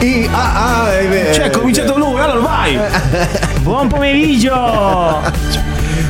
[0.00, 1.34] I, ah, ah, è vero.
[1.34, 2.78] Cioè, è cominciato lui, allora vai!
[3.62, 5.22] Buon pomeriggio!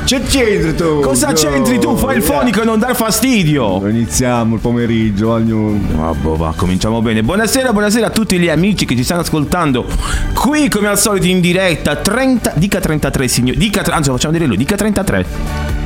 [0.05, 1.01] C'è c'entri tu?
[1.01, 1.33] Cosa No.
[1.33, 1.97] c'entri tu?
[1.97, 3.87] Fai il fonico e non dar fastidio!
[3.89, 5.29] Iniziamo il pomeriggio.
[5.29, 7.23] Vabbè, va, cominciamo bene.
[7.23, 9.87] Buonasera, buonasera a tutti gli amici che ci stanno ascoltando.
[10.35, 13.59] Qui, come al solito, in diretta, 30, dica 33, signori.
[13.59, 15.27] Dica, anzi, facciamo dire lui, dica 33.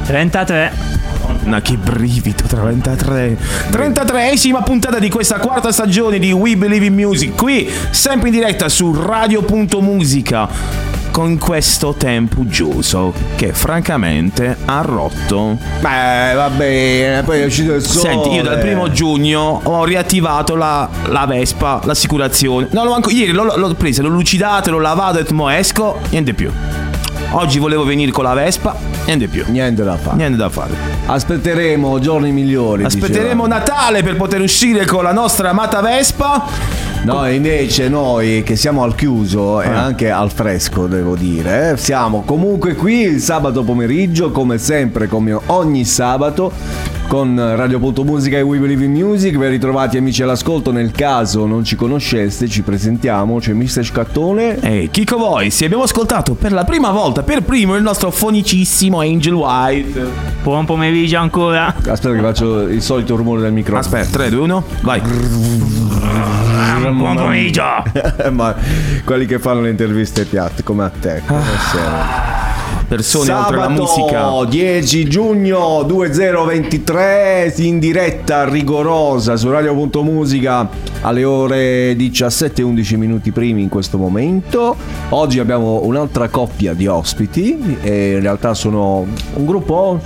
[0.07, 0.73] 33.
[1.45, 3.39] Ma che brivido, 33.
[3.71, 7.34] 33esima puntata di questa quarta stagione di We Believe in Music.
[7.34, 10.97] Qui, sempre in diretta su Radio.musica.
[11.11, 15.59] Con questo tempo giusto che francamente ha rotto.
[15.81, 18.09] Beh, va bene, poi è uscito il sole.
[18.09, 22.69] Senti, io dal primo giugno ho riattivato la, la Vespa, l'assicurazione.
[22.71, 25.99] No, l'ho anche, ieri l'ho, l'ho presa, l'ho lucidato, l'ho lavato, ho detto, mo esco,
[26.11, 26.53] niente più.
[27.31, 29.45] Oggi volevo venire con la Vespa, niente più.
[29.48, 30.17] Niente da fare.
[30.17, 30.73] Niente da fare.
[31.07, 32.84] Aspetteremo giorni migliori.
[32.84, 33.47] Aspetteremo dicevamo.
[33.47, 36.47] Natale per poter uscire con la nostra amata Vespa.
[37.05, 39.84] No, invece noi che siamo al chiuso e Ah.
[39.84, 45.39] anche al fresco, devo dire, eh, siamo comunque qui il sabato pomeriggio, come sempre, come
[45.47, 46.51] ogni sabato,
[47.09, 49.34] con Radio.musica e We Believe in Music.
[49.37, 53.83] Ben ritrovati amici all'ascolto, nel caso non ci conosceste, ci presentiamo, c'è Mr.
[53.83, 54.61] Scattone.
[54.61, 59.33] Ehi, Kiko Voice, abbiamo ascoltato per la prima volta, per primo, il nostro fonicissimo Angel
[59.33, 60.06] White.
[60.42, 61.75] Buon pomeriggio ancora.
[61.75, 63.81] Aspetta che faccio il solito rumore del microfono.
[63.81, 65.00] Aspetta, 3, 2, 1, vai.
[66.93, 67.62] Buon pomeriggio.
[68.31, 68.54] Ma
[69.04, 71.22] quelli che fanno le interviste piatte, come a te.
[71.27, 72.38] Ah.
[72.88, 74.19] Persone oltre la musica.
[74.19, 80.69] Sabato 10 giugno 2023 in diretta rigorosa su Radio.musica
[81.03, 84.75] alle ore 17 e 11 minuti primi in questo momento.
[85.10, 90.00] Oggi abbiamo un'altra coppia di ospiti e in realtà sono un gruppo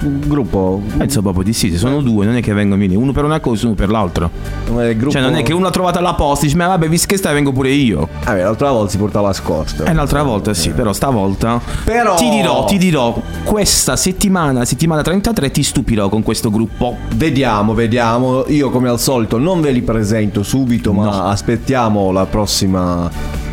[0.00, 3.24] un gruppo Penso proprio di sì, sono due, non è che vengono vieni uno per
[3.24, 4.30] una cosa, uno per l'altro.
[4.68, 7.06] un gruppo Cioè, non è che uno ha trovato alla posta, dice, ma vabbè, visto
[7.08, 8.08] che stai, vengo pure io.
[8.24, 9.84] Vabbè, l'altra volta si portava a scorta.
[9.84, 11.60] E l'altra volta sì, però stavolta.
[12.06, 16.96] Però- Ti dirò, ti dirò, questa settimana, settimana 33, ti stupirò con questo gruppo.
[17.14, 18.44] Vediamo, vediamo.
[18.46, 21.22] Io come al solito non ve li presento subito, ma No.
[21.24, 23.10] aspettiamo la prossima.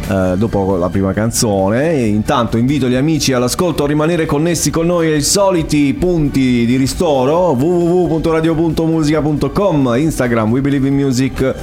[0.09, 1.91] Eh, dopo la prima canzone.
[1.91, 6.75] E intanto invito gli amici all'ascolto a rimanere connessi con noi ai soliti punti di
[6.75, 7.51] ristoro.
[7.51, 11.55] www.radio.musica.com instagram we believe in music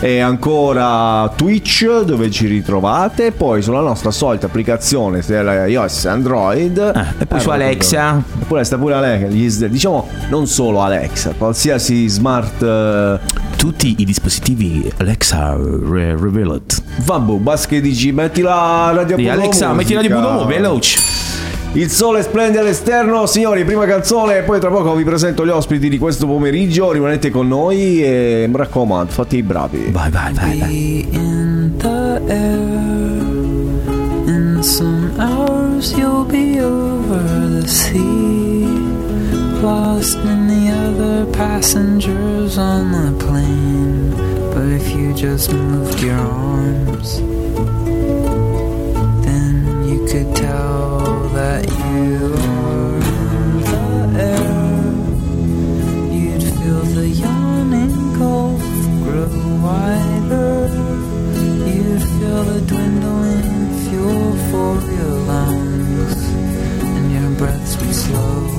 [0.00, 3.32] e ancora Twitch dove ci ritrovate.
[3.32, 6.78] Poi sulla nostra solita applicazione iOS Android.
[6.78, 8.22] Eh, e poi su Alexa.
[8.40, 13.18] Eppure sta pure Alexa, diciamo non solo Alexa, qualsiasi smart eh,
[13.58, 16.80] Tutti i dispositivi Alexa re- Revealed.
[17.04, 20.08] vabbè, basta che dici metti la radio Di Budo Alexa, metti la di.
[20.08, 21.00] Budomo, veloce.
[21.72, 25.88] Il sole splende all'esterno, signori, prima canzone e poi tra poco vi presento gli ospiti
[25.88, 29.88] di questo pomeriggio, rimanete con noi e mi raccomando, fate i bravi.
[29.90, 31.06] Vai, vai, vai, vai.
[31.10, 32.86] in the air.
[34.28, 38.66] In some hours, you'll be over the sea,
[39.60, 40.47] lost in
[41.08, 44.10] other passengers on the plane.
[44.52, 47.20] But if you just moved your arms,
[49.24, 49.52] then
[49.88, 53.84] you could tell that you are in the
[54.20, 54.52] air.
[56.16, 58.62] You'd feel the yawning gulf
[59.04, 59.28] grow
[59.64, 60.68] wider.
[61.72, 66.22] You'd feel the dwindling fuel for your lungs,
[66.96, 68.57] and your breaths would slow.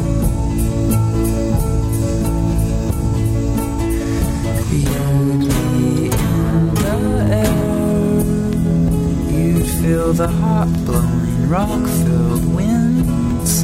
[9.89, 13.63] Feel the hot blowing rock filled winds.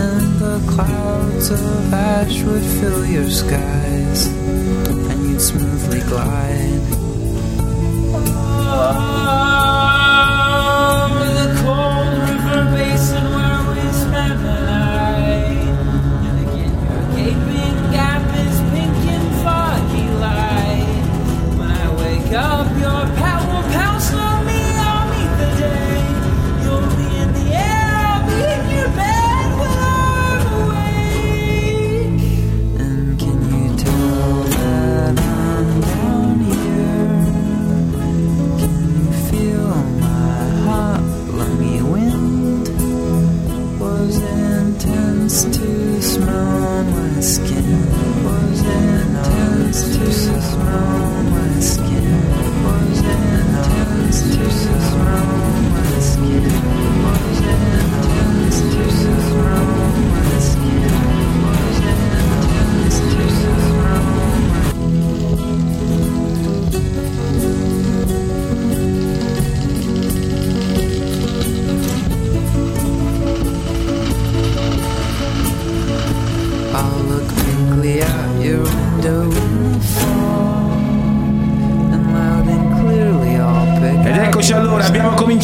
[0.00, 6.82] And the clouds of ash would fill your skies, and you'd smoothly glide.
[8.82, 9.77] Over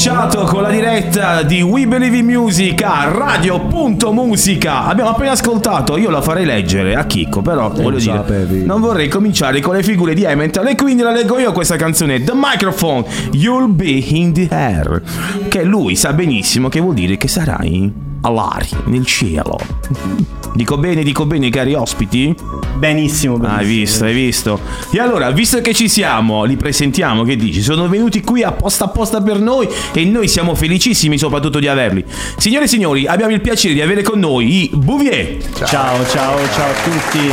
[0.04, 4.84] cominciato con la diretta di We Believe in Music a Radio.musica.
[4.84, 8.22] Abbiamo appena ascoltato, io la farei leggere a Chicco, però voglio dire,
[8.66, 12.22] non vorrei cominciare con le figure di Emmental e quindi la leggo io questa canzone,
[12.22, 15.00] The Microphone, You'll Be in the Air,
[15.48, 19.58] che lui sa benissimo che vuol dire che sarai all'aria, nel cielo.
[20.54, 22.34] Dico bene, dico bene, cari ospiti?
[22.76, 23.46] Benissimo, benissimo.
[23.46, 24.60] Hai visto, hai visto.
[24.90, 27.60] E allora, visto che ci siamo, li presentiamo, che dici?
[27.60, 32.04] Sono venuti qui apposta apposta per noi e noi siamo felicissimi soprattutto di averli.
[32.36, 35.38] Signore e signori, abbiamo il piacere di avere con noi i Bouvier.
[35.64, 37.32] Ciao, ciao, ciao a tutti.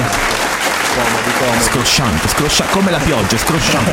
[1.61, 3.91] Scrosciante, scrosciante, come la pioggia, scrosciante.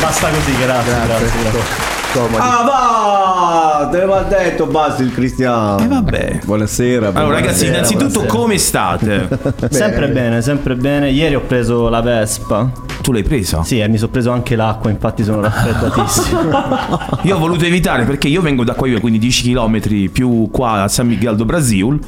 [0.00, 1.30] Basta così, grazie, grazie.
[1.42, 1.91] grazie.
[2.14, 3.88] Ah va!
[3.90, 5.82] Te l'ho detto, basta il Cristiano.
[5.82, 6.40] E vabbè.
[6.44, 7.08] Buonasera.
[7.08, 8.38] Allora ragazzi, Buonasera, innanzitutto buonasera.
[8.38, 9.28] come state?
[9.70, 11.10] Sempre bene, sempre bene.
[11.10, 12.70] Ieri ho preso la Vespa.
[13.02, 13.64] Tu l'hai presa?
[13.64, 16.40] Sì, e mi sono preso anche l'acqua, infatti sono raffreddatissimo.
[17.22, 20.82] Io ho voluto evitare perché io vengo da qua, io quindi 10 km più qua
[20.84, 21.98] a San Miguel do Brasil.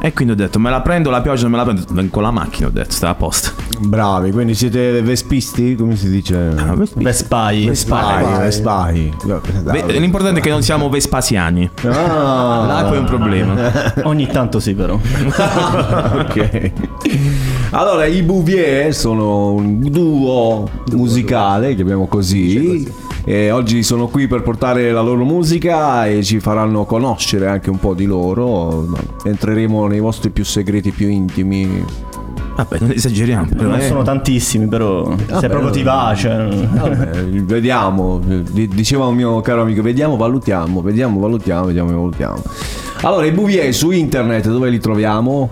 [0.00, 1.82] E quindi ho detto, me la prendo la pioggia, me la prendo.
[1.90, 3.52] Vengo con la macchina, ho detto, sta a posto.
[3.80, 5.74] Bravi, quindi siete vespisti?
[5.76, 6.54] Come si dice?
[6.58, 7.66] Ah, Vespai.
[7.66, 9.14] Vespai, Vespai.
[9.62, 11.70] Beh, l'importante è che non siamo vespasiani.
[11.84, 13.54] Ah, L'acqua è un problema.
[14.02, 14.94] Ogni tanto sì, però.
[15.00, 16.72] ok.
[17.70, 22.88] Allora, i Bouvier sono un duo musicale, chiamiamo così.
[23.26, 27.78] E oggi sono qui per portare la loro musica e ci faranno conoscere anche un
[27.78, 28.86] po' di loro.
[29.24, 31.84] Entreremo nei vostri più segreti, più intimi.
[32.54, 33.46] Vabbè, non esageriamo.
[33.48, 33.86] però, Non eh.
[33.88, 35.12] sono tantissimi, però.
[35.16, 36.46] Se Vabbè, proprio ti va, cioè.
[36.46, 38.20] Vabbè, vediamo,
[38.52, 42.42] di- diceva un mio caro amico, vediamo, valutiamo, vediamo, valutiamo, vediamo, valutiamo.
[43.00, 45.50] Allora, i Bouvier su internet dove li troviamo?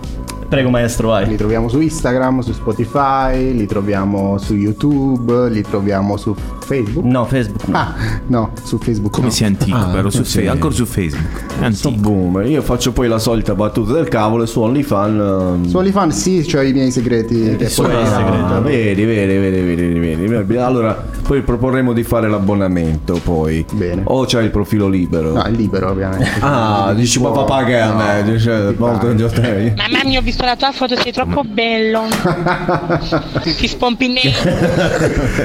[0.53, 1.25] Prego, maestro, vai.
[1.25, 7.05] Li troviamo su Instagram, su Spotify, li troviamo su YouTube, li troviamo su Facebook.
[7.05, 7.67] No, Facebook.
[7.67, 7.77] no.
[7.77, 7.93] Ah,
[8.27, 9.11] no, su Facebook.
[9.13, 9.33] Come no.
[9.33, 10.39] sia antico, Ah, però su sì.
[10.41, 11.43] Fe- ancora su Facebook.
[11.59, 12.09] È Sto antico.
[12.09, 12.43] boom.
[12.47, 15.19] Io faccio poi la solita battuta del cavolo e su OnlyFan.
[15.19, 17.55] ehm, Su OnlyFans sì, c'ho i miei segreti.
[17.57, 18.09] poi- segreti.
[18.13, 20.57] Ah, vedi, vedi, vedi, vedi, vedi, vedi.
[20.57, 23.65] Allora, poi proporremo di fare l'abbonamento poi.
[23.73, 24.01] Bene.
[24.05, 25.33] O c'hai il profilo libero?
[25.33, 26.29] No, è libero ovviamente.
[26.39, 29.09] Ah, dici ma papà che a me, dice paga.
[29.09, 29.73] in te.
[29.75, 32.01] Mamma mia, ho visto la tua foto, sei troppo bello.
[33.43, 34.33] Ti spompi nei.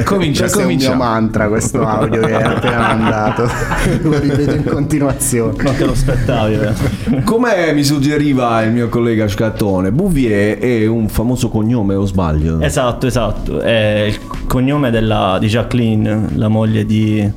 [0.05, 0.95] Comincia, è comincia.
[1.09, 3.49] Mantra questo audio che hai appena mandato.
[4.03, 5.63] Lo ripeto in continuazione.
[5.63, 7.23] Non te lo aspettavi, eh.
[7.25, 12.61] Come mi suggeriva il mio collega Scattone, Bouvier è un famoso cognome, o sbaglio?
[12.61, 13.61] Esatto, esatto.
[13.61, 17.31] È il cognome della, di Jacqueline, la moglie di,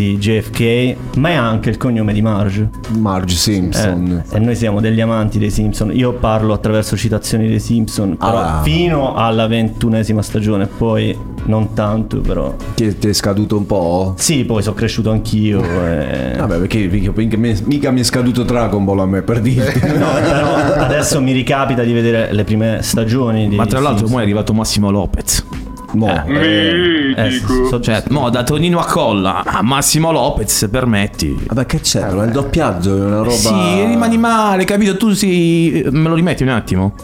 [0.00, 2.70] di JFK, ma è anche il cognome di Marge.
[2.98, 4.22] Marge Eh, Simpson.
[4.32, 5.94] e noi siamo degli amanti dei Simpson.
[5.94, 8.60] Io parlo attraverso citazioni dei Simpson, però Ah.
[8.62, 11.14] fino alla ventunesima stagione, poi
[11.44, 12.54] non tanto, però.
[12.74, 14.14] Ti, è, ti è scaduto un po'?
[14.16, 15.60] Sì, poi sono cresciuto anch'io.
[15.62, 19.40] e- Vabbè, perché, perché- perché mi- mica mi è scaduto Dragon Ball a me per
[19.40, 19.80] dirti.
[20.00, 24.14] No, però adesso mi ricapita di vedere le prime stagioni di Ma tra l'altro, Simpson.
[24.16, 25.44] mo è arrivato Massimo Lopez.
[25.92, 26.24] Mo.
[26.28, 31.36] Eh, so- Cioè, mo da Tonino a Colla a Massimo Lopez, se permetti.
[31.46, 32.10] Vabbè, che c'è?
[32.12, 33.30] Ma il doppiaggio è una roba.
[33.30, 34.96] Sì, rimani male, capito?
[34.96, 35.84] Tu sei.
[35.90, 36.94] Me lo rimetti un attimo?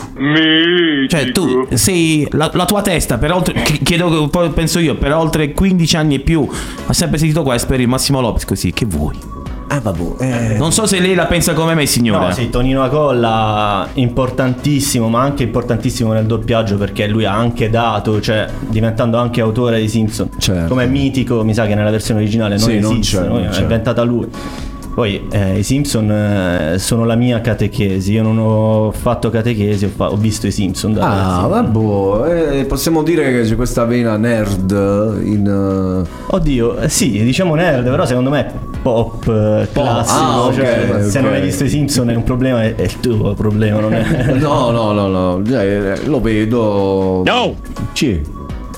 [1.09, 2.27] Cioè, tu sei.
[2.33, 3.55] La, la tua testa, per oltre.
[3.63, 6.49] ch- Chiedo, poi penso io, per oltre 15 anni e più,
[6.87, 8.73] ha sempre sentito questo per il Massimo Lopez così.
[8.73, 9.15] Che vuoi?
[9.69, 10.03] Ah, vabbè.
[10.55, 10.57] Eh.
[10.59, 12.27] Non so se lei la pensa come me, signore.
[12.27, 18.21] No, sì, Tonino Acolla importantissimo, ma anche importantissimo nel doppiaggio perché lui ha anche dato,
[18.21, 20.29] cioè diventando anche autore di Simpson.
[20.39, 20.69] Certo.
[20.69, 23.33] Come mitico, mi sa che nella versione originale non Sì, non esiste, c'è, no?
[23.35, 23.61] non l'ha c'è.
[23.63, 24.29] inventata lui.
[24.97, 29.91] Poi eh, i Simpson eh, sono la mia catechesi, io non ho fatto catechesi, ho,
[29.95, 32.61] fa- ho visto i Simpson da Ah, vabbè.
[32.61, 34.71] Eh, possiamo dire che c'è questa vena nerd
[35.23, 36.03] in.
[36.03, 40.19] eh, Oddio, eh, sì, diciamo nerd, però secondo me è pop, eh, classico.
[40.19, 41.25] Ah, ok, cioè, Se ok.
[41.25, 44.33] non hai visto i Simpson è un problema, è, è il tuo problema, non è...
[44.33, 45.43] No, no, no, no.
[46.07, 47.21] Lo vedo.
[47.23, 47.55] No!
[47.93, 48.19] Sì.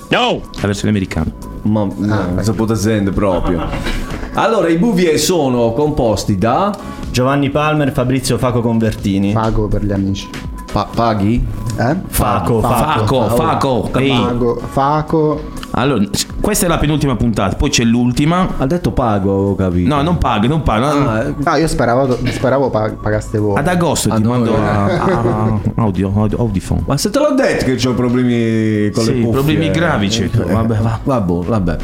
[0.08, 0.40] No!
[0.60, 1.30] La versione americana.
[1.62, 1.94] Ma no,
[2.34, 4.07] non si potesse proprio.
[4.40, 6.73] Allora, i Bouvier sono composti da.
[7.11, 9.33] Giovanni Palmer, Fabrizio Faco Convertini.
[9.33, 10.28] Pago per gli amici.
[10.73, 11.45] Pa- paghi?
[11.78, 11.97] Eh?
[12.07, 13.28] Faco, Faco.
[13.28, 13.90] Faco, Faco.
[13.99, 14.09] Ehi.
[14.11, 15.42] Pago, Faco.
[15.73, 16.02] Allora,
[16.40, 18.49] questa è la penultima puntata, poi c'è l'ultima.
[18.59, 19.95] Ha detto pago, ho capito.
[19.95, 20.80] No, non paghi, non paghi.
[20.99, 21.09] no.
[21.11, 23.59] Ah, eh, No, io speravo, speravo pa- pagaste voi.
[23.59, 24.61] Ad agosto Ah, ti mando eh.
[24.61, 26.83] a, a- audio, audio, Audifone.
[26.87, 29.30] Ma se te l'ho detto che ho problemi con Sì, le cuffie.
[29.33, 29.71] problemi eh.
[29.71, 30.47] gravi, certo.
[30.47, 30.99] Eh, Vabbè, va.
[31.02, 31.76] Vabbè, vabbè.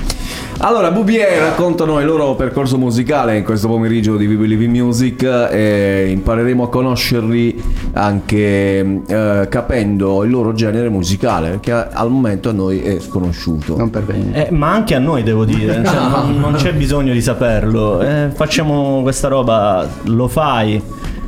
[0.58, 5.22] Allora, Bouvier raccontano il loro percorso musicale in questo pomeriggio di We Believe in Music
[5.22, 12.52] e impareremo a conoscerli anche eh, capendo il loro genere musicale che al momento a
[12.52, 13.76] noi è sconosciuto.
[13.76, 14.48] Non per bene.
[14.48, 18.00] Eh, ma anche a noi devo dire, cioè, non, non c'è bisogno di saperlo.
[18.00, 20.80] Eh, facciamo questa roba, lo fai,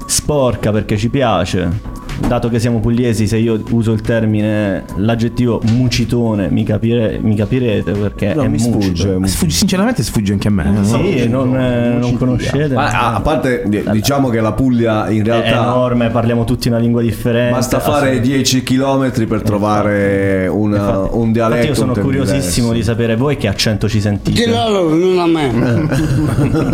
[0.06, 1.95] sporca perché ci piace.
[2.18, 7.92] Dato che siamo pugliesi, se io uso il termine, l'aggettivo mucitone, mi, capire- mi capirete
[7.92, 9.18] perché No, è mi sfugge.
[9.24, 10.64] Sfugge- sinceramente sfugge anche a me.
[10.70, 10.82] no?
[10.84, 12.74] Sì, non, eh, non conoscete.
[12.74, 16.68] Ma a, a parte di- diciamo che la Puglia in è realtà enorme, parliamo tutti
[16.68, 17.52] una lingua differente.
[17.54, 21.66] basta fare Assolut- 10 km per trovare una- Infatti- un dialetto.
[21.66, 22.90] Infatti io sono curiosissimo di diverso.
[22.92, 24.46] sapere voi che accento ci sentite.
[24.46, 26.64] non a me.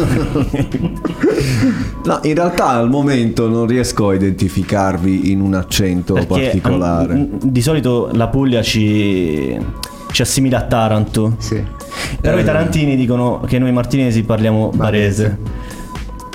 [2.04, 7.14] No, in realtà al momento non riesco a identificarvi in un accento Perché particolare.
[7.14, 9.58] mm, di solito la Puglia ci,
[10.12, 11.34] ci assimila a Taranto.
[11.38, 11.62] Sì.
[12.20, 15.38] Però i tarantini dicono che noi martinesi parliamo barese.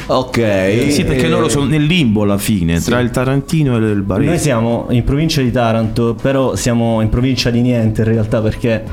[0.08, 0.88] ok.
[0.90, 4.30] Sì, perché eh, loro sono nel limbo alla fine, tra il Tarantino e il Barese.
[4.30, 8.84] Noi siamo in provincia di Taranto, però siamo in provincia di niente in realtà perché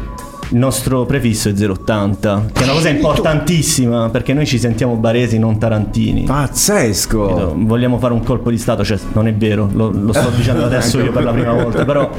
[0.50, 5.38] il nostro prefisso è 080, che è una cosa importantissima perché noi ci sentiamo baresi,
[5.38, 6.22] non tarantini.
[6.24, 7.54] Pazzesco.
[7.56, 11.00] Vogliamo fare un colpo di stato, cioè non è vero, lo, lo sto dicendo adesso
[11.00, 12.10] io per la prima volta, però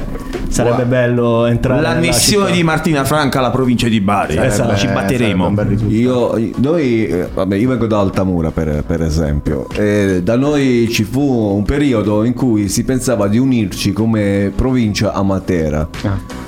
[0.48, 4.36] sarebbe bello entrare L'annessione di Martina Franca alla provincia di Bari.
[4.36, 4.76] Esatto.
[4.76, 5.52] Ci batteremo.
[5.54, 5.84] sarebbe.
[5.86, 11.04] Io, noi, eh, vabbè, io vengo da Altamura per, per esempio, e da noi ci
[11.04, 15.88] fu un periodo in cui si pensava di unirci come provincia a Matera.
[16.02, 16.45] Ah.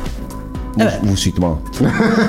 [1.00, 1.56] Un sito, ma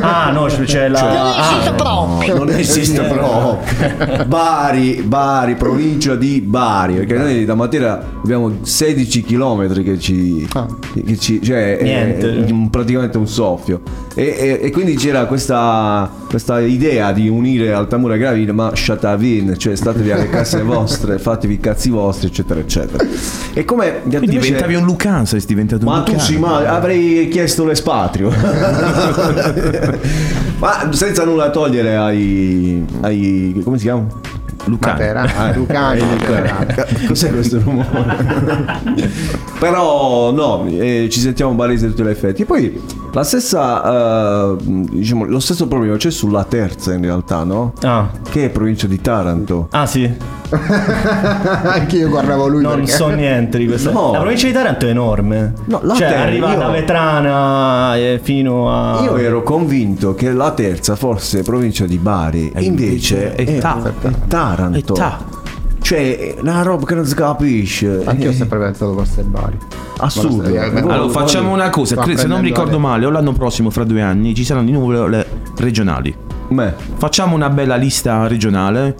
[0.01, 0.99] Ah, no, c'è la
[1.35, 3.59] ah, no, non esiste proprio.
[4.25, 10.65] Bari, Bari, provincia di Bari, perché noi da Matera abbiamo 16 km che ci, Ah.
[11.05, 12.45] che ci cioè è- Niente.
[12.45, 13.81] è un- praticamente un soffio.
[14.15, 19.55] E, e- e quindi c'era questa, questa idea di unire Altamura e Gravina, ma shatavin,
[19.57, 23.03] cioè statevi alle case vostre, fatevi i cazzi vostri, eccetera, eccetera.
[23.53, 27.65] E come Quindi diventavi un Lucano, sei diventato un ma tu sì, ma avrei chiesto
[27.65, 28.31] l'espatrio.
[30.59, 34.05] Ma senza nulla togliere ai, ai come si chiama?
[34.65, 36.01] Matera, Ah, Lucani.
[37.07, 37.87] Cos'è questo rumore?
[39.57, 42.41] Però no, eh, ci sentiamo baresi a tutti gli effetti.
[42.43, 42.79] E poi
[43.23, 47.73] stessa, eh, diciamo, lo stesso problema c'è sulla terza in realtà, no?
[47.81, 49.67] ah, Che è provincia di Taranto.
[49.71, 50.11] ah, sì,
[50.49, 52.91] Anche io guardavo lui non perché...
[52.91, 53.91] so niente di questo.
[53.91, 54.11] No.
[54.13, 55.53] La provincia di Taranto è enorme.
[55.65, 59.01] No, la cioè, terra, arriva io- da Vetrana eh, fino a.
[59.03, 63.57] Io ero convinto che la terza fosse provincia di Bari, E invece invece è è,
[63.59, 64.93] Ta- è Taranto.
[64.93, 65.19] è Ta.
[65.81, 68.03] Cioè, una roba che non si capisce.
[68.05, 69.57] Anche io ho Eh, sempre pensato fosse Bari.
[69.97, 70.47] Assurdo.
[70.49, 73.83] Lo- Allora, facciamo una cosa, credo, se non mi ricordo male, o l'anno prossimo, fra
[73.83, 75.25] due anni, ci saranno di nuovo le
[75.57, 76.15] regionali.
[76.49, 78.95] Beh, Facciamo una bella lista regionale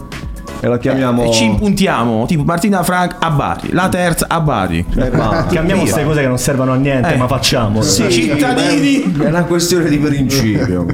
[0.59, 1.23] e la chiamiamo.
[1.23, 4.85] e ci impuntiamo, tipo Martina Frank a Bari, la terza a Bari.
[4.97, 7.17] Eh, ma- Cambiamo queste cose che non servono a niente, Eh.
[7.17, 7.85] ma facciamole.
[7.85, 9.13] Sì, cittadini.
[9.19, 10.85] È una questione di principio.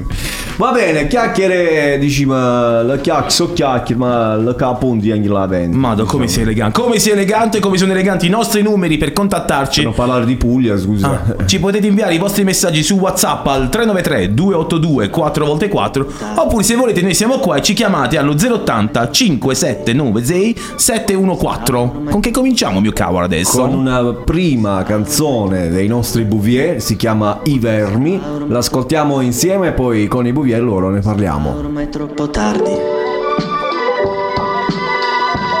[0.56, 5.76] Va bene, chiacchiere, dici, ma la chiacchiere, so chiacchiere, ma la capunti anche la vende.
[5.76, 9.80] Mado, come sei elegante, come sei elegante, come sono eleganti i nostri numeri per contattarci.
[9.82, 11.24] Per non parlare di Puglia, scusa.
[11.38, 16.06] Ah, ci potete inviare i vostri messaggi su WhatsApp al 393 282 4x4
[16.36, 22.04] oppure se volete noi siamo qua e ci chiamate allo 080 5796 714.
[22.10, 23.60] Con che cominciamo mio cavolo adesso?
[23.60, 28.18] Con una prima canzone dei nostri Bouvier, si chiama I Vermi.
[28.48, 31.56] L'ascoltiamo insieme e poi con i Bouvier loro ne parliamo.
[31.56, 32.70] Ormai è troppo tardi.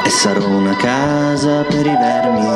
[0.04, 2.46] E sarò una casa per i vermi.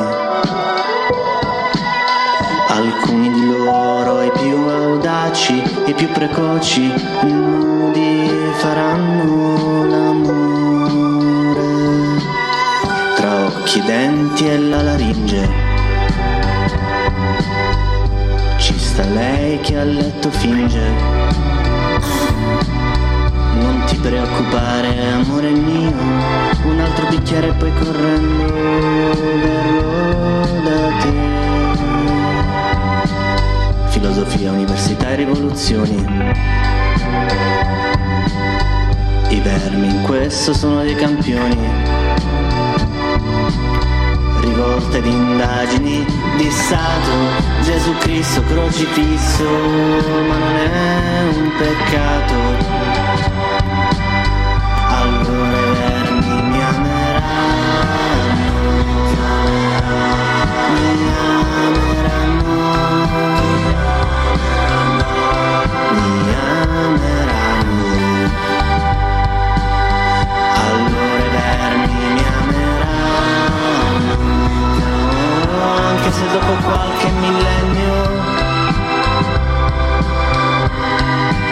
[2.69, 6.93] Alcuni di loro, i più audaci, i più precoci,
[7.25, 10.20] nudi faranno l'amore.
[13.71, 15.49] Occhi, denti e la laringe.
[18.59, 20.81] Ci sta lei che a letto finge.
[23.61, 25.93] Non ti preoccupare, amore mio,
[26.65, 28.47] un altro bicchiere e poi correndo
[29.41, 31.13] verrò da te.
[33.91, 36.05] Filosofia, università e rivoluzioni.
[39.29, 42.10] I vermi in questo sono dei campioni.
[44.41, 46.05] Rivolte di indagini
[46.37, 47.13] di Stato,
[47.63, 49.45] Gesù Cristo crocifisso,
[50.29, 52.35] ma non è un peccato.
[54.89, 55.70] Allora
[76.21, 77.95] se dopo qualche millennio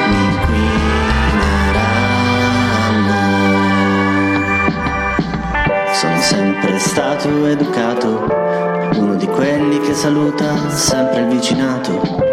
[0.08, 0.76] mi inquineranno.
[5.94, 8.26] Sono sempre stato educato,
[8.96, 12.26] uno di quelli che saluta sempre il vicinato.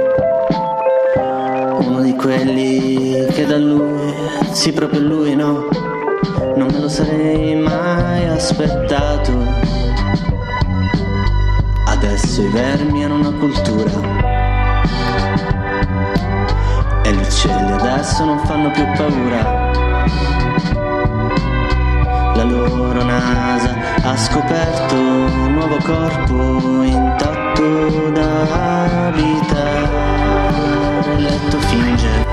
[1.80, 4.14] Uno di quelli che da lui,
[4.52, 5.68] sì proprio lui no,
[6.56, 9.65] non me lo sarei mai aspettato
[12.36, 13.92] Adesso i vermi hanno una cultura.
[17.02, 19.72] E gli uccelli adesso non fanno più paura.
[22.36, 23.74] La loro nasa
[24.04, 30.04] ha scoperto un nuovo corpo intatto da abitare.
[31.16, 32.26] Il letto finge,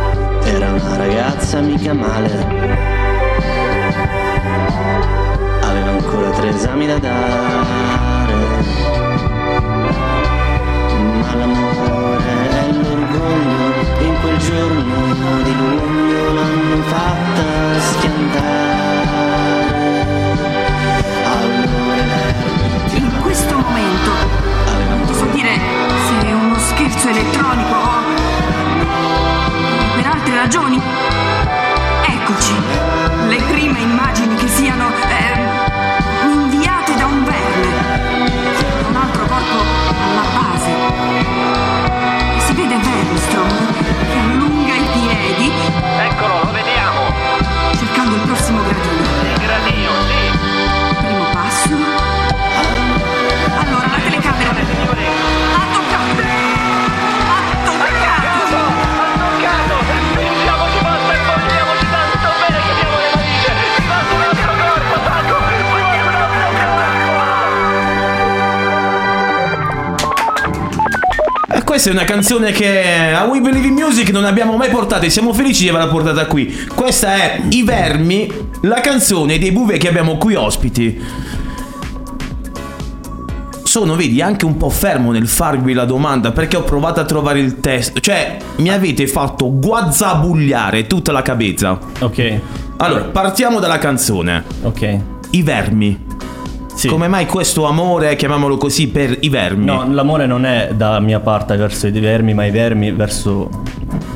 [0.42, 2.44] era una ragazza mica male.
[5.60, 8.01] Aveva ancora tre esami da dare.
[11.20, 13.66] Ma l'amore e l'orgoglio
[14.00, 18.60] in quel giorno di luglio l'hanno fatta schiantare.
[21.24, 22.04] Allora
[22.94, 24.10] In questo momento
[25.06, 25.58] ti so dire
[26.06, 28.02] se è uno scherzo elettronico o
[29.96, 30.80] per altre ragioni.
[32.04, 32.54] Eccoci,
[33.28, 35.51] le prime immagini che siano eh,
[45.44, 45.81] i
[71.72, 75.08] questa è una canzone che a We Believe in Music non abbiamo mai portato e
[75.08, 76.54] siamo felici di averla portata qui.
[76.74, 78.30] Questa è I Vermi,
[78.60, 81.02] la canzone dei Bouvet che abbiamo qui ospiti.
[83.62, 87.40] Sono, vedi, anche un po' fermo nel farvi la domanda perché ho provato a trovare
[87.40, 88.00] il testo.
[88.00, 91.78] Cioè, mi avete fatto guazzabugliare tutta la cabezza.
[92.00, 92.40] Ok.
[92.76, 94.44] Allora, partiamo dalla canzone.
[94.60, 94.98] Ok.
[95.30, 96.11] I Vermi.
[96.74, 96.88] Sì.
[96.88, 99.64] Come mai questo amore, chiamiamolo così, per i vermi?
[99.66, 103.48] No, l'amore non è da mia parte verso i vermi, ma i vermi verso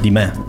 [0.01, 0.45] di me.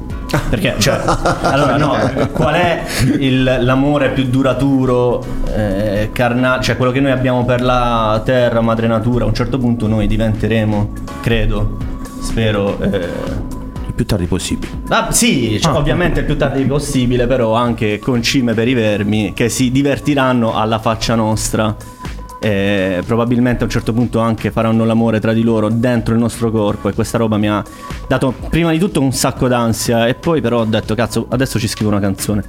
[0.50, 1.00] Perché, cioè,
[1.41, 1.96] allora no,
[2.32, 2.84] qual è
[3.20, 5.24] il- l'amore più duraturo,
[5.56, 9.58] eh, carnale, cioè quello che noi abbiamo per la terra, madre natura, a un certo
[9.58, 10.91] punto noi diventeremo,
[11.22, 11.78] credo,
[12.22, 12.78] spero...
[12.82, 13.56] eh,
[13.98, 14.84] più tardi possibile.
[14.90, 19.50] Ah, sì, cioè, ovviamente il più tardi possibile, però anche concime per i vermi che
[19.50, 21.76] si divertiranno alla faccia nostra.
[22.40, 26.52] E probabilmente a un certo punto anche faranno l'amore tra di loro dentro il nostro
[26.52, 27.64] corpo e questa roba mi ha
[28.08, 31.68] dato prima di tutto un sacco d'ansia e poi però ho detto cazzo adesso ci
[31.68, 32.44] scrivo una canzone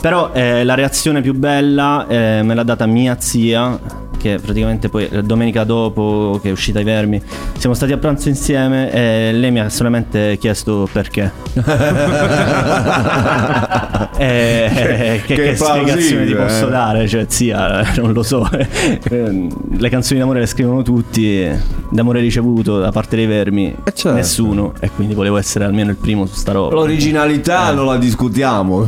[0.00, 3.76] però eh, la reazione più bella eh, me l'ha data mia zia
[4.24, 7.20] che praticamente poi eh, domenica dopo che è uscita i vermi
[7.58, 11.30] siamo stati a pranzo insieme e lei mi ha solamente chiesto perché
[14.16, 16.70] Eh, che, Che che spiegazione ti posso eh.
[16.70, 17.08] dare?
[17.08, 18.48] Cioè, zia, non lo so.
[18.50, 21.48] Eh, Le canzoni d'amore le scrivono tutti.
[21.90, 24.12] D'amore ricevuto da parte dei vermi, certo.
[24.12, 24.72] nessuno.
[24.80, 26.74] E quindi volevo essere almeno il primo su sta roba.
[26.74, 27.74] L'originalità Eh.
[27.74, 28.86] non la discutiamo.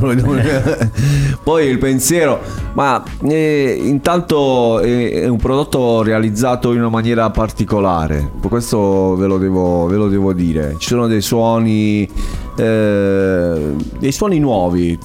[1.43, 2.41] Poi il pensiero,
[2.75, 4.81] ma eh, intanto
[5.27, 8.31] è, un prodotto realizzato in una maniera particolare.
[8.49, 10.77] Questo ve lo devo, ve lo devo dire.
[10.79, 12.09] Ci sono dei suoni.
[12.57, 14.99] Eh, dei suoni nuovi,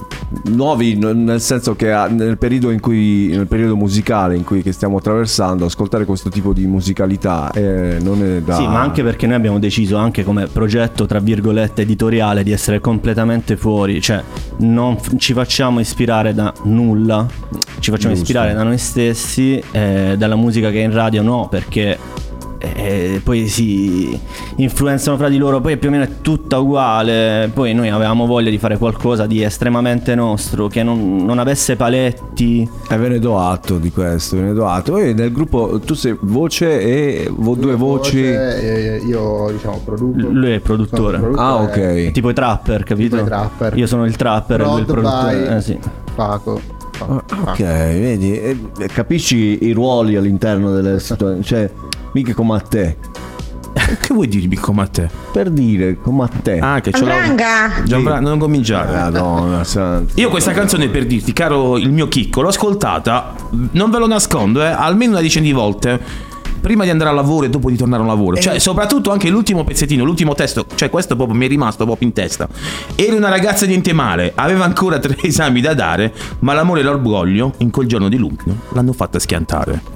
[0.44, 4.98] nuovi nel senso che nel periodo, in cui, nel periodo musicale in cui che stiamo
[4.98, 8.56] attraversando, ascoltare questo tipo di musicalità eh, non è da.
[8.56, 12.80] Sì, ma anche perché noi abbiamo deciso anche come progetto, tra virgolette, editoriale di essere
[12.80, 14.22] completamente fuori, cioè
[14.58, 17.26] non ci facciamo ispirare da nulla,
[17.78, 18.30] ci facciamo Giusto.
[18.30, 21.98] ispirare da noi stessi, eh, dalla musica che è in radio no, perché
[22.74, 24.18] eh, poi si
[24.56, 28.50] influenzano fra di loro, poi più o meno è tutta uguale, poi noi avevamo voglia
[28.50, 32.68] di fare qualcosa di estremamente nostro, che non, non avesse paletti.
[32.88, 34.92] E ve ne do atto di questo, ve ne do atto.
[34.92, 38.22] Poi nel gruppo tu sei voce e vo- due voci.
[38.22, 40.28] Voce, e io diciamo produco.
[40.28, 41.16] Lui è il produttore.
[41.18, 42.10] Il Ah, produttore, ok.
[42.12, 43.16] Tipo i trapper, capito?
[43.16, 43.76] Tipo i trapper.
[43.76, 45.36] Io sono il trapper e lui il Prod produttore.
[45.48, 45.78] by Eh, sì.
[46.14, 46.60] Paco.
[46.98, 47.22] Paco.
[47.50, 48.56] Ok, vedi, eh,
[48.92, 51.70] capisci i ruoli all'interno delle situazioni, cioè
[52.12, 52.96] mica come a te.
[53.72, 55.08] Che vuoi dirmi come a te?
[55.32, 56.58] Per dire, come a te.
[56.58, 57.10] Ah, che ce l'ho.
[57.84, 58.96] Gianfranca, non cominciare.
[58.96, 60.12] Madonna santa.
[60.16, 63.34] Io questa canzone per dirti, caro il mio chicco, l'ho ascoltata,
[63.72, 66.30] non ve lo nascondo, eh, almeno una decina di volte.
[66.62, 68.36] prima di andare al lavoro e dopo di tornare al lavoro.
[68.36, 72.14] Cioè, soprattutto anche l'ultimo pezzettino, l'ultimo testo, cioè questo proprio mi è rimasto proprio in
[72.14, 72.48] testa.
[72.94, 77.54] Era una ragazza niente male, aveva ancora tre esami da dare, ma l'amore e l'orgoglio
[77.58, 79.91] in quel giorno di luglio l'hanno fatta schiantare.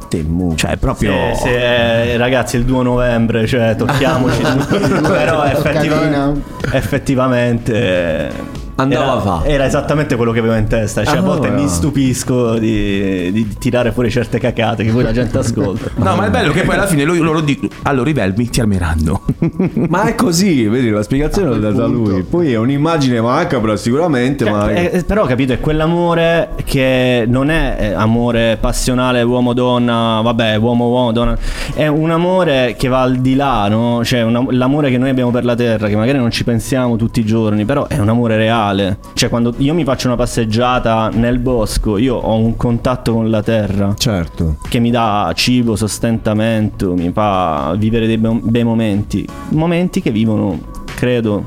[0.56, 1.34] Cioè, proprio...
[1.34, 4.42] Sì, sì, eh, ragazzi, il 2 novembre, cioè, tocchiamoci.
[5.02, 6.32] però effettiva-
[6.72, 8.64] effettivamente.
[8.76, 9.44] Andava era, a fa.
[9.44, 11.04] era esattamente quello che avevo in testa.
[11.04, 15.38] Cioè, a volte mi stupisco di, di tirare fuori certe cacate che poi la gente
[15.38, 15.90] ascolta.
[15.96, 18.60] No, ma è bello che poi alla fine loro, loro dicono, allora i Velmi ti
[18.60, 19.22] ameranno.
[19.88, 22.22] Ma è così, vedi, la spiegazione l'ha data lui.
[22.22, 24.70] Poi è un'immagine macabra sicuramente, ma...
[24.70, 31.12] Eh, eh, però capito è quell'amore che non è eh, amore passionale uomo-donna vabbè uomo-uomo
[31.12, 31.36] donna
[31.74, 34.04] è un amore che va al di là no?
[34.04, 37.20] cioè una- l'amore che noi abbiamo per la terra che magari non ci pensiamo tutti
[37.20, 38.65] i giorni però è un amore reale
[39.14, 43.42] cioè quando io mi faccio una passeggiata nel bosco io ho un contatto con la
[43.42, 43.94] terra.
[43.96, 44.56] Certo.
[44.68, 49.26] Che mi dà cibo sostentamento mi fa vivere dei be- bei momenti.
[49.50, 50.58] Momenti che vivono
[50.94, 51.44] credo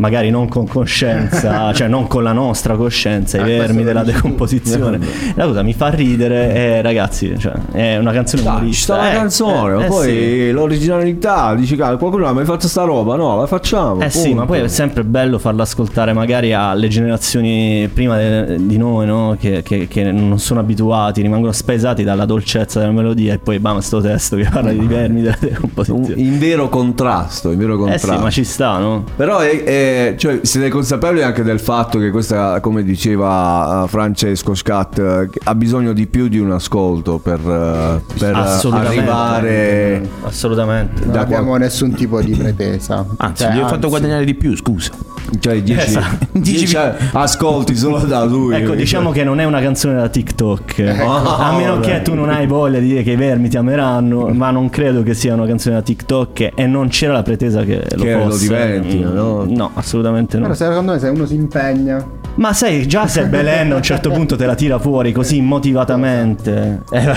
[0.00, 4.98] magari non con coscienza, cioè non con la nostra coscienza, i Eh, vermi della decomposizione.
[5.34, 8.94] La cosa mi fa ridere e ragazzi, cioè, è una canzone ci umorista.
[8.94, 10.50] sta la Eh, canzone, ma eh, poi sì.
[10.50, 13.14] l'originalità, dici "Cazzo, qualcuno ha mai fatto sta roba?
[13.16, 14.00] No, la facciamo.
[14.00, 18.76] Eh sì, ma poi è sempre bello farla ascoltare magari alle generazioni prima de- di
[18.78, 19.36] noi, no?
[19.38, 23.78] Che, che- che non sono abituati, rimangono spesati dalla dolcezza della melodia e poi bam,
[23.80, 26.20] sto testo che parla di vermi della decomposizione.
[26.20, 28.12] in vero contrasto, in vero Eh contrasto.
[28.16, 29.04] sì, ma ci sta, no?
[29.16, 34.54] Però è, è- cioè, siete consapevoli anche del fatto che questa, come diceva eh, Francesco
[34.54, 38.98] Scat, eh, ha bisogno di più di un ascolto per, eh, per Assolutamente.
[38.98, 41.04] arrivare Assolutamente.
[41.04, 43.04] Non abbiamo nessun tipo di pretesa.
[43.18, 44.90] Anzi, Cioè, gli ho fatto guadagnare di più, scusa.
[45.38, 47.04] Cioè 10 Esatto.
[47.18, 48.54] ascolti solo da lui.
[48.56, 50.80] Ecco, diciamo che non è una canzone da TikTok.
[50.80, 51.86] Ah, a meno vabbè.
[51.98, 55.02] che tu non hai voglia di dire che i vermi ti ameranno, ma non credo
[55.02, 58.30] che sia una canzone da TikTok e non c'era la pretesa che lo Che lo
[58.30, 58.48] fosse.
[58.48, 59.44] diventino, no?
[59.48, 60.42] No, assolutamente no.
[60.44, 62.04] Però secondo me se uno si impegna
[62.36, 66.82] Ma sai, già se Belen a un certo punto te la tira fuori così motivatamente,
[66.90, 67.12] è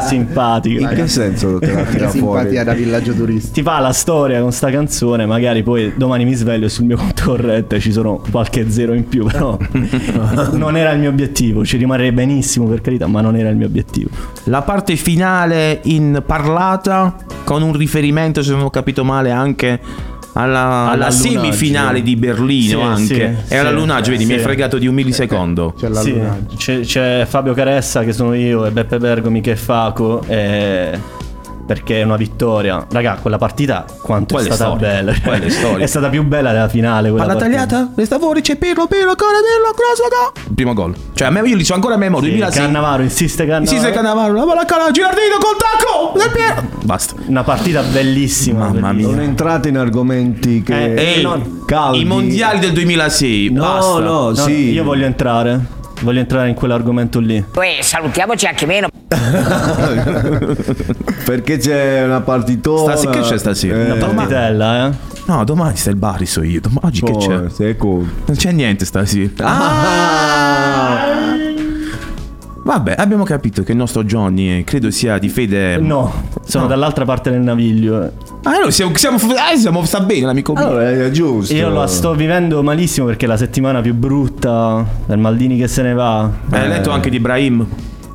[0.06, 0.80] simpatico.
[0.80, 2.64] In che senso te la che tira simpatia fuori?
[2.64, 3.54] da villaggio turistico.
[3.54, 6.96] Ti fa la storia con sta canzone, magari poi domani mi sveglio e sul mio
[6.96, 9.58] conto corrente ci sono qualche zero in più, però
[10.52, 13.66] non era il mio obiettivo, ci rimarrei benissimo per carità, ma non era il mio
[13.66, 14.10] obiettivo.
[14.44, 19.80] La parte finale in parlata con un riferimento, se non ho capito male, anche
[20.38, 23.36] alla, alla semifinale di Berlino Sì, anche.
[23.46, 25.74] sì, e alla sì, lunaggio, vedi, mi hai fregato di un millisecondo.
[25.78, 26.38] C'è la Sì, luna.
[26.56, 31.14] c'è, c'è Fabio Caressa che sono io e Beppe Bergomi che è Faco e-
[31.66, 32.86] perché è una vittoria.
[32.90, 35.14] Raga, quella partita quanto Quella è stata storica, bella.
[35.22, 35.82] quella è storica.
[35.82, 37.66] è stata più bella della finale quella Palla partita.
[37.66, 40.94] tagliata, resta fuori, c'è Pirlo, Pirlo, Coradello, cross, Primo gol.
[41.14, 42.28] Cioè, a me io li so ancora a memoria.
[42.30, 42.62] Sì, 2006.
[42.64, 43.80] Cannavaro, insiste Cannavaro.
[43.80, 46.62] Sei Cannavaro, la palla cala, Girardino col tacco del Piero.
[46.84, 47.14] Basta.
[47.26, 48.66] Una partita bellissima.
[48.68, 49.14] Mamma bellissima.
[49.16, 52.00] Non entrate in argomenti che Eh, Ehi, no, caldi.
[52.00, 53.50] i mondiali del 2006.
[53.50, 53.98] No, basta.
[54.00, 54.70] no, No, sì.
[54.70, 55.74] Io voglio entrare.
[56.02, 57.42] Voglio entrare in quell'argomento lì.
[57.50, 58.88] Poi salutiamoci anche meno.
[61.24, 62.96] Perché c'è una partitona.
[62.96, 63.76] Stasera- che c'è stasera?
[63.86, 64.92] Eh, Una partitella, eh?
[65.26, 66.60] No, domani sta il Bari, so io.
[66.60, 67.38] Dom- Oggi che c'è?
[67.40, 68.04] forse, ecco.
[68.26, 69.30] Non c'è niente stasera.
[69.38, 71.04] Ah!
[72.62, 75.76] Vabbè, abbiamo capito che il nostro Johnny eh, credo sia di fede.
[75.78, 76.12] No,
[76.44, 76.70] sono No.
[76.70, 78.02] dall'altra parte del naviglio.
[78.04, 78.10] eh.
[78.42, 80.66] Ah, noi siamo, siamo, eh, siamo sta bene, l'amico mio.
[80.66, 81.54] Allora, è giusto.
[81.54, 85.82] Io la sto vivendo malissimo perché è la settimana più brutta del Maldini che se
[85.82, 86.28] ne va.
[86.50, 87.66] Eh, Hai letto anche di Ibrahim?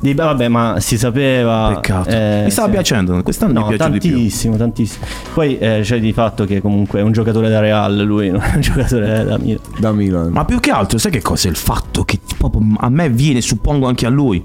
[0.02, 1.70] Di, vabbè, ma si sapeva.
[1.74, 2.08] Peccato.
[2.08, 2.74] eh, mi stava sì.
[2.74, 3.22] piacendo.
[3.22, 4.10] Quest'anno No, mi piace di più.
[4.10, 5.04] tantissimo, tantissimo.
[5.32, 8.54] Poi eh, c'è di fatto che comunque è un giocatore da Real, lui non è
[8.56, 9.60] un giocatore da Milan.
[9.78, 10.28] Da Milan.
[10.32, 11.46] Ma più che altro, sai che cosa?
[11.48, 14.42] Il fatto che proprio a me viene, suppongo anche a lui,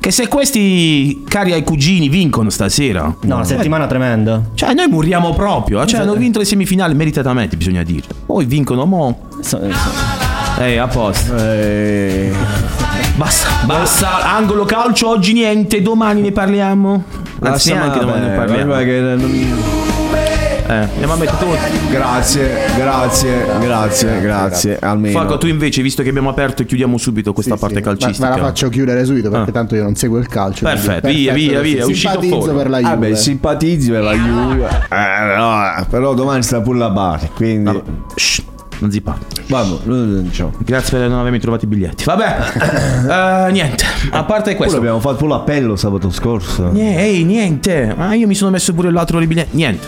[0.00, 3.14] che se questi cari ai cugini vincono stasera.
[3.22, 4.42] No, una settimana tremenda.
[4.54, 5.86] Cioè, noi moriamo proprio.
[5.86, 8.08] Cioè, hanno vinto le semifinali meritatamente, bisogna dire.
[8.26, 9.28] Poi vincono, mo.
[9.40, 10.24] So- so-
[10.58, 11.36] Ehi, a posto.
[11.36, 12.32] Eh,
[13.16, 14.34] Basta, basta.
[14.34, 17.02] Angolo calcio, oggi niente, domani ne parliamo.
[17.40, 18.72] Anzi, neanche domani ne parliamo.
[18.72, 19.84] vabbè, che non-
[20.68, 21.56] Eh, andiamo a mettere tutto.
[21.90, 24.78] Grazie, grazie, grazie, grazie.
[24.80, 25.16] Almeno.
[25.18, 27.82] Falco, tu invece, visto che abbiamo aperto, chiudiamo subito questa Sì, parte sì.
[27.82, 28.28] Ma- calcistica.
[28.28, 29.52] Ma, la faccio chiudere subito perché Ah.
[29.52, 30.64] tanto io non seguo il calcio.
[30.66, 31.72] quindi Perfetto, via, via, così.
[31.72, 32.56] via, è uscito Simpatizzo fuori.
[32.56, 32.90] per la Juve.
[32.90, 34.68] Vabbè, simpatizzi per la Juve.
[34.90, 37.82] Eh, no, però domani sta pure la Bari, quindi
[38.16, 38.42] Shh,
[38.78, 39.24] non si parla.
[39.46, 40.52] vabbè, diciamo.
[40.58, 42.04] Grazie per non avermi trovato i biglietti.
[42.04, 43.84] Vabbè, eh, niente.
[44.10, 46.72] A parte questo, abbiamo fatto pure l'appello sabato scorso.
[46.74, 47.94] Ehi, niente.
[47.96, 49.56] Ah, io mi sono messo pure l'altro i biglietti.
[49.56, 49.86] Niente.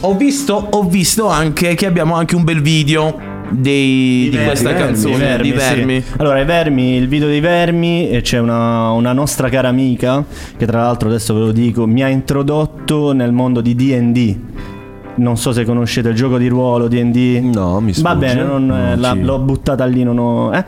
[0.00, 3.36] Ho visto, ho visto anche che abbiamo anche un bel video.
[3.50, 5.54] dei- di, questa Vermi, canzone di sì.
[5.54, 6.04] Vermi.
[6.18, 10.22] Allora, i Vermi, il video dei Vermi, e c'è una, una nostra cara amica,
[10.56, 14.36] che tra l'altro adesso ve lo dico, mi ha introdotto nel mondo di DD.
[15.18, 17.40] Non so se conoscete il gioco di ruolo DD.
[17.52, 18.16] No, mi Va sfugge.
[18.26, 20.02] bene, non, eh, Non la- ci- l'ho buttata lì.
[20.04, 20.64] Non ho, eh.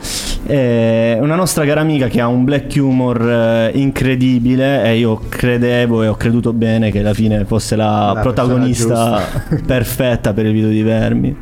[0.47, 4.83] Eh, una nostra cara amica che ha un black humor eh, incredibile.
[4.85, 9.21] E io credevo e ho creduto bene che alla fine fosse la, La protagonista
[9.65, 11.37] perfetta per il video di Vermi.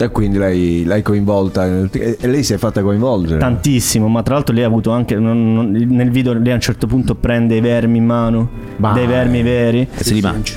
[0.00, 3.40] E quindi lei l'hai coinvolta e lei si è fatta coinvolgere.
[3.40, 6.60] Tantissimo, ma tra l'altro lei ha avuto anche non- non- nel video lei a un
[6.60, 8.48] certo punto prende i vermi in mano,
[8.94, 10.54] dei vermi veri E se li mangi.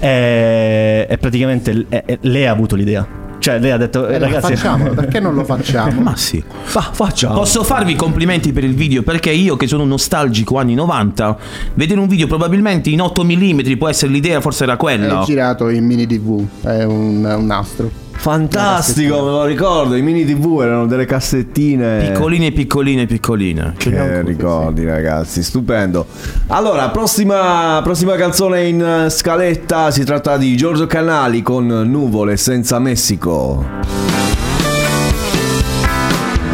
[0.00, 3.06] E, e praticamente e- lei ha avuto l'idea.
[3.38, 6.00] Cioè lei ha detto eh, ragazzi facciamolo, perché non lo facciamo?
[6.00, 6.42] Ma sì.
[6.64, 7.34] Fa- facciamo.
[7.34, 11.36] Posso farvi complimenti per il video perché io che sono un nostalgico anni 90,
[11.74, 15.22] vedere un video probabilmente in 8 mm può essere l'idea, forse era È quella.
[15.24, 17.90] girato in mini TV, è un, un nastro.
[18.20, 19.94] Fantastico, me lo ricordo.
[19.94, 22.10] I mini TV erano delle cassettine.
[22.10, 23.74] Piccoline, piccoline, piccoline.
[23.76, 24.20] Ce Che ancora.
[24.22, 26.04] ricordi ragazzi, stupendo.
[26.48, 33.64] Allora, prossima, prossima canzone in scaletta si tratta di Giorgio Canali con Nuvole senza Messico.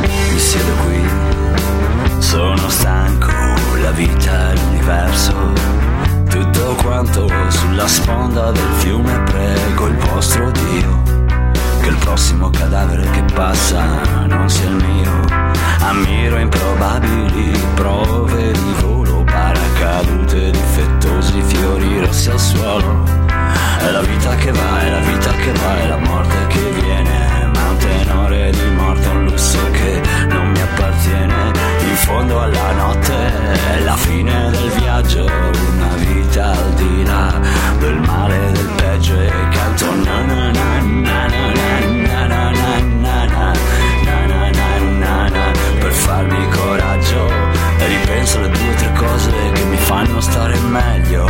[0.03, 1.01] Mi siedo qui,
[2.19, 3.31] sono stanco,
[3.83, 5.33] la vita è l'universo,
[6.29, 10.94] tutto quanto sulla sponda del fiume prego il vostro Dio,
[11.85, 13.85] che il prossimo cadavere che passa
[14.27, 15.21] non sia il mio,
[15.81, 23.03] ammiro improbabili prove di volo, paracadute difettosi, fiori rossi al suolo,
[23.81, 27.51] è la vita che va, è la vita che va, è la morte che viene,
[27.53, 31.53] ma un tenore di morte, un lusso che non mi appartiene.
[31.81, 33.15] In fondo alla notte
[33.77, 37.41] è la fine del viaggio, una vita al di là
[37.79, 41.74] del male e del peggio e canto na na na na na na
[45.95, 47.29] farmi coraggio.
[47.79, 51.29] E ripenso alle due o tre cose che mi fanno stare meglio.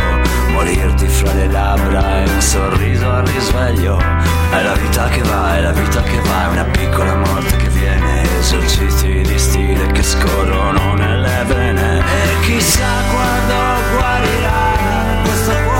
[0.49, 3.97] Morirti fra le labbra e un sorriso al risveglio.
[3.97, 7.69] È la vita che va, è la vita che va è una piccola morte che
[7.69, 8.23] viene.
[8.39, 11.99] Esercizi di stile che scorrono nelle vene.
[11.99, 15.74] E chissà quando guarirà questo cuore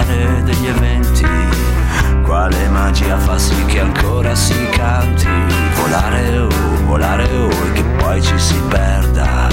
[0.00, 1.26] precipitare degli eventi.
[2.22, 5.28] Quale magia fa sì che ancora si canti?
[5.74, 6.48] Volare oh,
[6.84, 9.48] volare oh e che poi ci si perda.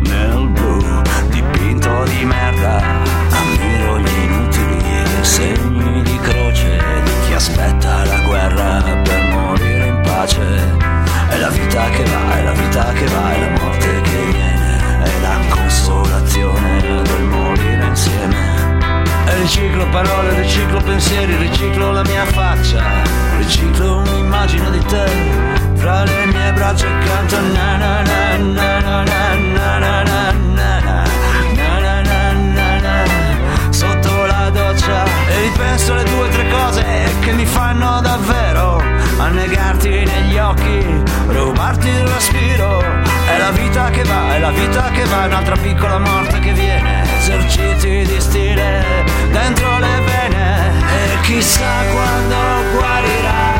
[0.00, 2.82] Nel blu dipinto di merda.
[3.30, 10.84] Ammiro gli inutili segni di croce di chi aspetta la guerra per morire in pace.
[11.28, 15.04] È la vita che va è la vita che va è la morte che viene.
[15.04, 18.55] È la consolazione del morire insieme
[19.40, 22.82] riciclo parole, riciclo pensieri, riciclo la mia faccia,
[23.38, 25.04] riciclo un'immagine di te
[25.74, 30.30] fra le mie braccia e canto na na na na na na na na na
[30.32, 31.04] na
[31.54, 36.84] na na na na na sotto la doccia e ripenso alle due o tre cose
[37.20, 38.82] che mi fanno davvero
[39.18, 45.04] annegarti negli occhi, rubarti il respiro è la vita che va, è la vita che
[45.04, 50.70] va, un'altra piccola morte che viene eserciti di stile dentro le vene.
[50.78, 52.36] E chissà quando
[52.72, 53.55] guarirà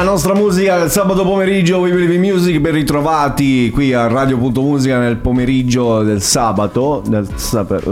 [0.00, 4.98] La nostra musica del sabato pomeriggio, We Believe in Music, ben ritrovati qui a Radio.musica
[4.98, 7.28] nel pomeriggio del sabato, del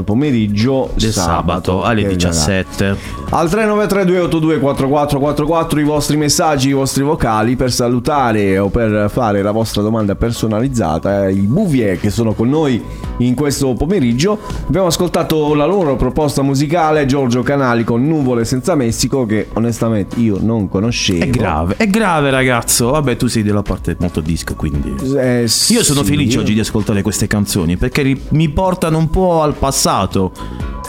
[0.07, 3.17] pomeriggio Del sabato alle che 17.
[3.31, 9.83] Al 393-282-4444 i vostri messaggi, i vostri vocali per salutare o per fare la vostra
[9.83, 11.27] domanda personalizzata.
[11.27, 12.83] eh, I Bouvier che sono con noi
[13.19, 14.39] in questo pomeriggio.
[14.67, 20.39] Abbiamo ascoltato la loro proposta musicale, Giorgio Canali con Nuvole senza Messico, che onestamente io
[20.41, 21.23] non conoscevo.
[21.23, 22.91] È grave, è grave ragazzo.
[22.91, 24.95] Vabbè, tu sei della parte molto disco, quindi.
[25.17, 26.11] Eh, Io sono sì.
[26.11, 30.33] felice oggi di ascoltare queste canzoni perché mi portano un po' al passato.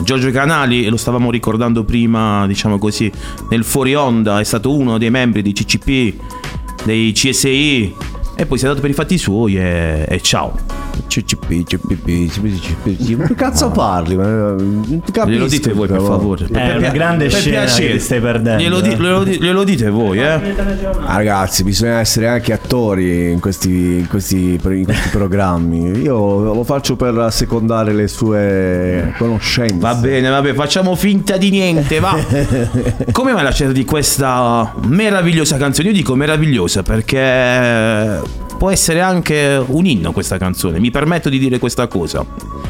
[0.02, 3.10] Giorgio Canali, lo stavamo ricordando prima, diciamo così,
[3.50, 6.14] nel fuori onda, è stato uno dei membri di CCP,
[6.84, 7.94] dei CSI
[8.34, 10.89] e poi si è dato per i fatti suoi e, e ciao.
[13.26, 14.16] Che cazzo parli?
[14.16, 16.46] Ti capisco, Glielo dite voi per favore.
[16.50, 18.62] È una grande scena che stai perdendo.
[18.62, 18.96] Glielo, eh.
[18.96, 20.24] glielo di- glielo dite voi, eh?
[21.04, 25.98] Ah, ragazzi, bisogna essere anche attori in questi, in questi- in questi programmi.
[26.00, 29.76] Io lo faccio per assecondare le sue conoscenze.
[29.78, 32.16] Va bene, vabbè, facciamo finta di niente, va.
[33.12, 35.88] Come mai la scelta di questa meravigliosa canzone?
[35.88, 38.20] Io dico meravigliosa perché
[38.60, 40.78] può essere anche un inno questa canzone.
[40.80, 42.22] Mi permetto di dire questa cosa.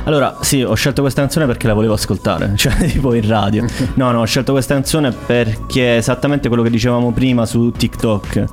[0.05, 3.65] Allora, sì, ho scelto questa canzone perché la volevo ascoltare, cioè tipo in radio.
[3.95, 8.45] No, no, ho scelto questa canzone perché è esattamente quello che dicevamo prima su TikTok.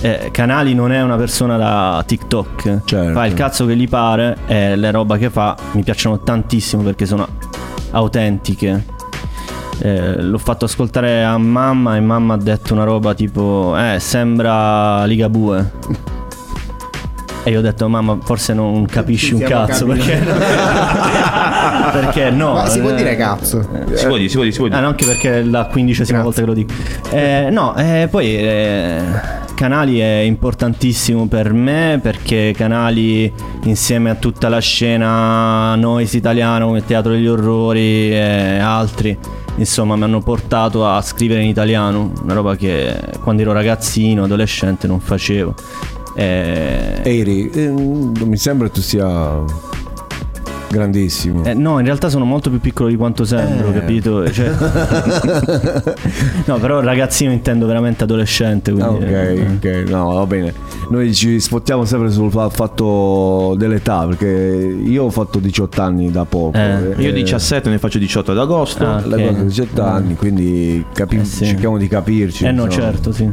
[0.00, 3.12] Eh, Canali non è una persona da TikTok, Certo.
[3.12, 7.06] fa il cazzo che gli pare e le roba che fa mi piacciono tantissimo perché
[7.06, 7.28] sono
[7.92, 8.84] autentiche.
[9.78, 15.04] Eh, l'ho fatto ascoltare a mamma e mamma ha detto una roba tipo, eh, sembra
[15.04, 16.14] Ligabue.
[17.46, 20.16] E io ho detto, mamma, forse non capisci un cazzo perché,
[21.92, 22.54] perché no.
[22.54, 23.60] Ma si può eh, dire cazzo?
[23.94, 24.80] Si può dire, si può dire, si può Ah, dire.
[24.80, 26.72] no, anche perché è la quindicesima volta che lo dico.
[27.10, 29.00] Eh, no, eh, poi eh,
[29.54, 33.32] Canali è importantissimo per me perché Canali
[33.62, 39.16] insieme a tutta la scena noise italiana come Teatro degli Orrori e altri,
[39.54, 44.88] insomma, mi hanno portato a scrivere in italiano, una roba che quando ero ragazzino, adolescente
[44.88, 45.54] non facevo.
[46.16, 49.44] Eh, Eri, eh, non mi sembra tu sia
[50.68, 51.44] grandissimo.
[51.44, 53.74] Eh, no, in realtà sono molto più piccolo di quanto sembro, Eh.
[53.80, 54.30] capito?
[54.30, 54.50] Cioè-
[56.46, 58.70] no, però ragazzino intendo veramente adolescente.
[58.72, 59.46] Ah, Quindi, ok, eh.
[59.82, 60.52] ok, no, va bene.
[60.90, 66.24] Noi ci spottiamo sempre sul fa- fatto dell'età, perché io ho fatto 18 anni da
[66.24, 66.56] poco.
[66.56, 68.84] Eh, Io Eh, 17 ne faccio 18 ad agosto.
[68.86, 69.26] Ah, la ok.
[69.28, 71.44] cosa 18 anni, quindi capi- Eh, sì.
[71.46, 72.44] cerchiamo di capirci.
[72.44, 72.84] Eh no, insomma.
[72.84, 73.30] certo, sì.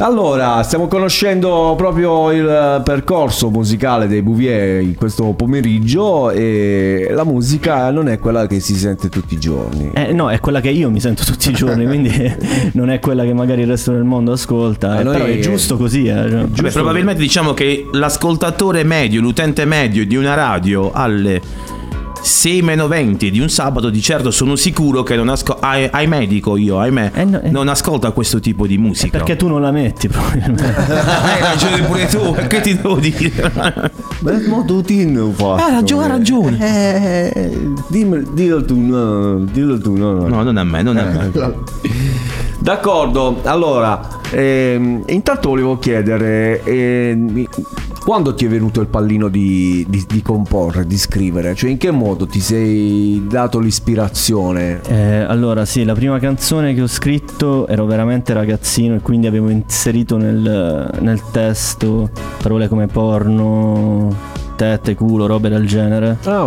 [0.00, 7.90] Allora, stiamo conoscendo proprio il percorso musicale dei Bouvier in questo pomeriggio e la musica
[7.90, 9.90] non è quella che si sente tutti i giorni.
[9.92, 12.10] Eh, no, è quella che io mi sento tutti i giorni, quindi
[12.72, 14.96] non è quella che magari il resto del mondo ascolta.
[14.96, 16.28] Eh, eh, Però è giusto così, eh.
[16.30, 16.46] cioè.
[16.46, 21.42] Beh, probabilmente diciamo che l'ascoltatore medio, l'utente medio di una radio alle
[22.22, 26.56] 6 meno 20 di un sabato di certo sono sicuro che non ascolta ahimè dico
[26.56, 27.50] io ahimè Eh, no, eh.
[27.50, 30.64] non ascolta questo tipo di musica Perché tu non la metti, probabilmente.
[30.74, 33.52] hai ragione pure tu che ti devo dire
[34.20, 35.00] Beh, ma tu ti.
[35.00, 37.32] Ha ragione, ha ragione.
[37.32, 40.28] Eh, dimmi, dillo tu, no, dillo tu, no, no.
[40.28, 41.30] no non a me non a me
[42.60, 47.44] D'accordo, allora, ehm, intanto volevo chiedere, ehm,
[48.04, 51.54] quando ti è venuto il pallino di, di- di comporre, di scrivere?
[51.54, 54.80] Cioè in che modo ti sei dato l'ispirazione?
[54.88, 59.50] Eh, allora, sì, la prima canzone che ho scritto ero veramente ragazzino e quindi avevo
[59.50, 62.10] inserito nel, nel testo
[62.42, 64.14] parole come porno,
[64.60, 66.18] tette, culo, robe del genere.
[66.24, 66.44] Ah.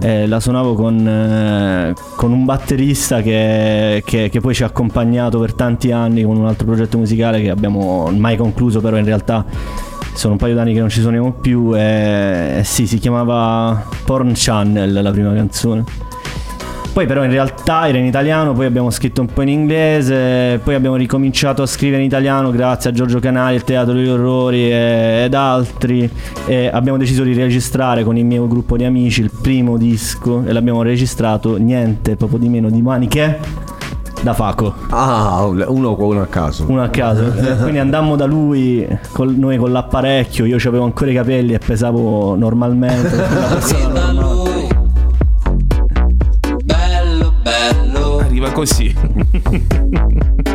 [0.00, 5.40] E la suonavo con, eh, con un batterista che, che- che poi ci ha accompagnato
[5.40, 9.44] per tanti anni con un altro progetto musicale che abbiamo mai concluso, però in realtà
[10.14, 11.72] sono un paio d'anni che non ci suoniamo più.
[11.76, 15.84] E sì, si chiamava Porn Channel la prima canzone.
[16.92, 20.74] Poi però in realtà era in italiano, poi abbiamo scritto un po' in inglese, poi
[20.74, 25.22] abbiamo ricominciato a scrivere in italiano grazie a Giorgio Canali, il Teatro degli Orrori e-
[25.24, 26.10] ed altri
[26.46, 30.52] e abbiamo deciso di registrare con il mio gruppo di amici il primo disco e
[30.52, 33.66] l'abbiamo registrato niente, proprio di meno di maniche
[34.20, 36.64] da Faco, Ah, uno, uno a caso.
[36.66, 37.22] uno a caso.
[37.62, 42.34] Quindi andammo da lui, col- noi con l'apparecchio, io avevo ancora i capelli e pesavo
[42.34, 44.36] normalmente.
[48.58, 48.66] una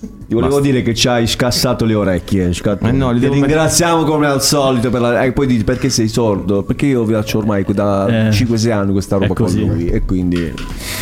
[0.00, 2.52] Ti volevo dire che ci hai scassato le orecchie.
[2.52, 4.90] Scat- Eh no, li Ti devo ringraziamo come al solito.
[4.90, 5.24] Per la...
[5.24, 6.62] E poi dici perché sei sordo?
[6.62, 9.86] Perché io vi faccio ormai da Eh, 5-6 anni questa roba con lui.
[9.88, 10.52] E quindi.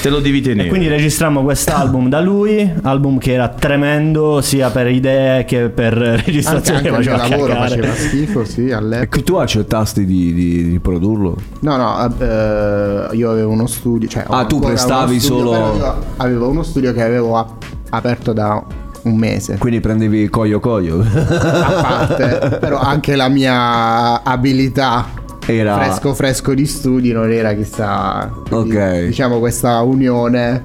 [0.00, 0.68] Te lo devi E tenere.
[0.68, 6.22] quindi registrammo quest'album da lui, album che era tremendo sia per idee che per Anche,
[6.24, 7.68] registrazione anche che il mio faceva lavoro cagare.
[7.82, 9.02] faceva schifo, sì, all'epoca.
[9.02, 11.36] E che tu accettasti di, di, di produrlo?
[11.60, 14.08] No, no, eh, io avevo uno studio.
[14.08, 18.62] Cioè, Ah, tu prestavi studio, solo- avevo uno studio che avevo ap- aperto da
[19.06, 19.56] un mese.
[19.58, 21.00] Quindi prendevi coio coio.
[21.00, 25.06] A parte, però anche la mia abilità
[25.46, 25.76] Era.
[25.78, 28.30] fresco fresco di studi non era chissà.
[28.48, 29.06] quindi, Ok.
[29.06, 30.62] Diciamo questa unione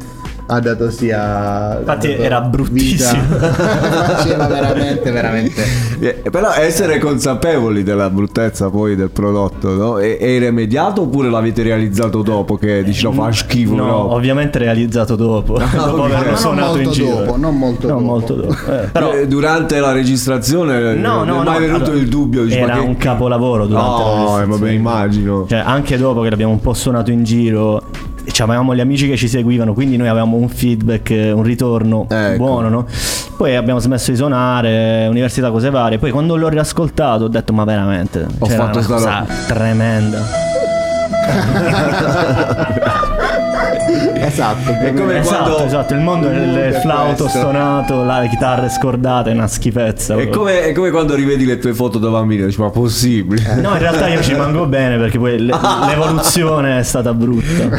[0.53, 1.77] ha dato sia.
[1.79, 3.21] Infatti dato era bruttissimo.
[3.29, 5.63] Faceva veramente, veramente.
[5.99, 9.97] Eh, Però essere consapevoli della bruttezza poi del prodotto, no?
[9.97, 14.13] E, è irremediato oppure l'avete realizzato dopo che dici no fa schifo No, proprio?
[14.15, 15.53] ovviamente realizzato dopo.
[15.73, 16.11] dopo ok.
[16.11, 17.15] averlo Non suonato in molto giro.
[17.15, 18.09] dopo, non molto Non dopo.
[18.09, 18.53] molto dopo.
[18.71, 22.07] Eh, però Eh, durante la registrazione No, non no, è mai no, venuto allora, il
[22.09, 24.45] dubbio dici, era che- un capolavoro durante la No, eh, registrazione.
[24.59, 25.45] vabbè, immagino.
[25.47, 27.81] Cioè, anche dopo che l'abbiamo un po' suonato in giro,
[28.39, 32.38] avevamo gli amici che ci seguivano, quindi noi avevamo un feedback, un ritorno Ecco.
[32.38, 32.86] buono, no?
[33.38, 35.97] Poi abbiamo smesso di suonare, università, cose varie.
[35.97, 39.34] Poi quando l'ho riascoltato ho detto, ma veramente, Ho c'era fatto una sta cosa roba."
[39.47, 40.19] tremenda.
[44.15, 44.71] esatto.
[44.71, 47.39] È come esatto, quando esatto, il mondo è il è flauto questo.
[47.39, 50.15] stonato, la chitarra è scordata, è una schifezza.
[50.15, 53.55] è come, è come quando rivedi le tue foto da bambino, dici ma possibile?
[53.55, 55.53] No, in realtà io ci rimango bene perché poi le-
[55.87, 57.69] l'evoluzione è stata brutta.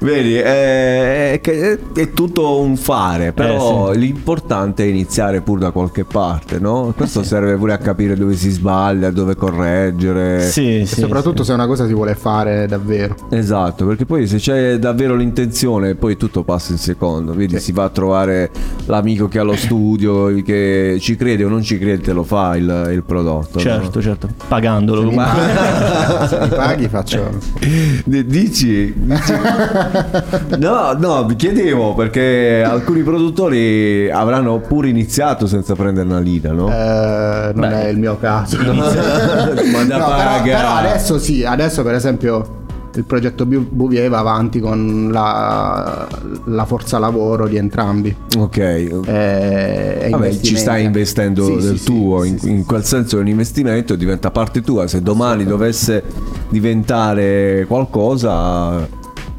[0.00, 6.04] Vedi, è, è è- tutto un fare, però Eh, l'importante è iniziare pur da qualche
[6.04, 6.92] parte, no?
[6.96, 10.42] Questo serve pure a capire dove si sbaglia, dove correggere.
[10.48, 11.00] Sì, E sì.
[11.00, 13.14] soprattutto se una cosa si vuole fare davvero.
[13.30, 17.32] Esatto, perché poi se c'è davvero l'intenzione, poi tutto passa in secondo.
[17.32, 18.50] Vedi, si va a trovare
[18.86, 22.56] l'amico che ha lo studio, che ci crede o non ci crede, te lo fa
[22.56, 23.54] il, il prodotto.
[23.54, 23.60] no?
[23.60, 25.24] Certo, certo, pagandolo comunque.
[25.24, 27.30] paghi, se mi paghi faccio.
[28.04, 28.92] D- Dici?
[28.96, 29.32] Dici?
[30.58, 36.68] No, no, vi chiedevo perché alcuni produttori avranno pure iniziato senza prendere una lira, no?
[36.68, 38.56] Eh, non Beh, è il mio caso.
[38.58, 42.57] Ma da No, però, però adesso sì, adesso per esempio
[42.98, 46.06] il progetto Bouvier va avanti con la,
[46.46, 48.14] la forza lavoro di entrambi.
[48.36, 48.58] Ok.
[48.58, 53.18] Eh, e Vabbè, ci stai investendo Sì, del sì, tuo, sì, in, in quel senso
[53.18, 54.88] è un investimento, diventa parte tua.
[54.88, 56.02] Se domani dovesse
[56.48, 58.86] diventare qualcosa,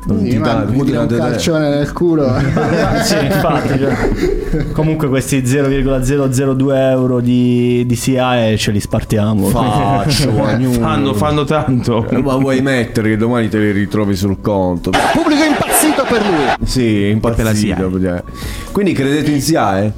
[0.06, 2.34] non Sì, ti dà tira un calcione nel culo.
[3.04, 3.78] sì, infatti.
[3.78, 9.48] cioè, comunque questi 0,002 euro di, di SIAE ce li spartiamo.
[9.48, 10.32] Faccio.
[10.80, 12.06] Fanno, fanno tanto.
[12.22, 14.92] Ma vuoi mettere che domani te li ritrovi sul conto?
[15.14, 16.66] Pubblico impazzito per lui.
[16.66, 18.02] Sì, impazzito.
[18.02, 18.24] cioè.
[18.72, 19.94] Quindi credete in SIAE?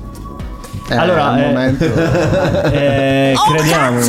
[0.89, 1.85] Eh, Allora, al eh, momento
[2.71, 3.99] Eh, Oh, crediamo.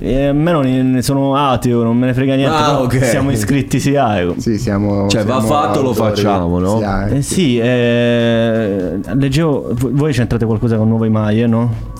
[0.00, 2.54] Eh, a me non ne sono ateo, non me ne frega niente.
[2.56, 3.04] Ah, però ok.
[3.04, 4.34] Siamo iscritti SIAE.
[4.38, 6.78] sì, siamo Cioè, va siamo fatto, lo facciamo, no?
[6.78, 7.16] Sì, eh.
[7.18, 9.74] Eh sì, eh, leggevo.
[9.90, 11.92] Voi c'entrate qualcosa con Nuove Maie, no?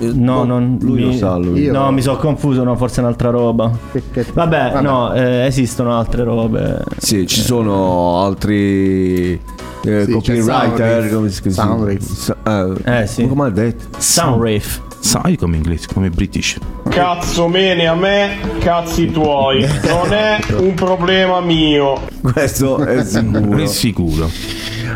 [0.00, 1.60] No, non lui lo mi- sa, lui.
[1.60, 3.70] Io- No, mi sono confuso, no, forse è un'altra roba.
[3.92, 4.80] Vabbè, Vabbè.
[4.80, 6.82] no, eh, esistono altre robe.
[6.98, 9.32] Sì, ci sono altri
[9.84, 11.12] eh, Sì, copywriter.
[11.12, 11.86] Come si chiama?
[12.00, 13.26] Sa- eh, Eh, sì.
[13.28, 13.84] Come ha detto?
[13.98, 14.80] Soundriff.
[15.02, 16.58] Sai come inglese, come British.
[16.88, 19.60] Cazzo mene a me, cazzi tuoi.
[19.60, 22.00] Non è un problema mio.
[22.22, 23.58] Questo è sicuro.
[23.58, 24.30] È sicuro.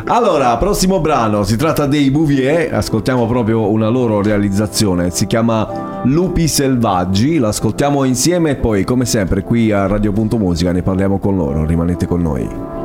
[0.07, 6.47] Allora, prossimo brano, si tratta dei Bouvier, ascoltiamo proprio una loro realizzazione, si chiama Lupi
[6.47, 12.07] Selvaggi, l'ascoltiamo insieme e poi come sempre qui a Radio.musica ne parliamo con loro, rimanete
[12.07, 12.76] con noi.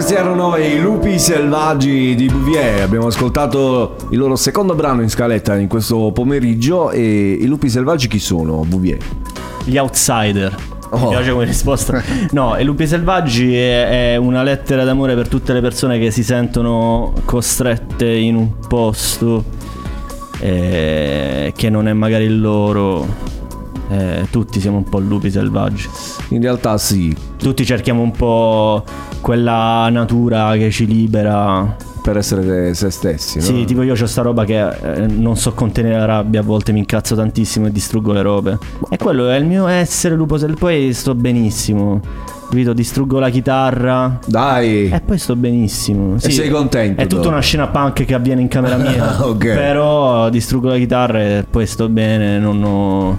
[0.00, 2.80] Questi erano i lupi selvaggi di Bouvier.
[2.80, 6.90] Abbiamo ascoltato il loro secondo brano in scaletta in questo pomeriggio.
[6.90, 8.96] E i lupi selvaggi chi sono, Bouvier?
[9.62, 10.56] Gli outsider.
[10.88, 11.00] Oh.
[11.00, 12.02] Mi piace come risposta.
[12.32, 16.24] No, e Lupi Selvaggi è, è una lettera d'amore per tutte le persone che si
[16.24, 19.44] sentono costrette in un posto
[20.40, 23.06] eh, che non è magari il loro.
[23.90, 25.86] Eh, tutti siamo un po' lupi selvaggi.
[26.28, 27.14] In realtà sì.
[27.36, 28.84] Tutti cerchiamo un po'
[29.20, 31.76] quella natura che ci libera.
[32.02, 33.44] Per essere se stessi, no?
[33.44, 36.72] Sì, tipo io ho sta roba che eh, non so contenere la rabbia, a volte
[36.72, 38.58] mi incazzo tantissimo e distruggo le robe.
[38.88, 42.00] E quello è il mio essere lupo sel- Poi sto benissimo.
[42.48, 42.72] Capito?
[42.72, 44.18] Distruggo la chitarra.
[44.26, 44.88] Dai.
[44.90, 46.16] E poi sto benissimo.
[46.16, 49.18] E sei contento, È tutta una scena punk che avviene in camera mia.
[49.30, 49.44] Ok.
[49.44, 53.18] Però distruggo la chitarra e poi sto bene, non ho.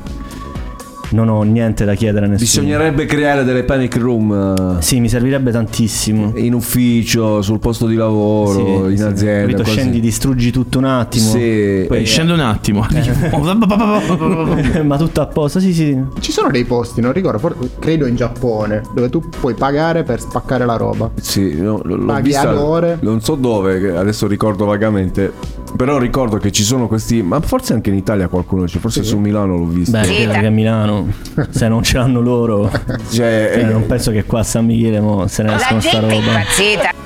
[1.12, 2.66] Non ho niente da chiedere a nessuno.
[2.66, 4.78] Bisognerebbe creare delle panic room.
[4.78, 6.32] eh, Sì, mi servirebbe tantissimo.
[6.36, 9.04] In ufficio, sul posto di lavoro, Sì, in sì.
[9.04, 9.42] azienda.
[9.42, 9.64] Capito?
[9.64, 9.72] così.
[9.78, 11.26] Scendi, distruggi tutto un attimo.
[11.32, 11.86] Sì.
[11.88, 12.86] Poi Scende un attimo.
[14.84, 15.98] Ma tutto a posto, sì, sì.
[16.20, 20.20] Ci sono dei posti, non ricordo, for- credo in Giappone, dove tu puoi pagare per
[20.22, 21.12] spaccare la roba.
[21.20, 22.52] Sì, no, l- l'ho Paghi vista,
[23.02, 25.60] non so dove, adesso ricordo vagamente.
[25.76, 29.18] Però ricordo che ci sono questi, ma forse anche in Italia qualcuno c'è, forse su
[29.18, 29.92] Milano l'ho visto.
[29.98, 31.08] Beh, credo che a Milano,
[31.50, 32.70] se non ce l'hanno loro,
[33.12, 36.16] Cioè, eh, non penso che qua a San Michele mo, se ne escono sta roba.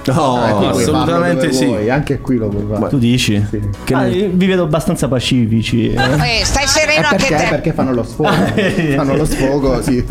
[0.07, 1.65] No, Ah, qui puoi assolutamente sì.
[1.65, 2.89] vuoi, Anche qui lo puoi fare.
[2.89, 3.43] Tu dici?
[3.91, 5.91] Ah, io vi vedo abbastanza pacifici.
[5.91, 5.95] eh.
[5.95, 7.43] Eh, stai sereno Eh, anche perché?
[7.43, 7.49] te.
[7.49, 8.29] Perché fanno lo sfogo.
[8.95, 10.05] fanno lo sfogo, sì.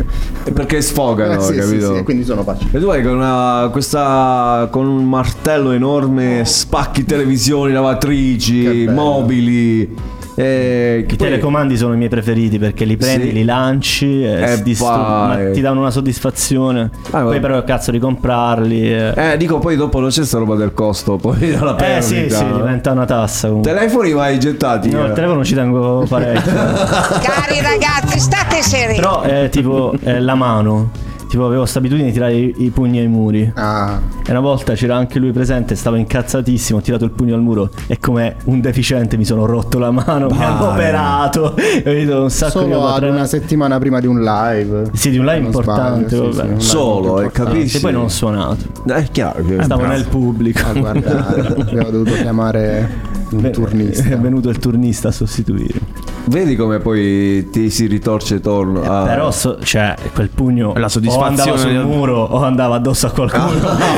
[0.53, 1.95] Perché sfogano, Eh, sì, sì, capito?
[1.95, 2.75] sì, quindi sono pacifici.
[2.75, 8.44] E tu hai con, una, questa, con un martello enorme spacchi televisioni, lavatrici,
[8.89, 10.13] mobili.
[10.37, 13.31] E I telecomandi sono i miei preferiti perché li prendi, Sì.
[13.31, 16.89] li lanci e Eh, si distru- ti danno una soddisfazione.
[17.11, 18.81] Ah, Poi però cazzo di comprarli.
[18.93, 22.15] Eh, Eh, dico, poi dopo non c'è sta roba del costo, poi della Eh, sì,
[22.15, 22.37] perdita.
[22.37, 23.71] sì, diventa una tassa comunque.
[23.73, 24.89] Telefoni mai gettati?
[24.89, 26.51] No, il telefono ci tengo parecchio.
[26.51, 28.97] Cari ragazzi, state sereni.
[28.97, 30.89] Però è tipo eh, la mano.
[31.35, 33.51] Tipo avevo questa abitudine di tirare i, i pugni ai muri.
[33.55, 33.99] Ah.
[34.25, 37.71] E una volta c'era anche lui presente, stavo incazzatissimo, ho tirato il pugno al muro
[37.87, 41.53] e come un deficiente mi sono rotto la mano, mi hanno operato.
[41.85, 44.91] Ho un sacco di Solo ad tra- una settimana prima di un live.
[44.93, 46.15] Sì, di un live Non importante.
[46.15, 46.47] sbaglio, sì, vabbè.
[46.47, 47.51] sì, un Solo, molto eh, importante.
[47.57, 47.77] capisci?
[47.77, 48.65] E poi non ho suonato.
[48.87, 50.61] Eh, È chiaro che Stavo nel pubblico.
[50.65, 51.41] A guardare.
[51.59, 52.89] Abbiamo dovuto chiamare
[53.31, 54.07] un turnista.
[54.07, 56.14] È venuto il turnista a sostituire.
[56.27, 59.03] Vedi come poi ti si ritorce torno a...
[59.05, 60.73] Però, so- cioè, quel pugno.
[60.75, 63.53] La soddisfazione O andava sul muro o andava addosso a qualcuno.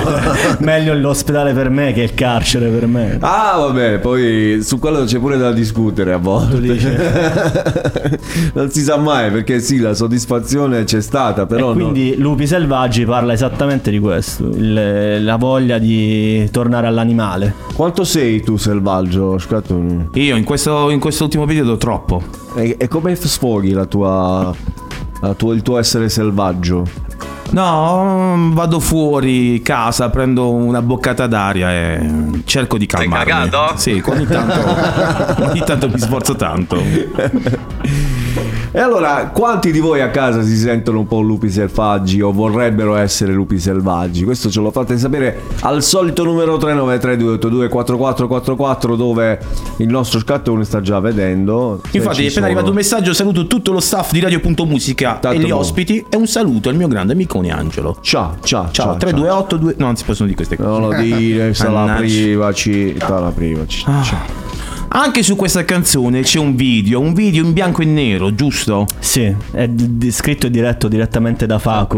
[0.60, 3.18] Meglio l'ospedale per me che il carcere per me.
[3.22, 6.56] Ah, vabbè, poi su quello c'è pure da discutere a volte.
[8.54, 13.06] non si sa mai perché sì, la soddisfazione c'è stata, però e quindi Lupi Selvaggi
[13.06, 17.46] parla esattamente di questo, il- la voglia di tornare all'animale.
[17.58, 17.66] no.
[17.74, 19.38] Quanto sei tu selvaggio?
[20.14, 22.17] Io in questo in quest'ultimo periodo troppo.
[22.56, 24.54] E, e come sfoghi la tua,
[25.22, 27.06] la tua- il tuo essere selvaggio?
[27.50, 33.32] No, vado fuori casa, prendo una boccata d'aria e cerco di calmarmi.
[33.50, 33.78] cagato?
[33.78, 36.76] Sì, ogni tanto, ogni tanto mi sforzo tanto.
[38.72, 42.96] E allora, quanti di voi a casa si sentono un po' lupi selvaggi o vorrebbero
[42.96, 44.24] essere lupi selvaggi?
[44.24, 49.40] Questo ce lo fate sapere al solito numero 393-282-4444 dove
[49.78, 51.82] il nostro scattone sta già vedendo.
[51.90, 52.46] Se Infatti, è appena sono.
[52.46, 53.14] arrivato un messaggio.
[53.14, 55.58] Saluto tutto lo staff di Radio.musica e gli mo.
[55.58, 56.06] ospiti.
[56.10, 57.98] E un saluto al mio grande amicone Angelo.
[58.02, 60.70] Ciao, ciao, Ciao, ciao, 328 2 No, non si possono dire queste cose.
[60.70, 63.84] Non lo dire, sta la privaci, sta la privaci.
[63.88, 64.57] Ah.
[64.90, 68.86] Anche su questa canzone c'è un video, un video in bianco e nero, giusto?
[69.00, 71.98] Sì, è di- scritto e diretto direttamente da Faco.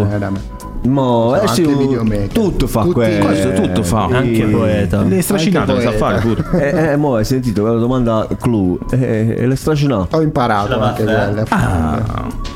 [0.81, 1.63] Mo, eh sì,
[2.31, 3.25] tutto fa Tutti- questo.
[3.25, 4.05] Questo tutto fa.
[4.11, 5.01] Anche poeta.
[5.01, 6.05] Le stracinate le sa poeta.
[6.05, 6.47] fare pure.
[6.59, 8.77] Eh, eh, mo hai sentito quella domanda clou?
[8.91, 10.15] Eh, eh, le stracinato.
[10.15, 11.43] Ho imparato anche quelle.
[11.49, 12.01] Ah,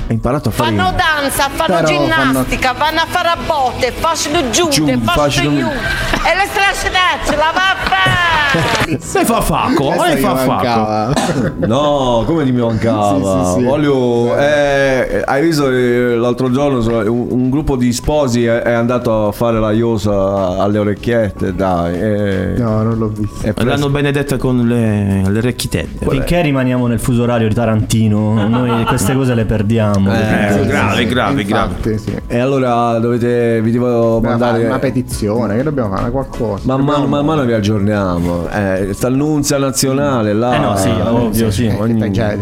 [0.08, 4.50] Hai imparato a fare Fanno danza, fanno Però ginnastica, vanno a fare a botte, facciano
[4.52, 5.66] giunte, facciano giù.
[5.66, 8.32] E le strascinacce, la va a fare!
[9.14, 10.52] Lei fa Faco, Questa lei fa Faco.
[10.52, 11.14] mancava.
[11.66, 13.16] No, come mi mancava?
[13.16, 13.64] Sì, sì, sì.
[13.66, 14.38] Voglio.
[14.38, 16.78] eh, hai visto eh, l'altro giorno
[17.10, 22.00] un, un gruppo di sposi è, è andato a fare la iosa alle orecchiette, dai.
[22.00, 23.48] eh, No, non l'ho visto.
[23.48, 23.54] è.
[23.64, 26.06] L'hanno benedetta con le, le orecchitette.
[26.08, 30.14] Finché rimaniamo nel fuso orario di Tarantino, noi queste cose le perdiamo.
[30.14, 31.72] Eh, grave, grave, grave.
[31.74, 32.16] Infatti, sì.
[32.28, 33.62] E allora dovete.
[33.62, 34.66] Vi devo Dobbiamo fare mandare.
[34.66, 36.62] una petizione, che dobbiamo fare qualcosa.
[36.66, 38.48] Man mano, man mano vi aggiorniamo.
[38.50, 40.56] Eh, sta l'annunzia nazionale là.
[40.56, 41.66] Eh no, sì, ovvio, sì.
[41.66, 42.36] Eh, Ogni- che già-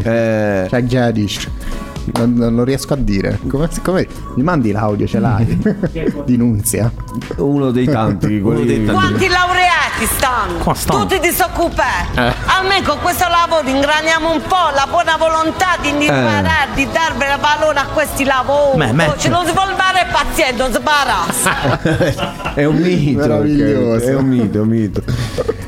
[2.07, 2.25] eh, Cioè.
[2.25, 3.39] Non, non- riesco a dire.
[3.47, 5.45] Come, come- mi mandi l'audio, ce l'hai?
[6.25, 6.91] Dinunzia.
[7.37, 8.39] uno dei tanti.
[8.41, 8.91] quelli- dei tanti.
[9.01, 10.57] Quanti laureati stanno?
[10.59, 11.05] Qua stanno.
[11.05, 12.19] Tutti disoccupati.
[12.19, 12.33] Eh.
[12.45, 17.79] Almeno con questo lavoro ingraniamo un po' la buona volontà di imparare, di dare valore
[17.79, 18.77] a questi lavori.
[18.77, 19.07] Beh, beh.
[19.07, 22.53] Oh, ci non si vuole fare paziente, non si barassa.
[22.55, 23.19] è un mito.
[23.19, 24.05] Meraviglioso.
[24.05, 25.03] È un mito, è un mito.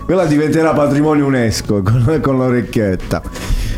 [0.06, 3.22] Quella diventerà patrimonio UNESCO con, con l'orecchietta.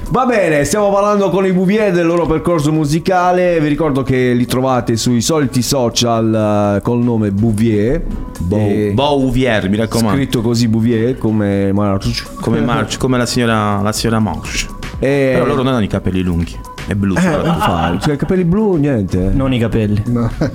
[0.09, 3.59] Va bene, stiamo parlando con i Bouvier del loro percorso musicale.
[3.59, 8.01] Vi ricordo che li trovate sui soliti social eh, col nome Bouvier.
[8.39, 10.15] Bouvier, mi raccomando.
[10.17, 12.23] Scritto così Bouvier come March.
[12.39, 14.67] Come March, come la signora, la signora March.
[14.99, 15.31] E...
[15.33, 16.55] Però loro non hanno i capelli lunghi.
[16.87, 17.15] È blu.
[17.17, 17.43] Eh, solo.
[17.43, 19.31] non fa, cioè, capelli blu, niente.
[19.33, 20.01] Non i capelli.
[20.05, 20.51] No, Eh,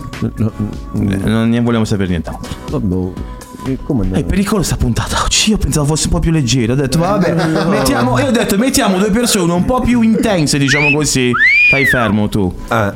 [0.94, 2.51] Non ne vogliamo sapere nient'altro.
[2.70, 3.12] vabbè,
[3.85, 4.17] come no?
[4.17, 5.51] È pericolosa puntata oggi.
[5.51, 6.73] Io pensavo fosse un po' più leggera.
[6.73, 7.35] Ho detto, vabbè,
[7.69, 11.31] mettiamo, io ho detto, mettiamo due persone un po' più intense, diciamo così.
[11.69, 12.53] Stai fermo tu.
[12.71, 12.93] Eh,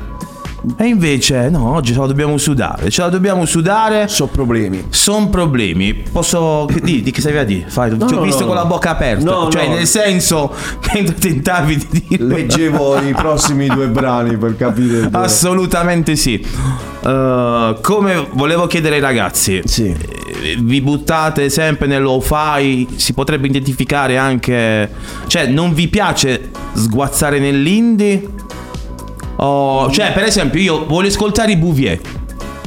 [0.76, 2.88] E invece, no, oggi ce la dobbiamo sudare.
[2.90, 4.08] Ce la dobbiamo sudare.
[4.08, 4.86] so problemi.
[4.90, 5.94] Sono problemi.
[5.94, 6.66] Posso.
[6.82, 7.68] Di, di che stavi a dire?
[7.68, 8.46] Fai, ti ho no, visto no.
[8.46, 9.24] con la bocca aperta.
[9.24, 9.74] No, cioè, no.
[9.74, 10.52] nel senso,
[10.94, 12.34] mentre tentavi di dirlo.
[12.34, 15.08] Leggevo i prossimi due brani per capire.
[15.08, 16.44] dove- Assolutamente sì.
[17.02, 19.88] Uh, come volevo chiedere ai ragazzi, Sì.
[19.88, 22.88] eh, vi buttate sempre nell'o-fi?
[22.96, 24.90] Si potrebbe identificare anche.
[25.26, 28.26] Cioè, non vi piace sguazzare nell'indie?
[29.36, 32.23] O, cioè, per esempio, io voglio ascoltare i Bouvier.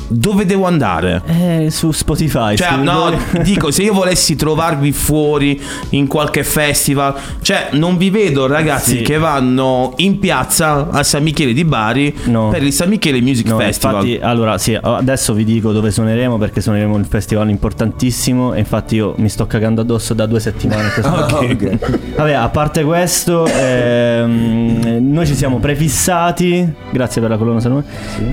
[0.09, 1.21] Dove devo andare?
[1.25, 2.55] Eh, su Spotify.
[2.55, 3.17] Cioè, no, voi.
[3.43, 9.01] dico, se io volessi trovarvi fuori in qualche festival, cioè, non vi vedo ragazzi Sì.
[9.03, 12.49] che vanno in piazza a San Michele di Bari No.
[12.49, 14.05] per il San Michele Music No, Festival.
[14.07, 18.95] infatti, allora sì, adesso vi dico dove suoneremo perché suoneremo un festival importantissimo e infatti
[18.95, 20.87] io mi sto cagando addosso da due settimane.
[20.87, 21.55] a questo Ok.
[21.55, 21.99] punto.
[22.15, 27.83] Vabbè, a parte questo, ehm, noi ci siamo prefissati, grazie per la colonna sonora,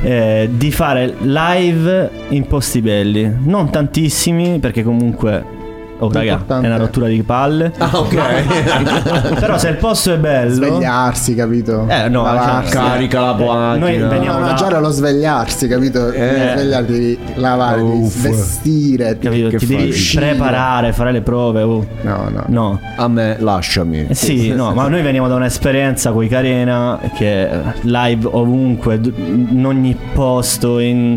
[0.02, 1.62] eh, di fare live
[2.28, 3.30] in posti belli.
[3.44, 5.63] Non tantissimi perché comunque...
[6.00, 7.72] Oh raga, è una rottura di palle.
[7.78, 9.34] Ah, ok.
[9.40, 10.52] Però se il posto è bello...
[10.54, 11.86] Svegliarsi, capito?
[11.88, 12.72] Eh, no, Lavarsi.
[12.72, 13.76] cioè, Carica la macchina.
[13.76, 16.10] Noi veniamo No, da- già era lo svegliarsi, capito?
[16.10, 16.52] Eh.
[16.56, 18.20] Svegliarti, devi lavare, devi Uff.
[18.22, 19.18] vestire.
[19.18, 19.48] Capito?
[19.48, 21.62] Che Ti devi preparare, fare le prove.
[21.62, 21.86] oh.
[22.02, 22.44] No, no.
[22.48, 22.80] No.
[22.96, 24.06] A me lasciami.
[24.08, 27.48] Eh sì, no, ma noi veniamo da un'esperienza con i Carena che
[27.82, 31.16] live ovunque, in ogni posto, in...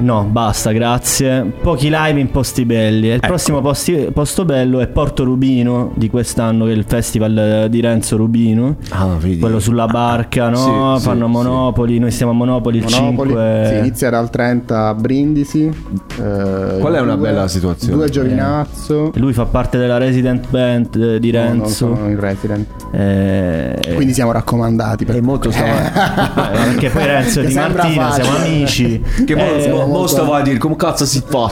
[0.00, 1.42] No, basta, grazie.
[1.60, 3.06] Pochi live in posti belli.
[3.08, 3.26] E il Ecco.
[3.26, 7.80] prossimo posti- posto bello è Porto Rubino di quest'anno, che è il festival eh, di
[7.80, 8.76] Renzo Rubino.
[8.90, 9.38] Ah, vedi.
[9.38, 10.56] Quello sulla barca, no?
[10.96, 11.32] Sì, sì, Fanno sì.
[11.32, 13.68] Monopoli, noi stiamo a Monopoli il Monopoli 5.
[13.70, 15.64] sì, inizia dal 30 a Brindisi.
[15.66, 17.94] eh, Qual è una due- bella situazione?
[17.96, 19.12] Due Giovinazzo.
[19.16, 21.68] Lui fa parte della resident band eh, di No, non Renzo.
[21.94, 22.66] sono in resident.
[22.92, 25.04] Eh, Quindi siamo raccomandati.
[25.04, 25.16] Per...
[25.16, 28.24] È molto stava- Eh, perché poi Renzo e Di Martina facile.
[28.24, 29.02] siamo amici.
[29.26, 31.48] Che Eh, mo- stavo a dire come cazzo si fa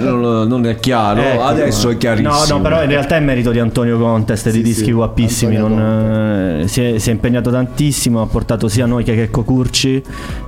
[0.00, 1.42] non, non è chiaro Ecco.
[1.42, 4.62] adesso è chiarissimo No, no, però in realtà è merito di Antonio Contest e di
[4.62, 5.56] dischi guappissimi.
[5.56, 10.02] non, eh, si, è, si è impegnato tantissimo, ha portato sia noi che Checco Curci.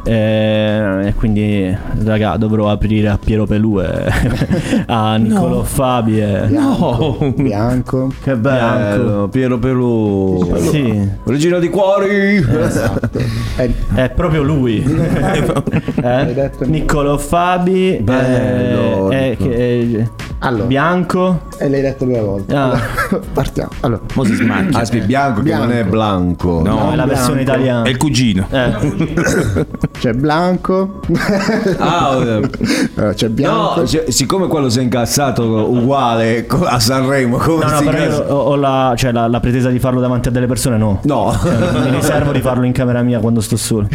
[0.05, 3.89] eh, e quindi, raga, dovrò aprire a Piero Pelù e
[4.87, 6.21] a Niccolò Fabi.
[6.21, 6.43] E...
[6.49, 7.33] Bianco.
[7.37, 8.13] Bianco.
[8.23, 11.09] che bello Piero Pelù Sì.
[11.25, 13.19] regina di cuori Esatto.
[13.57, 14.83] Eh, È proprio lui.
[14.83, 16.51] eh?
[16.65, 17.99] Niccolò Fabi.
[18.03, 20.09] Bello, eh, eh, che-
[20.41, 20.65] Allora.
[20.65, 21.41] Bianco.
[21.59, 22.55] E l'hai detto due volte.
[22.55, 22.65] Ah.
[22.65, 22.81] Allora,
[23.33, 23.71] partiamo.
[23.81, 24.79] Allora, Mo si smacchia.
[24.81, 27.51] aspetta bianco, che non è blanco No, è la versione bianco.
[27.53, 27.83] italiana.
[27.85, 28.47] È il cugino.
[28.51, 29.67] Eh.
[29.99, 31.01] c'è Blanco.
[31.79, 32.51] Ah, eh.
[32.99, 33.81] Eh, c'è Bianco.
[33.81, 37.99] No, cioè, siccome quello si è incazzato uguale a Sanremo, come No, no, si però
[37.99, 41.01] io ho, ho la, cioè, la, la pretesa di farlo davanti a delle persone, no.
[41.05, 41.39] No,
[41.83, 43.89] Mi riservo di farlo in camera mia quando sto solo.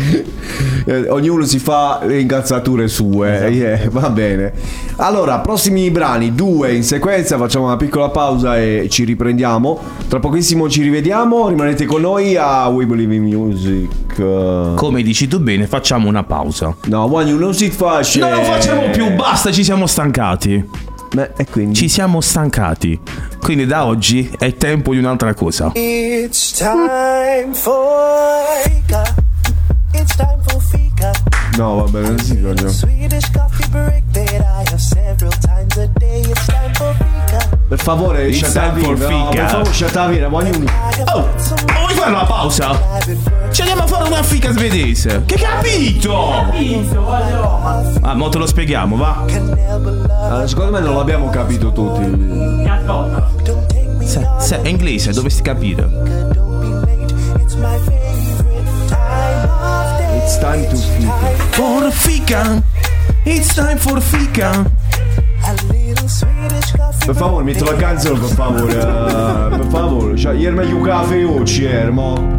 [0.85, 3.47] Eh, ognuno si fa le incazzature sue.
[3.81, 4.51] eh, va bene.
[4.97, 7.37] Allora, prossimi brani, due in sequenza.
[7.37, 9.79] Facciamo una piccola pausa e ci riprendiamo.
[10.07, 11.47] Tra pochissimo ci rivediamo.
[11.47, 14.75] Rimanete con noi a We Believe in Music.
[14.75, 16.75] Come dici tu bene, facciamo una pausa.
[16.85, 18.27] No, Wagnu, non si faccia.
[18.27, 20.63] Non lo facciamo più, basta, ci siamo stancati.
[21.37, 21.75] e quindi?
[21.75, 22.99] Ci siamo stancati.
[23.39, 25.71] Quindi da oggi è tempo di un'altra cosa.
[25.73, 27.79] It's time for.
[29.93, 30.40] It's time.
[31.57, 32.37] No, va bene, non si
[36.93, 37.59] Fika.
[37.67, 40.65] Per favore, for no, per favore, Shatavir, Wagnu.
[41.13, 41.27] Oh,
[41.79, 42.77] vuoi fare una pausa?
[43.51, 45.23] Ci andiamo a fare una fica svedese.
[45.25, 46.45] Che capito?
[48.01, 49.25] Ah, mo te lo spieghiamo, va?
[50.29, 52.03] Ah, secondo me non l'abbiamo capito tutti.
[54.05, 55.87] Se, se è inglese, dovresti capire.
[57.39, 59.90] It's my favorite time.
[60.31, 61.11] It's time to fica.
[61.57, 62.63] For fica.
[63.25, 64.65] It's time for fica.
[65.43, 67.05] A little Swedish coffee.
[67.05, 68.71] Per favore, metti la canzone, per favore.
[68.71, 70.15] eh, per favore.
[70.15, 72.37] Cioè, ieri meglio un caffè oggi, ermo.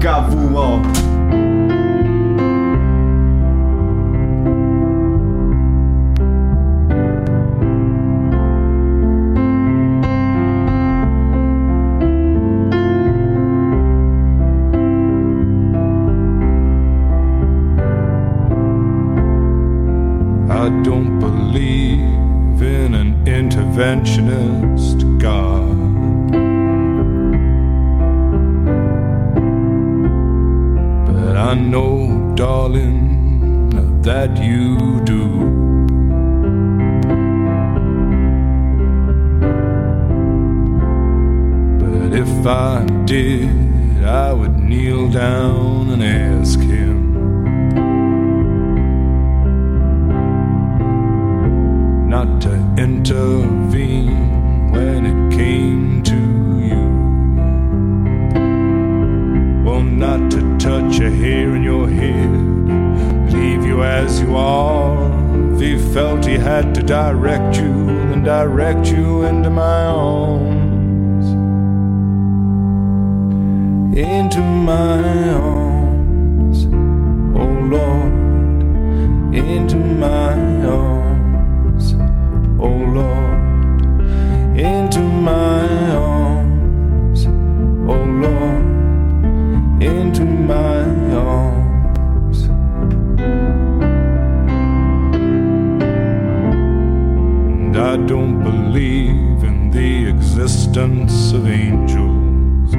[101.47, 102.75] Angels.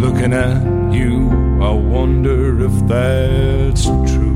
[0.00, 1.30] Looking at you,
[1.62, 4.34] I wonder if that's true.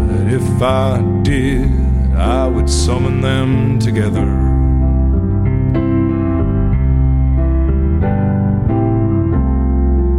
[0.00, 4.28] But if I did, I would summon them together.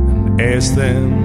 [0.10, 1.24] And ask them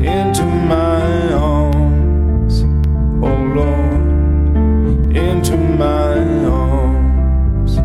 [0.00, 2.62] into my arms,
[3.22, 7.76] oh Lord, into my arms.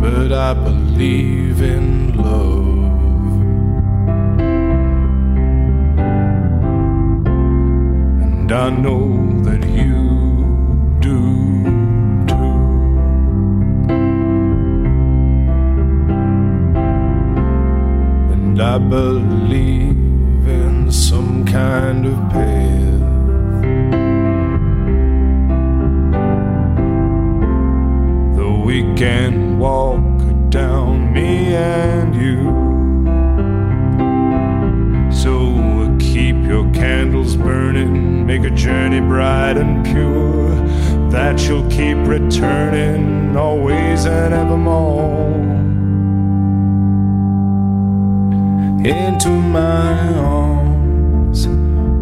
[0.00, 3.42] But I believe in love,
[8.22, 9.29] and I know.
[18.60, 19.96] I believe
[20.46, 23.00] in some kind of path.
[28.36, 32.50] The weekend walk down me and you.
[35.10, 40.50] So keep your candles burning, make a journey bright and pure,
[41.10, 45.49] that you'll keep returning always and evermore.
[48.82, 51.46] into my arms,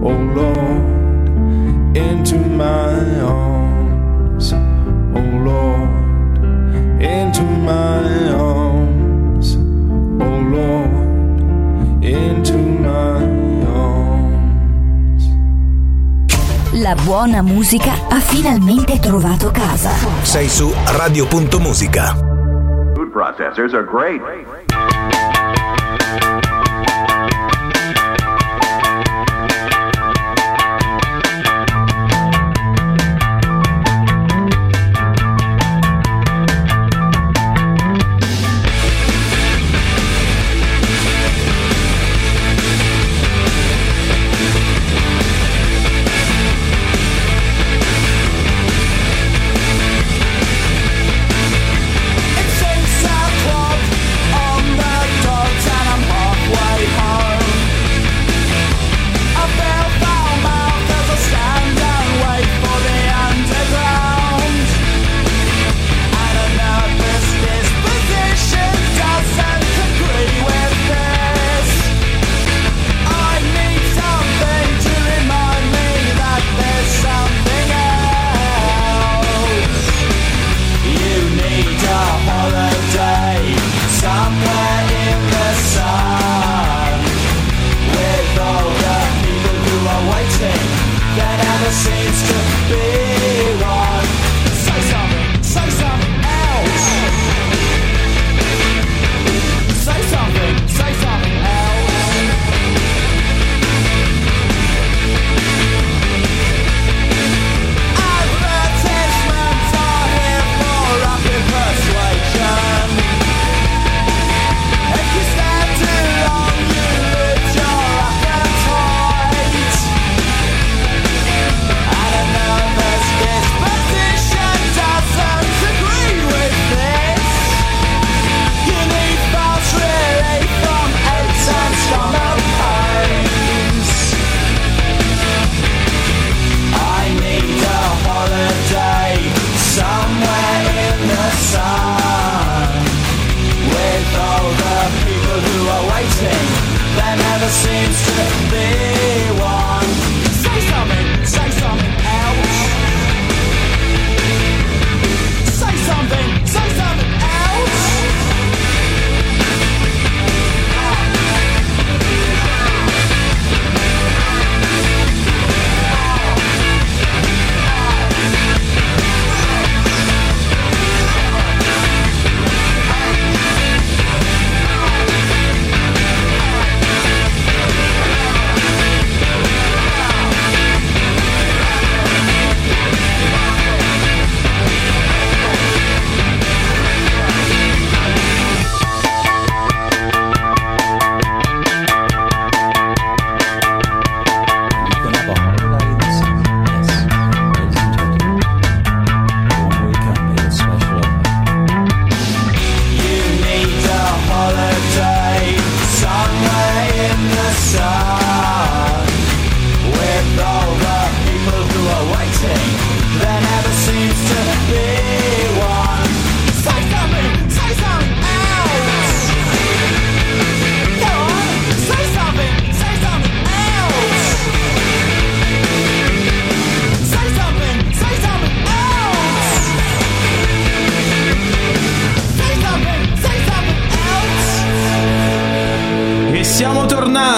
[0.01, 6.39] oh Lord, into my arms, oh Lord,
[7.03, 13.25] into my arms, oh Lord, into my
[13.67, 15.29] arms.
[16.75, 19.91] La buona musica ha finalmente trovato casa.
[20.23, 22.15] Sei su radio.musica.
[22.95, 24.21] Food processors are great.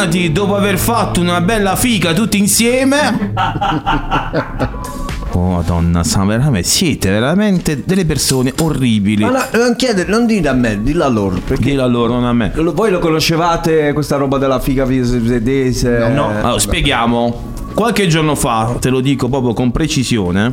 [0.01, 3.32] tornati dopo aver fatto una bella figa tutti insieme.
[5.32, 9.22] Oh, Madonna, veramente, siete veramente delle persone orribili.
[9.22, 11.40] Ma no, non chiede, non dite a me, dillo a loro.
[11.57, 12.51] Dillo a loro, non a me.
[12.57, 15.98] Lo, voi lo conoscevate questa roba della figa svedese?
[15.98, 16.28] No, no.
[16.30, 17.42] Allora, spieghiamo.
[17.72, 20.53] Qualche giorno fa, te lo dico proprio con precisione,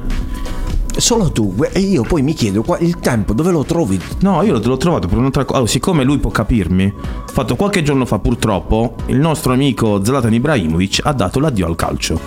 [0.97, 3.99] Solo tu, e io poi mi chiedo qua- il tempo dove lo trovi?
[4.21, 5.57] No, io l'ho trovato per un'altra cosa.
[5.57, 10.33] Allora, siccome lui può capirmi, ho fatto qualche giorno fa, purtroppo, il nostro amico Zlatan
[10.33, 12.19] Ibrahimovic ha dato l'addio al calcio.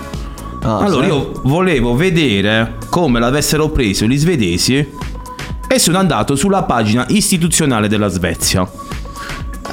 [0.63, 1.11] Ah, allora, sì?
[1.11, 4.87] io volevo vedere come l'avessero preso gli svedesi
[5.67, 8.69] e sono andato sulla pagina istituzionale della Svezia.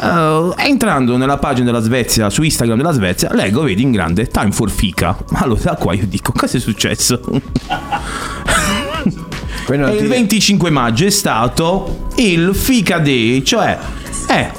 [0.01, 4.51] Eh, entrando nella pagina della Svezia, su Instagram della Svezia, leggo, vedi in grande Time
[4.51, 5.17] for Fica.
[5.33, 7.19] Allora, da qua io dico, cosa è successo?
[9.75, 13.77] Non E ti- il 25 maggio è stato il Fica Day, cioè
[14.27, 14.49] è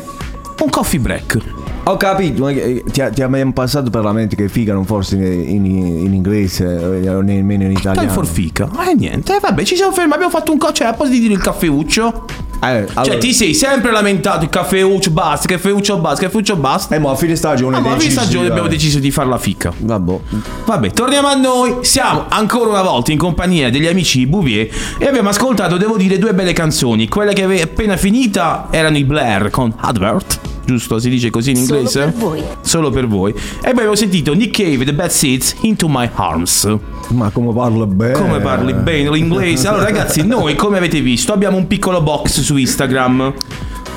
[0.63, 1.39] un coffee break.
[1.85, 4.85] Ho capito, ma eh, ti, ha- ti mai passato per la mente che figa non
[4.85, 6.65] forse in, in- in inglese
[7.03, 8.11] eh, o nemmeno in Time italiano?
[8.11, 8.69] for Fica.
[8.91, 11.21] E niente, eh, vabbè, ci siamo fermati, abbiamo fatto un co', cioè, a posto di
[11.21, 12.25] dire il caffeuccio.
[12.61, 16.95] Eh, allora- Cioè, ti sei sempre lamentato il caffeuccio basta, caffeuccio basta, caffeuccio basta.
[16.95, 19.39] Eh, ma a fine stagione Ah, ma a fine stagione abbiamo deciso di fare la
[19.39, 19.73] fica.
[19.77, 20.19] Vabbè.
[20.65, 21.77] Vabbè, torniamo a noi.
[21.83, 26.35] Siamo ancora una volta in compagnia degli amici Bouvier e abbiamo ascoltato, devo dire, due
[26.35, 27.09] belle canzoni.
[27.09, 30.41] Quella che ave- appena finita erano i Blair con Advert.
[30.69, 32.01] Giusto, si dice così in Solo inglese?
[32.01, 32.43] per voi.
[32.61, 33.31] Solo per voi.
[33.33, 36.77] E poi abbiamo sentito Nick Cave, The Bad Seeds, Into My Arms.
[37.09, 38.13] Ma come parla bene?
[38.13, 39.67] Come parli bene l'inglese?
[39.67, 43.33] Allora, ragazzi, noi, come avete visto, abbiamo un piccolo box su Instagram.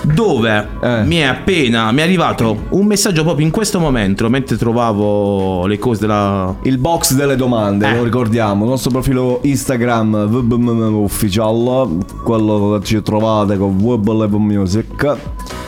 [0.03, 1.03] Dove Eh.
[1.03, 5.77] mi è appena mi è arrivato un messaggio proprio in questo momento mentre trovavo le
[5.77, 7.95] cose della Il box delle domande, Eh.
[7.97, 15.17] lo ricordiamo, il nostro profilo Instagram Official, quello che ci trovate con Web Level Music.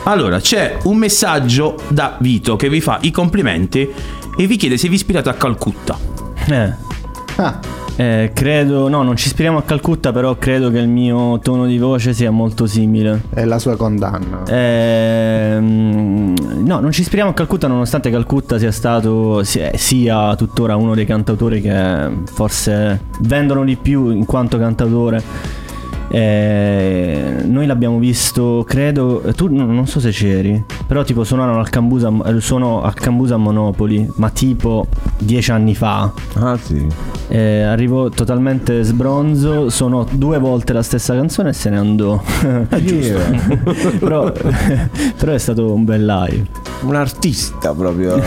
[0.06, 3.88] Allora, c'è un messaggio da Vito che vi fa i complimenti
[4.36, 5.98] e vi chiede se vi ispirate a Calcutta.
[6.46, 6.72] Eh.
[7.96, 11.78] Eh, credo, no, non ci ispiriamo a Calcutta, però credo che il mio tono di
[11.78, 13.22] voce sia molto simile.
[13.30, 14.42] È la sua condanna.
[14.46, 16.34] Ehm,
[16.64, 21.06] no, non ci ispiriamo a Calcutta, nonostante Calcutta sia stato, sia, sia tuttora uno dei
[21.06, 25.62] cantautori che forse vendono di più in quanto cantautore.
[26.14, 31.68] Eh, noi l'abbiamo visto, credo, tu no, non so se c'eri, però tipo suonano al
[31.70, 34.86] Cambusa, eh, suono al Cambusa a Monopoli, ma tipo
[35.18, 36.12] dieci anni fa.
[36.34, 36.86] Ah sì.
[37.26, 42.22] Eh, arrivò totalmente sbronzo, suonò due volte la stessa canzone e se ne andò.
[43.98, 44.30] però,
[45.18, 46.46] però è stato un bel live.
[46.82, 48.22] Un artista proprio.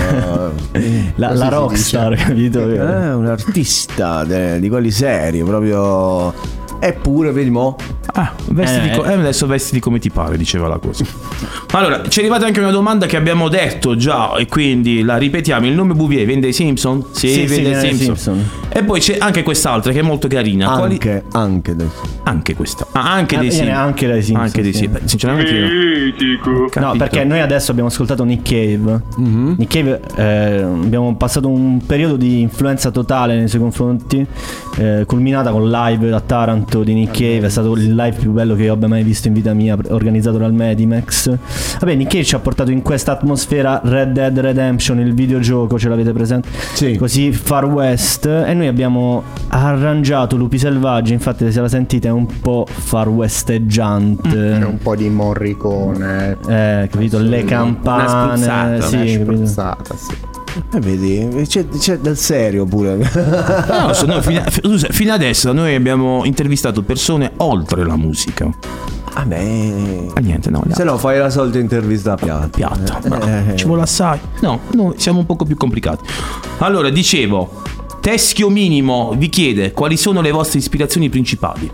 [1.15, 2.69] La, la rockstar, capito?
[2.69, 6.56] Eh, un artista de- di quelli seri, proprio.
[6.79, 7.75] Eppure, vedi mo.
[8.13, 9.13] Ah, vestiti Eh, co- eh.
[9.13, 11.03] adesso vestiti come ti pare, diceva la cosa.
[11.71, 15.65] Allora, ci è arrivata anche una domanda che abbiamo detto già e quindi la ripetiamo.
[15.67, 17.03] Il nome Bouvier vende i Simpson?
[17.11, 18.15] Sì, Sì, sì, vende i vende i Simpson.
[18.15, 18.49] Simpson.
[18.69, 20.69] E poi c'è anche quest'altra che è molto carina.
[20.77, 22.01] Quali- Anche, anche adesso.
[22.23, 22.87] Anche questa.
[22.93, 23.75] Ah, anche Ah, dei Simpson.
[23.75, 24.79] anche dai Simpson, Anche dei sì.
[24.79, 25.07] Simpson.
[25.07, 29.01] Sinceramente io- No, perché noi adesso abbiamo ascoltato Nick Cave.
[29.17, 34.25] Nick Cave, eh, abbiamo passato un periodo di influenza totale nei suoi confronti,
[34.77, 37.47] eh, culminata con live a Taranto di Nick Cave.
[37.47, 40.37] È stato il live più bello che io abbia mai visto in vita mia, organizzato
[40.37, 41.35] dal Medimex.
[41.79, 45.89] Vabbè, Nick Cave ci ha portato in questa atmosfera Red Dead Redemption, il videogioco, ce
[45.89, 46.49] l'avete presente?
[46.73, 46.95] Sì.
[46.95, 48.25] Così Far West.
[48.25, 51.13] E noi abbiamo arrangiato Lupi Selvaggi.
[51.13, 54.29] Infatti, se la sentite, è un po' far westeggiante.
[54.29, 56.37] C'è un po' di Morricone.
[56.47, 57.19] Eh, capito?
[57.19, 58.03] Le campane.
[58.03, 60.36] Una spruzzata, sì, Una spruzzata, sì.
[60.73, 62.95] Eh, vedi, c'è, c'è del serio pure.
[62.97, 68.49] No, so- no, fino, scusa, fino adesso noi abbiamo intervistato persone oltre la musica.
[69.13, 70.05] Vabbè.
[70.13, 70.63] Ah, niente, no.
[70.69, 72.47] Se no fai la solita intervista piatta.
[72.49, 72.99] piatta.
[73.03, 73.25] Eh, bravo.
[73.25, 74.19] eh, Ci vuole assai.
[74.41, 76.03] No, noi siamo un poco più complicati.
[76.59, 77.61] Allora, dicevo,
[77.99, 81.69] Teschio Minimo vi chiede quali sono le vostre ispirazioni principali.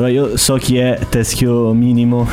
[0.00, 2.26] Allora, io so chi è Teschio Minimo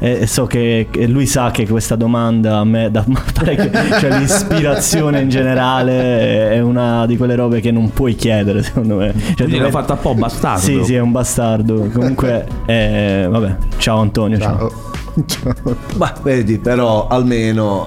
[0.00, 5.28] e so che lui sa che questa domanda a me dà parecchio, cioè l'ispirazione in
[5.28, 9.12] generale è una di quelle robe che non puoi chiedere secondo me.
[9.14, 10.60] Cioè, Quindi l'ha dove- fatta un po' bastardo.
[10.60, 11.88] Sì, sì, è un bastardo.
[11.92, 14.38] Comunque, eh, vabbè, ciao Antonio.
[14.40, 14.72] Ciao.
[15.96, 17.86] Ma vedi, però almeno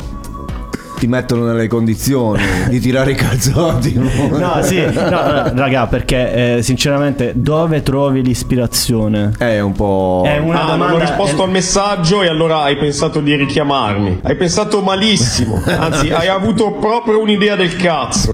[0.98, 3.94] ti mettono nelle condizioni di tirare i calzotti.
[4.38, 9.32] No, sì, no, no, raga, perché eh, sinceramente dove trovi l'ispirazione?
[9.38, 10.24] È un po'.
[10.26, 10.96] È una Ah, non domanda.
[10.96, 14.20] ho risposto è- al messaggio e allora hai pensato di richiamarmi.
[14.24, 15.62] Hai pensato malissimo.
[15.66, 18.32] Anzi, hai avuto proprio un'idea del cazzo.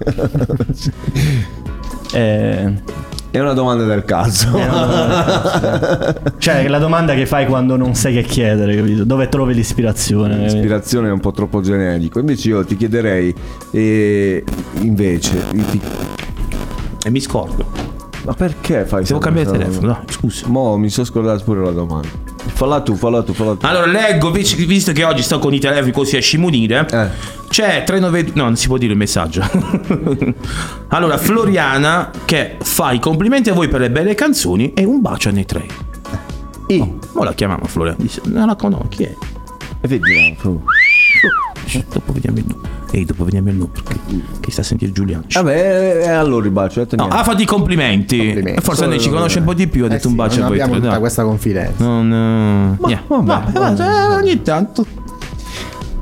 [2.14, 2.74] eh,
[3.34, 4.49] È una domanda del cazzo.
[6.38, 9.05] Cioè, la domanda che fai quando non sai che chiedere, capito?
[9.05, 10.38] Dove trovi l'ispirazione?
[10.38, 12.19] L'ispirazione è un po' troppo generico.
[12.19, 13.34] Invece io ti chiederei,
[13.71, 14.43] eh,
[14.81, 15.81] invece, ti-
[17.05, 17.65] E mi scordo.
[18.23, 19.99] Ma perché fai Devo cambiare telefono, domanda?
[20.05, 20.47] no, scusa.
[20.49, 22.07] Mo mi sono scordato pure la domanda.
[22.54, 23.66] Falla tu, falla tu, falla tu.
[23.66, 26.88] Allora, leggo, visto che oggi sto con i telefoni così a scimunire.
[26.89, 27.08] Eh.
[27.49, 28.32] C'è 392.
[28.36, 29.41] No, non si può dire il messaggio.
[30.89, 35.30] allora, Floriana che fa i complimenti a voi per le belle canzoni e un bacio
[35.30, 35.66] a noi tre.
[36.68, 36.80] I.
[36.80, 37.97] Oh, mo la chiamiamo Floriana.
[37.99, 39.16] Dice, non la conosco, chi è?
[39.82, 40.64] E vediamo.
[41.66, 42.82] Shh, Dopo vediamo il nome.
[42.95, 43.95] Ehi, dopo il nome perché
[44.39, 45.23] che sta a sentire Giuliano.
[45.27, 46.81] Vabbè, e allora il bacio.
[46.81, 48.17] eh, No, ha fatto i complimenti.
[48.17, 48.61] Complimenti.
[48.61, 49.83] Forse Solo lei ci conosce un po' di più.
[49.83, 50.99] Ha Eh detto sì, un bacio non a voi abbiamo tutta dai.
[50.99, 51.83] questa confidenza.
[51.83, 52.13] Non.
[52.13, 54.85] eh, vabbè, Vabbè, vabbè, eh, ogni tanto.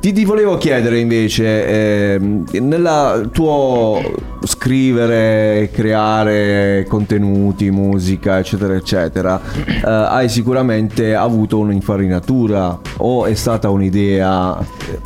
[0.02, 4.02] Ti, ti volevo chiedere invece, ehm, nella tuo
[4.44, 14.58] scrivere, creare contenuti, musica, eccetera, eccetera, eh, hai sicuramente avuto un'infarinatura o è stata un'idea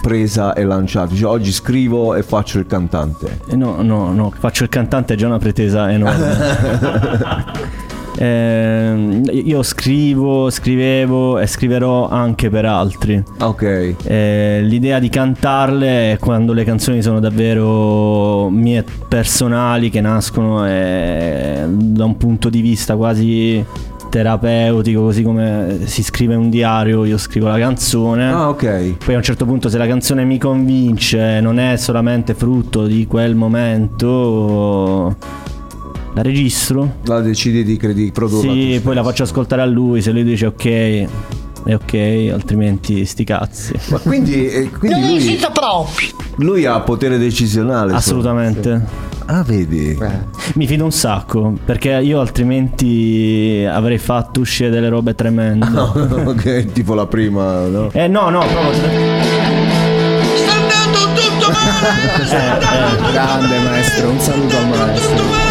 [0.02, 1.08] presa e lanciata?
[1.12, 3.40] Dice, oggi scrivo e faccio il cantante.
[3.50, 7.84] Eh, No, no, no, faccio il cantante è già una pretesa enorme.
[8.18, 13.22] Ehm, io scrivo, scrivevo e scriverò anche per altri.
[13.40, 13.96] Ok.
[14.04, 21.64] Eh, l'idea di cantarle è quando le canzoni sono davvero mie personali, che nascono eh,
[21.68, 23.64] da un punto di vista quasi
[24.16, 28.32] terapeutico, così come si scrive un diario, io scrivo la canzone.
[28.32, 28.98] Ah, ok.
[29.04, 33.08] Poi a un certo punto se la canzone mi convince, non è solamente frutto di
[33.08, 35.18] quel momento,
[36.16, 36.96] la registro.
[37.06, 38.52] La decidi di, di produrla.
[38.52, 43.24] Sì, poi la faccio ascoltare a lui, se lui dice ok, è ok, altrimenti sti
[43.26, 43.74] cazzi.
[43.90, 45.40] Ma quindi, eh, quindi lui,
[46.38, 47.94] lui ha potere decisionale.
[47.94, 49.14] Assolutamente.
[49.26, 49.98] Ah, vedi.
[50.54, 55.68] Mi fido un sacco, perché io altrimenti avrei fatto uscire delle robe tremende.
[55.68, 57.90] ok, tipo la prima, no?
[57.92, 59.44] Eh no, no, proprio.
[62.26, 65.45] Eh, Grande maestro, un saluto al maestro.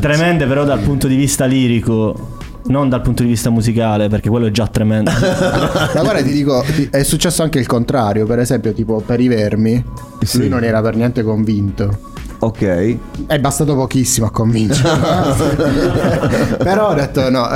[0.00, 4.46] Tremende però dal punto di vista lirico, non dal punto di vista musicale, perché quello
[4.46, 5.10] è già tremendo.
[5.12, 8.26] Ma guarda, ti dico, è successo anche il contrario.
[8.26, 9.82] Per esempio, tipo per i vermi,
[10.22, 10.38] Sì.
[10.38, 12.08] lui non era per niente convinto.
[12.42, 12.96] Ok.
[13.26, 14.96] È bastato pochissimo a convincerlo.
[16.58, 17.46] Però ho detto no.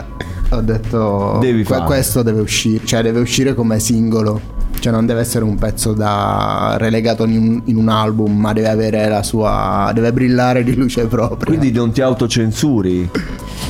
[0.51, 4.39] Ho detto Devi que- questo deve uscire, cioè deve uscire come singolo.
[4.79, 8.69] Cioè non deve essere un pezzo da relegato in un, in un album, ma deve
[8.69, 11.47] avere la sua deve brillare di luce propria.
[11.47, 13.09] Quindi non ti autocensuri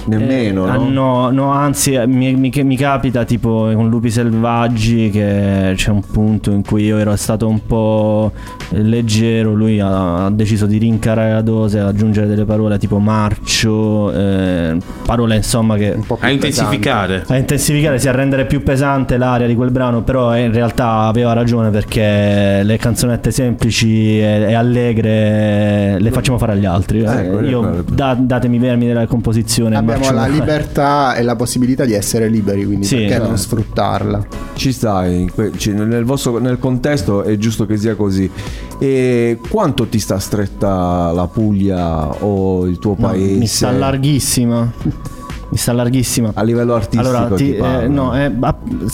[0.06, 0.88] nemmeno, Ah, no?
[0.90, 6.02] no, no, anzi, eh, mi, mi- mi capita tipo con Lupi Selvaggi che c'è un
[6.02, 8.32] punto in cui io ero stato un po'
[8.70, 14.76] leggero, lui ha, ha deciso di rincarare la dose, aggiungere delle parole tipo marcio, eh,
[15.06, 15.96] parole insomma che...
[16.18, 17.24] A intensificare.
[17.28, 21.03] A intensificare, sì, a rendere più pesante l'aria di quel brano, però eh, in realtà
[21.08, 27.02] aveva ragione perché le canzonette semplici e, e allegre le facciamo fare agli altri.
[27.02, 29.76] Eh, Io da- datemi vermi della composizione.
[29.76, 33.26] Abbiamo la libertà e la possibilità di essere liberi, quindi Sì, perché no.
[33.28, 34.26] non sfruttarla?
[34.54, 38.30] Ci stai, in que- ci- nel, vostro, nel contesto è giusto che sia così.
[38.78, 43.38] E quanto ti sta stretta la Puglia o il tuo No, paese?
[43.38, 44.70] mi sta larghissima.
[45.50, 46.30] Mi sta larghissima.
[46.34, 48.32] A livello artistico Allora, ti eh, no, eh,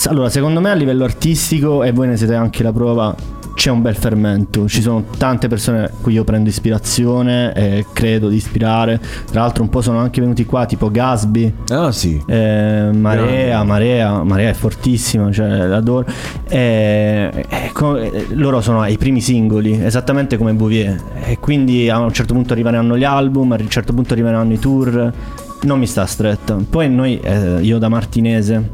[0.07, 3.15] allora, secondo me a livello artistico, e voi ne siete anche la prova,
[3.61, 4.67] c'è un bel fermento.
[4.69, 8.99] Ci sono tante persone a cui io prendo ispirazione e credo di ispirare.
[9.31, 11.55] Tra l'altro, un po' sono anche venuti qua, tipo Gasby.
[11.69, 12.23] Ah, sì.
[12.27, 16.07] Eh, Marea, Marea, Marea è fortissima, cioè l'adoro.
[16.49, 20.99] E, e co- e loro sono ai primi singoli, esattamente come Bouvier.
[21.25, 24.59] E quindi a un certo punto arriveranno gli album, a un certo punto arriveranno i
[24.59, 25.13] tour.
[25.63, 26.57] Non mi sta stretta.
[26.69, 28.71] Poi noi, eh, io da martinese,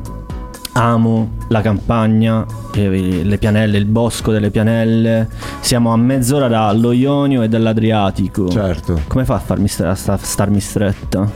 [0.74, 5.28] amo la campagna, le pianelle, il bosco delle pianelle.
[5.60, 8.48] Siamo a mezz'ora dallo Ionio e dall'Adriatico.
[8.48, 9.00] Certo.
[9.08, 11.28] Come fa a farmi stra- sta- starmi stretta?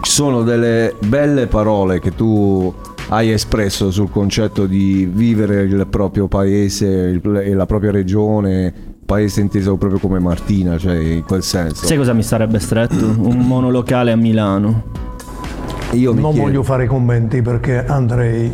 [0.00, 2.72] Ci sono delle belle parole che tu
[3.08, 9.76] hai espresso sul concetto di vivere il proprio paese e la propria regione, paese inteso
[9.76, 11.84] proprio come Martina, cioè in quel senso.
[11.84, 13.04] Sai cosa mi sarebbe stretto?
[13.20, 14.82] Un monolocale a Milano.
[15.92, 18.50] Io mi non chiedo- voglio fare commenti perché andrei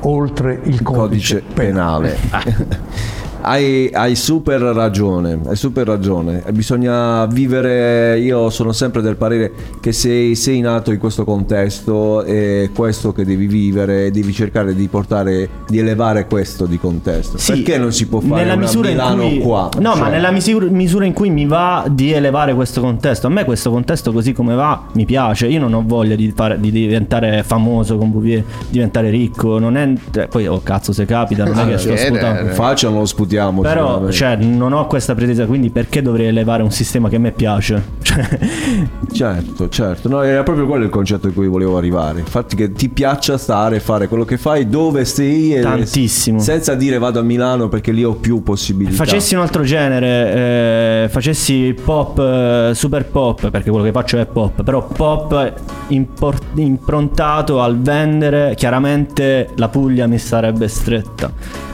[0.00, 2.16] oltre il codice, codice penale.
[3.42, 6.42] hai, hai super ragione, hai super ragione.
[6.52, 12.68] Bisogna vivere, io sono sempre del parere che sei, sei nato in questo contesto è
[12.74, 17.38] questo che devi vivere, devi cercare di portare, di elevare questo di contesto.
[17.38, 19.68] Sì, Perché non si può fare nella misura in Milano cui- qua?
[19.78, 23.26] No, Cioè, ma nella misura, misura in cui mi va di elevare questo contesto.
[23.26, 25.46] A me questo contesto così come va mi piace.
[25.46, 29.58] Io non ho voglia di, fare- di diventare famoso con Bouvier, diventare ricco.
[29.58, 29.92] Non è.
[30.18, 32.50] eh, Poi, oh cazzo, se capita, non è che sto sputando.
[32.52, 33.60] Facciano lo sputino discutiamo.
[33.62, 37.30] Però, cioè, non ho questa pretesa, quindi perché dovrei elevare un sistema che a me
[37.32, 37.98] piace?
[39.12, 42.20] Cioè, Certo, certo, no, era proprio quello il concetto a cui volevo arrivare.
[42.20, 46.38] Infatti che ti piaccia stare, fare quello che fai, dove sei e Tantissimo.
[46.38, 48.94] Senza dire vado a Milano perché lì ho più possibilità.
[48.94, 54.26] facessi un altro genere, eh, facessi pop, eh, super pop, perché quello che faccio è
[54.26, 55.52] pop, però pop
[55.88, 61.68] impor- improntato al vendere, chiaramente la Puglia mi sarebbe stretta.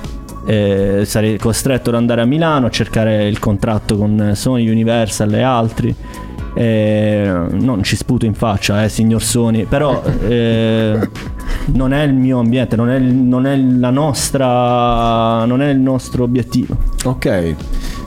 [0.47, 5.43] Eh, sarei costretto ad andare a Milano a cercare il contratto con Sony, Universal e
[5.43, 5.95] altri.
[6.55, 10.99] Eh, non ci sputo in faccia, eh, signor Sony, però eh,
[11.67, 15.79] non è il mio ambiente, non è, il- non è la nostra, non è il
[15.79, 16.75] nostro obiettivo.
[17.05, 17.55] Ok,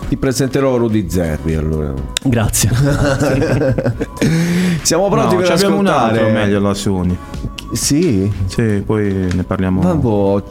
[0.07, 1.93] ti presenterò Rudy Zerbi allora.
[2.23, 2.71] Grazie.
[4.81, 6.19] Siamo pronti No, per ci abbiamo un ascoltare.
[6.19, 7.17] altro meglio la Sony.
[7.71, 8.31] Sì?
[8.47, 9.81] Sì, poi ne parliamo.
[9.81, 10.43] Vabbè,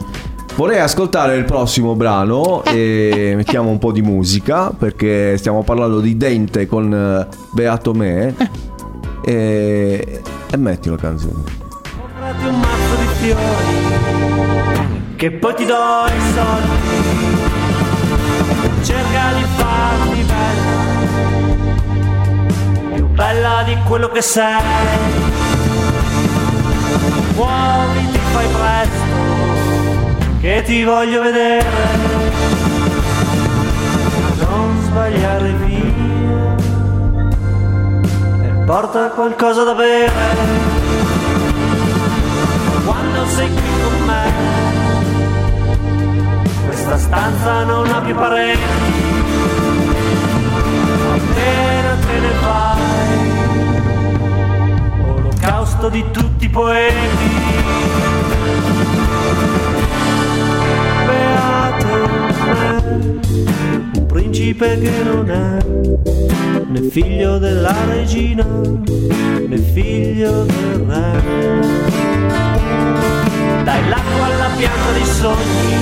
[0.59, 6.17] Vorrei ascoltare il prossimo brano e mettiamo un po' di musica perché stiamo parlando di
[6.17, 8.35] Dente con eh, Beato Me
[9.23, 10.21] e,
[10.51, 11.43] e metti la canzone.
[11.81, 13.77] Comprati un mazzo di fiori
[15.15, 15.75] che poi ti do
[16.07, 16.67] i soldi.
[18.83, 21.35] Cerca di farmi bella,
[22.95, 24.59] più bella di quello che sei.
[27.35, 29.08] Muoviti, fai presto,
[30.39, 31.65] che ti voglio vedere.
[34.39, 36.55] Non sbagliare via
[38.43, 40.11] e porta qualcosa da bere
[42.85, 44.31] quando sei qui con me.
[46.65, 48.61] Questa stanza non ha più pareti,
[51.15, 52.81] appena te ne vai.
[55.15, 56.98] Olocausto di tutti i poeti.
[64.59, 65.57] Principe che non è
[66.67, 71.21] né figlio della regina né figlio del re.
[73.63, 75.77] Dai l'acqua alla pianta dei sogni,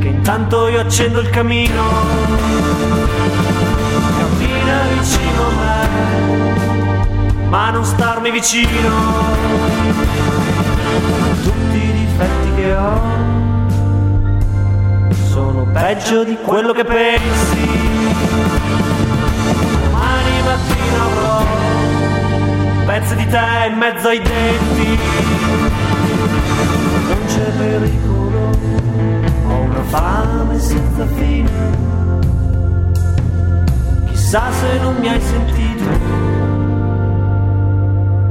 [0.00, 1.82] che intanto io accendo il camino.
[4.18, 5.88] Cammina vicino a me,
[7.48, 8.88] ma non starmi vicino.
[11.42, 13.39] Tutti i difetti che ho
[15.72, 17.68] peggio di quello che pensi.
[19.82, 24.98] Domani mattina avrò un pezzo di te in mezzo ai denti.
[27.08, 28.50] Non c'è pericolo,
[29.46, 31.50] ho una fame senza fine.
[34.06, 35.88] Chissà se non mi hai sentito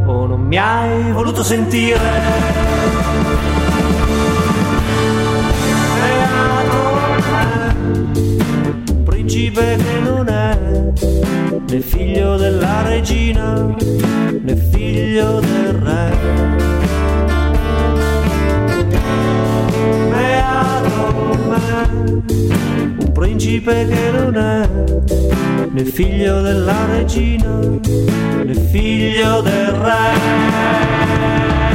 [0.05, 2.77] o non mi hai voluto sentire.
[9.49, 10.57] Principe che non è
[11.69, 13.75] né figlio della regina
[14.41, 16.17] né figlio del re.
[20.11, 22.23] Beato me,
[22.99, 24.69] un principe che non è
[25.71, 27.57] né figlio della regina
[28.43, 31.68] né figlio del re.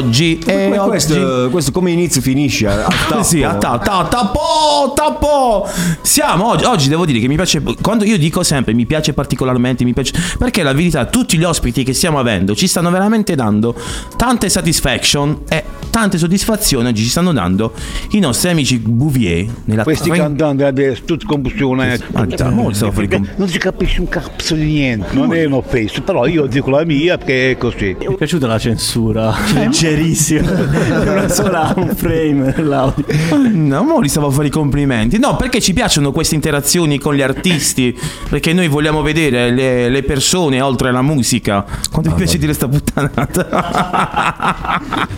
[0.00, 0.38] Oggi.
[0.44, 0.88] E Come oggi.
[0.88, 3.22] questo, questo come inizio finisce a, a tappo.
[3.22, 5.68] Sì, a ta- ta- tappo, tappo.
[6.02, 9.84] Siamo oggi, oggi devo dire che mi piace quando io dico sempre mi piace particolarmente,
[9.84, 13.74] mi piace perché la verità tutti gli ospiti che stiamo avendo ci stanno veramente dando
[14.16, 17.72] tante satisfaction e tante soddisfazioni oggi ci stanno dando
[18.10, 22.04] i nostri amici Bouvier nella Questi tra- cantanti adesso, tutti combustionati.
[22.12, 25.44] Ma dai, mo stavo fuori com- Non si capisce un cazzo di niente, non è
[25.44, 27.96] un'offesa, però io dico la mia perché è così.
[27.98, 29.34] Mi è piaciuta la censura.
[29.52, 30.48] leggerissimo.
[30.50, 33.04] Una sola un frame l'audio.
[33.52, 35.18] No, mo li stavo a fare i complimenti.
[35.18, 37.96] No, perché ci piacciono queste interazioni con gli artisti.
[38.28, 41.64] Perché noi vogliamo vedere le, le persone oltre alla musica.
[41.90, 43.48] Quanto mi piace dire sta puttanata.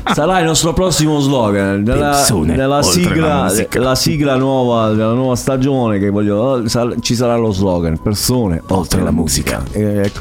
[0.13, 2.23] Sarà il nostro prossimo slogan della,
[2.55, 3.81] della oltre sigla, la musica.
[3.81, 6.63] la sigla nuova della nuova stagione che voglio
[7.01, 9.63] ci sarà lo slogan persone oltre, la musica.
[9.73, 10.21] E, ecco.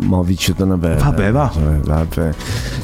[0.00, 1.02] Ma vi c'è una bella.
[1.02, 1.52] Vabbè, va.
[1.84, 2.30] Vabbè.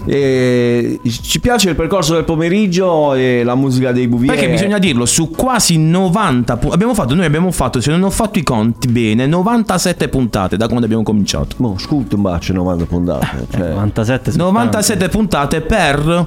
[0.05, 4.35] E, ci piace il percorso del pomeriggio e la musica dei Bouvier.
[4.35, 8.11] Perché bisogna dirlo, su quasi 90 pu- abbiamo fatto, noi abbiamo fatto, se non ho
[8.11, 11.57] fatto i conti bene, 97 puntate da quando abbiamo cominciato.
[11.59, 13.47] Mo, scusa un bacio 90 puntate.
[13.51, 13.69] Cioè.
[13.71, 16.27] 97 97 puntate per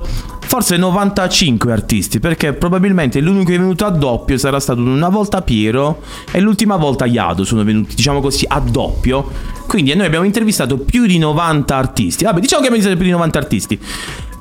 [0.51, 5.41] forse 95 artisti, perché probabilmente l'unico che è venuto a doppio sarà stato una volta
[5.41, 9.31] Piero e l'ultima volta Iado sono venuti, diciamo così, a doppio.
[9.65, 12.25] Quindi noi abbiamo intervistato più di 90 artisti.
[12.25, 13.79] Vabbè, diciamo che abbiamo intervistato più di 90 artisti.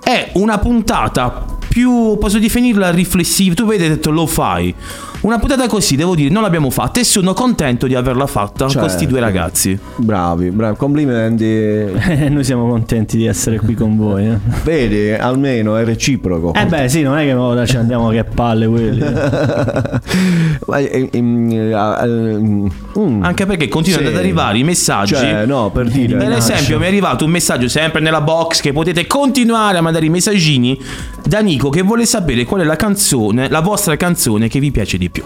[0.02, 4.74] È una puntata più, posso definirla riflessiva, tu vedi, hai detto lo fai.
[5.20, 8.70] Una puntata così, devo dire, non l'abbiamo fatta e sono contento di averla fatta con
[8.70, 8.86] Certo.
[8.86, 9.78] questi due ragazzi.
[9.96, 11.46] Bravi, bravi, complimenti.
[12.28, 14.26] Noi siamo contenti di essere qui con voi.
[14.26, 16.54] Eh, Vedi, almeno è reciproco.
[16.54, 18.98] Eh beh, sì, non è che ora ci andiamo che palle quelli.
[20.66, 23.22] Ma, eh, ehm, eh, eh, mm.
[23.22, 24.12] Anche perché continuano Sì.
[24.12, 25.14] ad arrivare i messaggi.
[25.14, 26.16] Cioè, no, per dire.
[26.16, 30.06] Per esempio, mi è arrivato un messaggio sempre nella box che potete continuare a mandare
[30.06, 30.80] i messaggini
[31.24, 34.96] da Nico che vuole sapere qual è la canzone, la vostra canzone che vi piace
[34.96, 35.22] di più.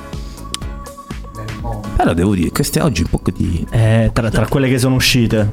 [1.97, 3.65] Però devo dire, queste oggi un po' di.
[3.71, 5.49] Eh, tra, tra quelle che sono uscite.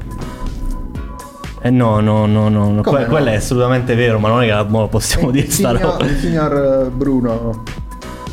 [1.60, 3.06] Eh no, no, no, no, que- no?
[3.06, 5.92] Quella è assolutamente vero, ma non è che la mo possiamo dire Il sta signor,
[5.92, 6.04] roba.
[6.04, 7.62] il signor eh, Bruno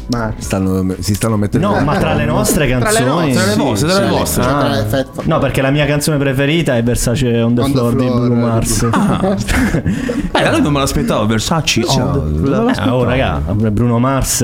[0.09, 0.33] Mars.
[0.45, 3.33] Stanno- si stanno mettendo No, ma tra le nostre Tra le canzoni.
[3.33, 4.43] nostre, Tra le vostre, tra le vostre.
[4.43, 5.21] cioè, Ah.
[5.23, 8.19] No, perché la mia canzone preferita è Versace on the, On the floor, di Floor
[8.27, 8.87] Bruno Mars.
[10.31, 11.81] Eh, da lui non me l'aspettavo, Versace.
[11.85, 13.41] oh, Eh, oh, raga,
[13.71, 14.43] Bruno Mars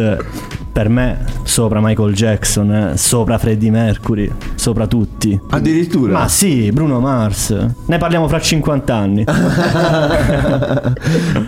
[0.76, 5.40] per me sopra Michael Jackson, eh, sopra Freddie Mercury, sopra tutti.
[5.52, 6.12] Addirittura.
[6.12, 7.56] Ma sì, Bruno Mars.
[7.86, 9.24] Ne parliamo fra 50 anni.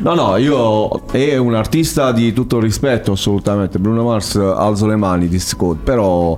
[0.02, 3.80] No, no, io è un artista di tutto rispetto, assolutamente.
[3.80, 6.38] Bruno Mars alzo le mani di Scott, però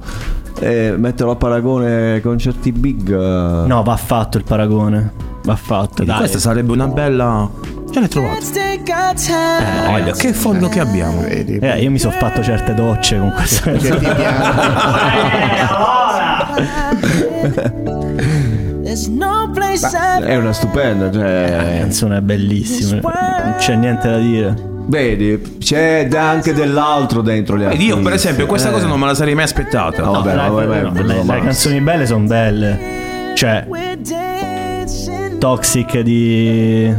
[0.59, 3.11] eh, metterlo a paragone con certi big.
[3.11, 5.11] eh, No, va fatto il paragone.
[5.43, 6.03] Va fatto.
[6.03, 6.17] Dai.
[6.17, 7.47] Questa sarebbe una bella.
[7.91, 8.45] Ce l'hai trovato.
[8.53, 11.23] Eh, guarda, che fondo che abbiamo.
[11.25, 13.69] Eh, io mi sono fatto certe docce con questo.
[20.25, 21.55] È una stupenda, cioè.
[21.55, 22.99] La canzone è bellissima.
[23.43, 24.67] Non c'è niente da dire.
[24.87, 28.71] Vedi, c'è anche dell'altro dentro gli Ed io, per esempio, questa Eh.
[28.71, 30.01] cosa non me la sarei mai aspettata.
[30.03, 32.79] No, vabbè, vabbè, no, Bruno le, le canzoni belle sono belle.
[33.35, 33.67] Cioè,
[35.39, 36.93] Toxic di.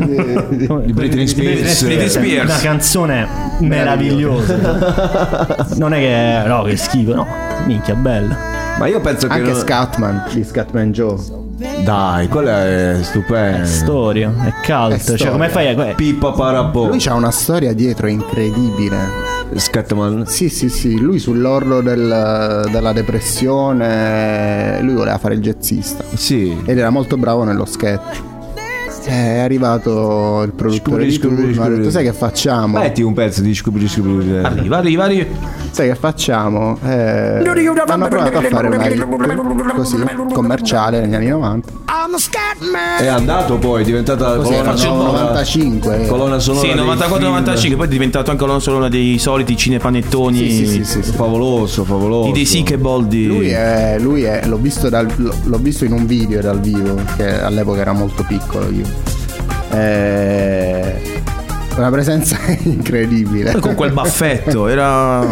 [0.00, 1.84] Di Britney Spears.
[1.84, 2.50] Britney Spears.
[2.50, 3.28] Una canzone
[3.60, 5.66] meravigliosa.
[5.76, 6.48] Non è che.
[6.48, 7.26] No, che schifo, no.
[7.66, 8.36] Minchia, bella.
[8.78, 9.34] Ma io penso che.
[9.34, 11.16] Anche non- Scatman, di Scatman Joe.
[11.84, 13.64] Dai, quella è stupenda.
[13.64, 15.12] Storia, è cult.
[15.12, 15.94] È Cioè, come fai a.
[15.94, 16.88] Pippa Parapò.
[16.88, 18.96] Lui c'ha una storia dietro incredibile.
[19.56, 20.26] Scatman.
[20.26, 26.56] Sì, sì, sì, lui sull'orlo del- della depressione, lui voleva fare il jazzista Sì.
[26.64, 28.22] ed era molto bravo nello sketch.
[29.04, 31.78] È arrivato il produttore Scubri, di scubri, turno, ha scubri.
[31.78, 32.78] detto sai che facciamo?
[32.78, 34.36] Metti un pezzo di Scooby Scooby.
[34.42, 35.26] Arriva, arriva, arriva.
[35.74, 36.78] Sai che facciamo?
[36.84, 37.42] Eh,
[37.86, 39.96] hanno provato a fare una hit così
[40.32, 41.72] commerciale negli anni 90.
[43.00, 45.20] È andato poi, è diventata Così colonna sonora.
[45.22, 46.06] 95.
[46.06, 46.68] Colonna sonora.
[46.68, 47.76] Sì, dei 94-95, film.
[47.76, 50.36] poi è diventato anche la sonora dei soliti cinepanettoni.
[50.36, 51.12] Sì, sì, sì, sì, sì.
[51.12, 52.28] Favoloso, favoloso.
[52.28, 53.26] I dei Sick e Boldi.
[53.26, 57.00] Lui è, lui è, l'ho visto dal, l'ho l'ho visto in un video dal vivo,
[57.16, 58.86] che all'epoca era molto piccolo io.
[59.72, 61.22] Eh,
[61.76, 63.52] una presenza incredibile.
[63.52, 65.22] Poi con quel baffetto, era.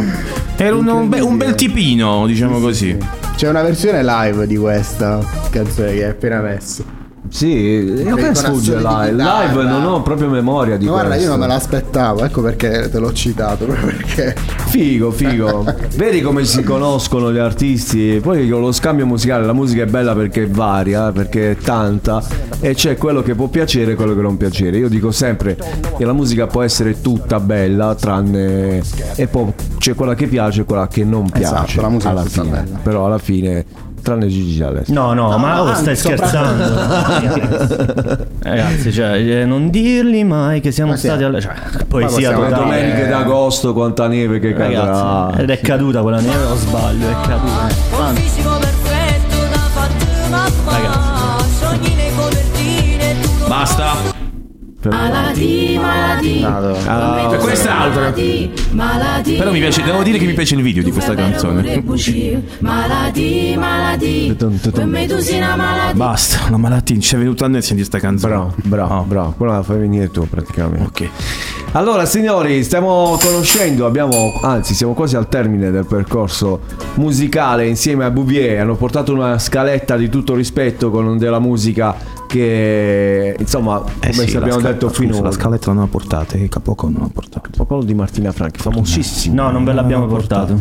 [0.56, 2.96] Era un, un be- un bel tipino, diciamo così.
[3.36, 5.20] C'è una versione live di questa
[5.50, 6.84] canzone che hai appena messo.
[7.32, 9.62] Sì, io assoli di live.
[9.64, 11.30] non ho proprio memoria di guarda, io questo.
[11.30, 14.36] non me l'aspettavo, ecco perché te l'ho citato, perché.
[14.66, 15.64] Figo, figo.
[15.96, 18.20] Vedi come si conoscono gli artisti.
[18.22, 22.22] Poi con lo scambio musicale la musica è bella perché varia, perché è tanta.
[22.60, 24.76] E c'è quello che può piacere e quello che non piacere.
[24.76, 25.56] Io dico sempre
[25.96, 28.82] che la musica può essere tutta bella, tranne.
[29.16, 31.54] E poi c'è quella che piace e quella che non piace.
[31.54, 32.62] Esatto, la musica è tutta fine.
[32.62, 32.78] bella.
[32.82, 33.91] Però alla fine.
[34.02, 34.92] Tranne Gigi D'Alessio.
[34.92, 36.74] No, no, ma oh, stai scherzando.
[38.42, 41.40] Ragazzi, cioè, eh, non dirgli mai che siamo Ma stati alla.
[41.40, 41.52] Cioè,
[41.86, 42.54] poesia totale.
[42.54, 45.32] domeniche d'agosto, quanta neve che cadrà.
[45.36, 47.08] Ed è caduta quella neve o sbaglio?
[47.08, 47.68] È caduta.
[50.66, 51.00] Ragazzi.
[53.46, 54.11] Basta.
[54.90, 56.42] Malati, malati.
[56.44, 58.12] Ah, Per quest'altra.
[58.12, 61.82] Però mi piace, devo dire che mi piace il video di questa canzone.
[62.58, 64.36] Malati, malati.
[64.36, 65.94] Per me tu sei una malattia.
[65.94, 68.34] Basta, la malattia, ci è venuta a noi a sentire sta canzone.
[68.34, 69.34] Bravo, bravo, bravo.
[69.36, 70.82] Quella la fai venire tu praticamente.
[70.82, 71.10] Ok.
[71.74, 76.60] Allora, signori, stiamo conoscendo, abbiamo, anzi, siamo quasi al termine del percorso
[76.94, 78.60] musicale insieme a Bouvier.
[78.60, 81.94] Hanno portato una scaletta di tutto rispetto con della musica
[82.32, 85.22] che, insomma, come Eh sì, abbiamo la sca- detto finora.
[85.24, 87.50] La scaletta non l'ha portata, e Capoco non l'ha portata.
[87.54, 89.34] Popolo di Martina Franchi, famosissimo.
[89.34, 90.58] No, non ve l'abbiamo portato.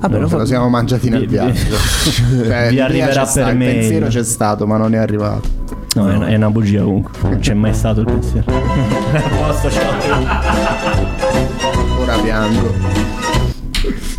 [0.00, 1.76] Vabbè, No, lo siamo mangiati nel Vi- vi- viaggio.
[2.44, 3.74] Cioè, vi arriverà sta, per Il mail.
[3.78, 5.48] pensiero c'è stato, ma non è arrivato.
[5.96, 7.12] No, è, è una bugia comunque.
[7.28, 8.46] Non c'è mai stato il pensiero.
[8.50, 9.68] Posto,
[12.00, 12.72] Ora piango.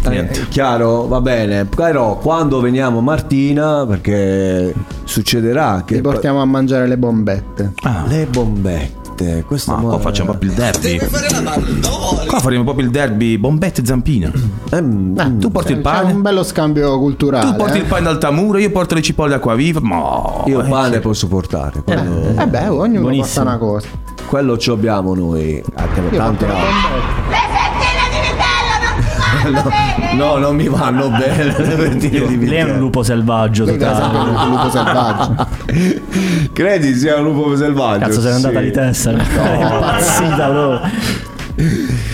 [0.10, 1.66] Eh, chiaro, va bene.
[1.66, 4.74] Però quando veniamo Martina, perché
[5.04, 7.74] succederà che Ti portiamo a mangiare le bombette.
[8.08, 9.00] le bombette.
[9.46, 10.98] Questo Ma qua facciamo proprio il derby.
[12.26, 14.32] Qua faremo proprio il derby bombette e zampina.
[14.72, 16.12] Ehm, tu porti il C'è pane.
[16.14, 17.46] un bello scambio culturale.
[17.52, 17.82] Tu porti eh.
[17.82, 19.80] il pane d'Altamura, io porto le cipolle acquaviva.
[19.82, 21.84] Ma Io eh, pane posso portare.
[21.84, 23.26] quello- Eh beh, ognuno Buonissimo.
[23.26, 23.88] porta una cosa.
[24.26, 25.62] Quello ci abbiamo noi.
[25.76, 27.41] Anche Io tante porto le altre.
[29.52, 30.16] Bombette.
[30.16, 33.66] No, non mi vanno bene Lei è un lupo selvaggio.
[33.66, 33.92] Totale.
[33.92, 35.48] esempio, il lupo selvaggio.
[36.54, 38.00] Credi sia un lupo selvaggio?
[38.06, 38.66] Cazzo, sei andata Sì.
[38.66, 39.12] di testa.
[39.18, 40.90] È impazzita proprio.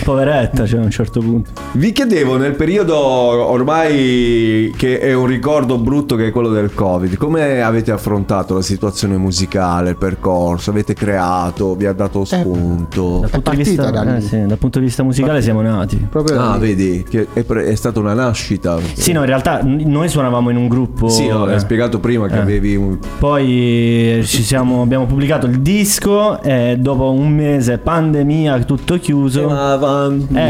[0.08, 1.50] Poveretta, cioè a un certo punto.
[1.72, 7.18] Vi chiedevo nel periodo ormai che è un ricordo brutto che è quello del Covid,
[7.18, 13.18] come avete affrontato la situazione musicale, il percorso, avete creato, vi ha dato spunto?
[13.20, 15.96] Dal punto, vista, da eh, sì, dal punto di vista musicale siamo nati.
[16.08, 16.60] Proprio Ah, lì.
[16.74, 18.78] vedi, che è, pre- è stata una nascita.
[18.94, 21.10] Sì, no, in realtà noi suonavamo in un gruppo.
[21.10, 22.40] Sì, no, eh, hai spiegato prima che Eh.
[22.40, 22.96] avevi un...
[23.18, 29.50] Poi ci siamo, abbiamo pubblicato il disco e dopo un mese pandemia, tutto chiuso.
[29.50, 29.96] Eh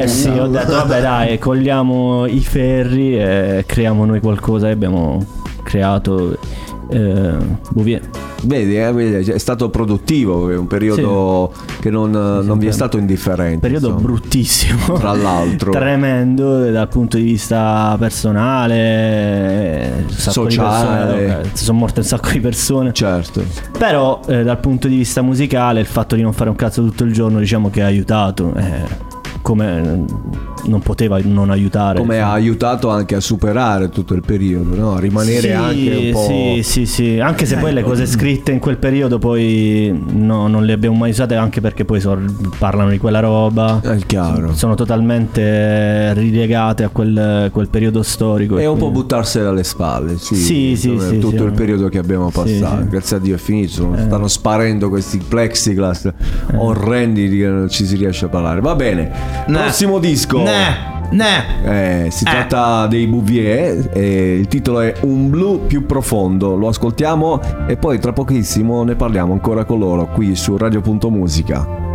[0.06, 5.24] sì, ho detto vabbè dai, cogliamo i ferri e creiamo noi qualcosa e abbiamo
[5.62, 6.38] creato
[6.90, 7.36] eh,
[7.70, 8.00] Bouvier.
[8.42, 12.96] Vedi, eh, vedi, è stato produttivo, è un periodo che non, non vi è stato
[12.96, 13.58] indifferente.
[13.58, 14.06] Periodo insomma.
[14.06, 14.92] bruttissimo.
[14.94, 15.72] Tra l'altro.
[15.72, 20.46] Tremendo dal punto di vista personale, eh, Sociale.
[20.46, 22.92] persone, eh, sono morte un sacco di persone.
[22.92, 23.42] Certo.
[23.76, 27.02] Però eh, dal punto di vista musicale il fatto di non fare un cazzo tutto
[27.04, 28.54] il giorno diciamo che ha aiutato.
[28.56, 29.16] eh,
[29.48, 31.98] come eh, non poteva non aiutare.
[31.98, 32.32] Come insomma.
[32.32, 34.94] ha aiutato anche a superare tutto il periodo, no?
[34.94, 36.26] A rimanere Sì, anche un po'...
[36.26, 37.18] Sì, sì, sì.
[37.18, 41.10] Anche se poi le cose scritte in quel periodo poi no, non le abbiamo mai
[41.10, 42.18] usate anche perché poi so-
[42.58, 43.80] parlano di quella roba.
[43.80, 44.52] È chiaro.
[44.54, 48.58] Sono totalmente rilegate a quel, quel periodo storico.
[48.58, 50.34] È e un po' buttarsela alle spalle, sì.
[50.34, 51.42] Sì, sì, sì, Tutto sì.
[51.44, 52.82] il periodo che abbiamo passato.
[52.82, 52.88] sì.
[52.88, 53.72] Grazie a Dio è finito.
[53.72, 54.02] sono- Eh.
[54.02, 56.12] Stanno sparendo questi plexiglass
[56.56, 58.60] orrendi di che non ci si riesce a parlare.
[58.60, 59.37] Va bene.
[59.46, 59.62] Nah.
[59.62, 60.42] Prossimo disco.
[60.42, 61.62] Nah, nah.
[61.64, 63.90] Eh, si tratta dei Bouvier.
[63.92, 66.54] e il titolo è Un blu più profondo.
[66.54, 71.87] Lo ascoltiamo e poi tra pochissimo ne parliamo ancora con loro qui su Radio.musica.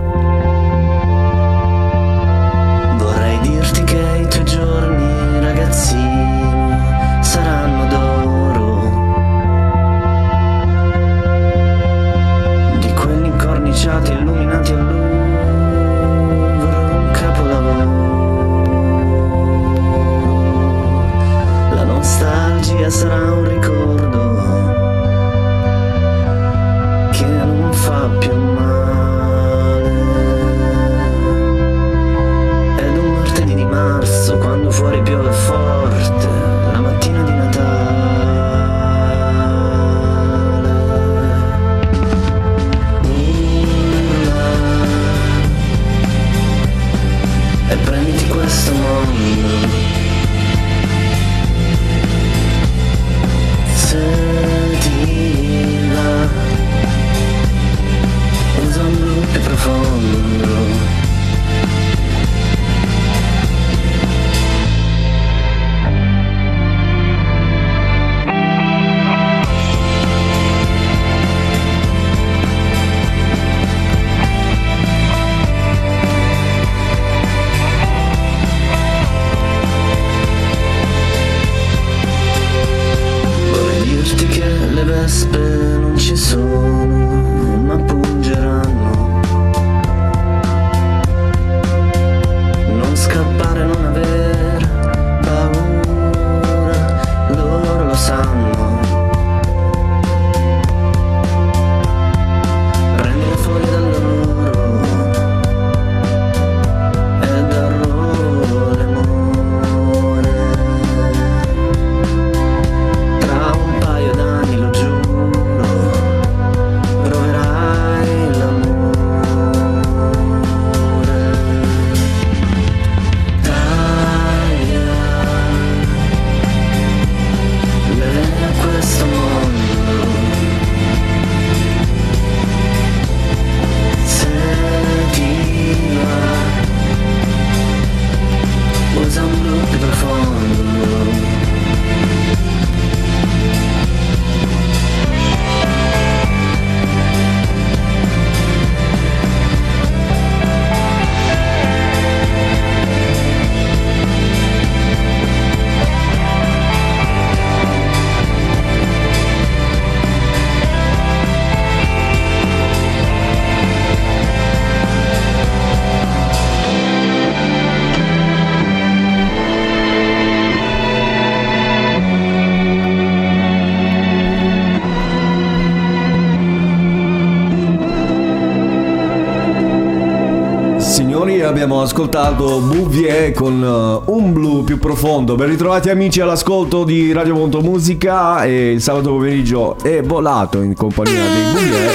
[181.53, 185.35] abbiamo ascoltato Bouvier con eh, un blu più profondo.
[185.35, 190.73] Ben ritrovati amici all'ascolto di Radio Monto Musica e il sabato pomeriggio è volato in
[190.73, 191.91] compagnia dei Bouvier.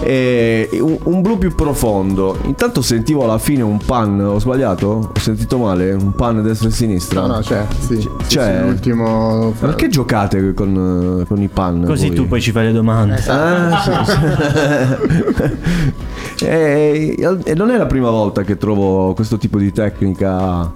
[0.00, 2.38] E un, un blu più profondo.
[2.44, 5.10] Intanto sentivo alla fine un pan, ho sbagliato?
[5.12, 5.92] Ho sentito male?
[5.92, 7.22] Un pan destra e sinistra?
[7.22, 7.66] No, no, c'è.
[7.80, 8.58] Sì, sì, C'è?
[8.60, 9.52] sì, l'ultimo.
[9.58, 11.82] Perché giocate con, eh, con i pan?
[11.84, 12.16] Così voi?
[12.16, 13.20] tu poi ci fai le domande.
[13.26, 15.96] Ah, sì, sì.
[16.42, 20.70] e, e non è la prima volta che trovo questo tipo di tecnica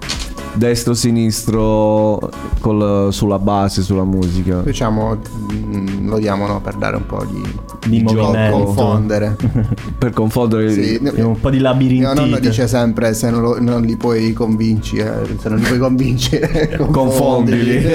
[0.55, 2.29] destro sinistro
[2.59, 5.17] col- sulla base sulla musica Diciamo,
[5.51, 7.41] mm, lo diamo no, per dare un po' di,
[7.87, 8.57] Di gioco, movimento.
[8.63, 9.35] confondere.
[9.97, 12.39] per confondere Sì, un po' di Mio nonno labirintite.
[12.39, 16.77] dice sempre se non, lo- non li puoi convinci, eh, se non li puoi convincere,
[16.91, 17.81] Confondili.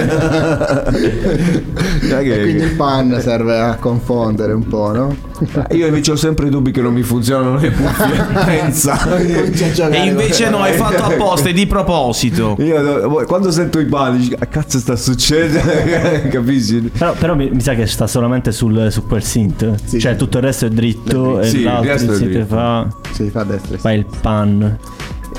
[2.09, 5.15] Che- e quindi il pan serve a confondere un po', no?
[5.70, 9.16] io invece ho sempre dubbi che non mi funzionano le cuffie pensa.
[9.19, 12.56] E invece no, hai fatto apposta e di proposito.
[12.59, 16.28] io quando sento i pan dico "Ah, cazzo sta succedendo?
[16.31, 16.90] Capisci?
[16.97, 19.97] Però, però mi, mi sa che sta solamente sul, su quel synth.
[19.98, 22.86] cioè tutto il resto è dritto Sì, e il l'altro resto il è synth fa,
[23.12, 24.78] Si fa a destra fa il pan.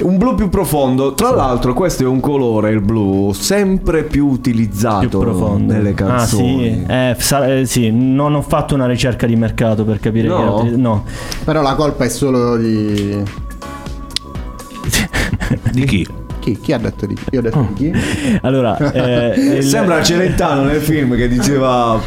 [0.01, 5.19] Un blu più profondo, tra l'altro questo è un colore, il blu, sempre più utilizzato
[5.19, 6.85] Più nelle canzoni.
[6.85, 6.85] Ah, sì.
[6.87, 10.61] Eh, sa- eh, sì, non ho fatto una ricerca di mercato per capire No?
[10.63, 11.03] che no.
[11.43, 13.21] Però la colpa è solo di...
[15.71, 16.07] Di chi?
[16.39, 16.57] Chi?
[16.59, 17.23] Chi ha detto di chi?
[17.31, 17.91] Io ho detto di chi?
[18.41, 21.99] Allora, eh, il- Sembra Celentano nel film che diceva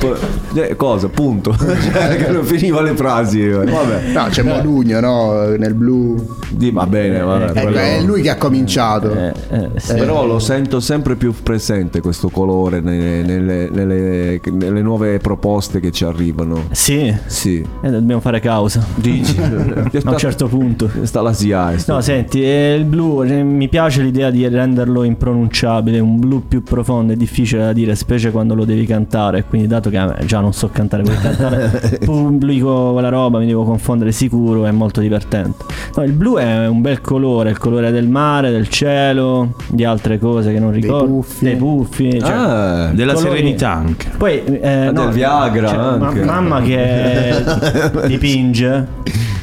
[0.55, 1.55] eh, cosa, punto.
[1.57, 3.47] cioè, che non finiva le frasi.
[3.49, 4.13] Vabbè.
[4.13, 5.45] No, c'è Modugno, no?
[5.57, 6.17] Nel blu.
[6.51, 7.45] Di- va bene, vabbè.
[7.51, 9.13] Ecco, quello- è lui che ha cominciato.
[9.15, 9.33] eh,
[9.77, 9.95] sì.
[9.95, 15.91] Però lo sento sempre più presente questo colore nelle, nelle- nelle- nelle nuove proposte che
[15.91, 16.65] ci arrivano.
[16.71, 17.65] Sì, Sì.
[17.83, 18.85] eh, dobbiamo fare causa.
[18.95, 19.37] Dici?
[19.43, 20.91] A un certo punto.
[21.03, 26.01] Sta la sta- No, senti, eh, il blu eh, mi piace l'idea di renderlo impronunciabile,
[26.01, 29.89] un blu più profondo è difficile da dire, specie quando lo devi cantare, quindi dato
[29.91, 34.67] che eh, già non so cantare quel cantare, pubblico quella roba, mi devo confondere sicuro,
[34.67, 35.65] è molto divertente.
[35.97, 40.19] No, il blu è un bel colore, il colore del mare, del cielo, di altre
[40.19, 41.45] cose che non ricordo, puffi.
[41.45, 44.11] dei puffi, cioè, Ah, Della colori- serenità anche.
[44.17, 46.25] Poi eh, del Viagra cioè, ma- anche.
[46.25, 47.43] mamma che
[48.07, 48.87] dipinge,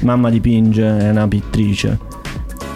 [0.02, 2.00] mamma dipinge, è una pittrice.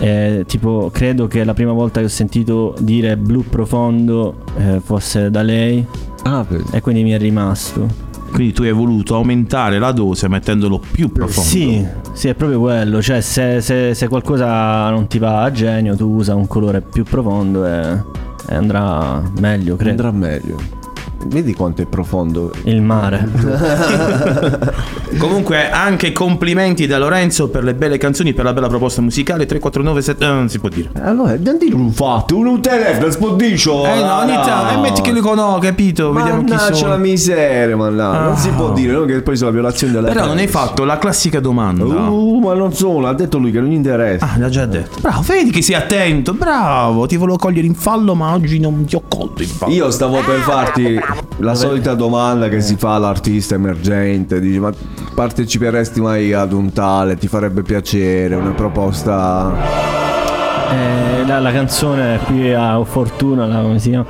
[0.04, 5.30] Eh, tipo, credo che la prima volta che ho sentito dire blu profondo eh, fosse
[5.32, 5.86] da lei
[6.24, 7.88] Ah, per- e quindi mi è rimasto.
[8.34, 11.50] Quindi tu hai voluto aumentare la dose mettendolo più profondo.
[11.50, 13.02] Sì, sì, è proprio quello.
[13.02, 17.06] Cioè, se, se- se qualcosa non ti va a genio, tu usa un colore più
[17.06, 17.98] profondo e,
[18.50, 19.92] e andrà meglio, credo.
[20.08, 20.58] andrà meglio.
[21.26, 22.52] Vedi quanto è profondo.
[22.64, 23.28] Il mare.
[25.18, 29.46] Comunque, anche complimenti da Lorenzo per le belle canzoni, per la bella proposta musicale.
[29.46, 30.24] 3497.
[30.24, 30.90] Eh, non si può dire.
[31.02, 33.86] Allora, non dire un fatto, un telefono, spodiccio.
[33.86, 34.74] Eh no, ogni tanto.
[34.74, 36.12] E metti che li conosco, capito?
[36.12, 36.90] Vediamo chi sono.
[36.90, 38.38] la miseria, ma no, non Ah.
[38.38, 39.06] si può dire, no?
[39.06, 41.84] Che poi sono la violazione della Però non hai fatto la classica domanda.
[41.86, 44.26] Uh, ma non sono, ha detto lui che non gli interessa.
[44.34, 45.00] Ah, l'ha già detto.
[45.00, 46.34] Bravo, vedi che sei attento.
[46.34, 49.74] Bravo, ti volevo cogliere in fallo, ma oggi non ti ho colto in fallo.
[49.74, 51.00] Io stavo per farti
[51.38, 54.72] la solita domanda che si fa all'artista emergente, dici ma
[55.14, 60.13] parteciperesti mai ad un tale, ti farebbe piacere, una proposta...
[60.74, 64.06] Eh, la, la canzone qui a Fortuna, la, come si chiama?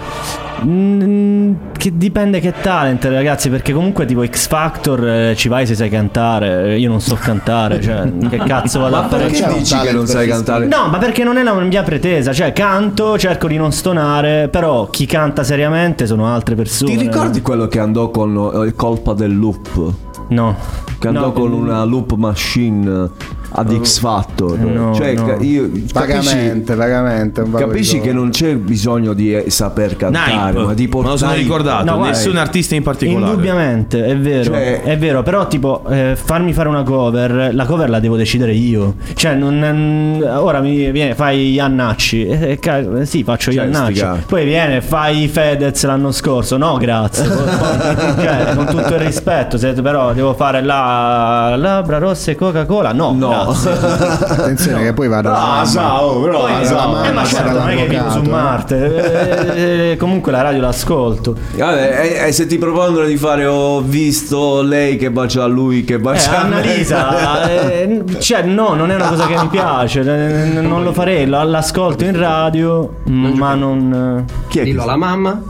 [0.65, 5.76] Mm, che dipende che talent, ragazzi, perché comunque tipo X Factor eh, ci vai se
[5.76, 6.77] sai cantare.
[6.77, 9.26] Io non so cantare, cioè, che cazzo vado a fare?
[9.26, 10.65] perché un dici che non sai cantare?
[10.65, 14.90] No, ma perché non è la mia pretesa, cioè canto, cerco di non stonare, però
[14.90, 16.95] chi canta seriamente sono altre persone.
[16.95, 19.94] Ti ricordi quello che andò con eh, colpa del loop?
[20.30, 20.56] No.
[20.98, 23.10] Che andò No, con una loop machine
[23.55, 24.57] ad X Factor.
[24.57, 25.38] No, cioè, no.
[25.41, 27.41] io, Vagamente, vagamente.
[27.41, 30.65] un vago Capisci che non c'è bisogno di eh, saper cantare, Nipe.
[30.65, 33.31] ma di Me lo sono portare ricordato, No, nessun artista in particolare.
[33.31, 34.43] Indubbiamente, è vero.
[34.45, 38.53] Cioè- È vero, però tipo eh, farmi fare una cover, la cover la devo decidere
[38.53, 38.95] io.
[39.13, 42.25] Cioè, non, ora mi viene, fai Iannacci.
[42.25, 43.95] Eh, ca- eh, sì, faccio Cioè, Iannacci.
[43.95, 44.23] sti cazzi.
[44.27, 46.57] Poi viene, fai Fedez l'anno scorso.
[46.57, 47.25] No, grazie.
[47.25, 52.91] Cioè, con tutto il rispetto, se però devo fare la labbra rosse e Coca-Cola.
[52.93, 53.27] No, No.
[53.30, 53.43] grazie.
[53.49, 57.07] Attenzione che poi vado Brasa, oh, brasa.
[57.07, 59.56] Eh, ma certo, non è che vivo su Marte.
[59.56, 61.36] Eh, eh, comunque la radio l'ascolto.
[61.56, 65.84] Vabbè, e, e se ti propongono di fare ho visto lei che bacia a lui
[65.84, 69.48] che Eh, bacia a me Annalisa, eh, cioè no, non è una cosa che mi
[69.48, 74.26] piace, eh, non lo farei, l'ascolto in radio, ma non...
[74.48, 75.41] Chi è Dillo alla mamma.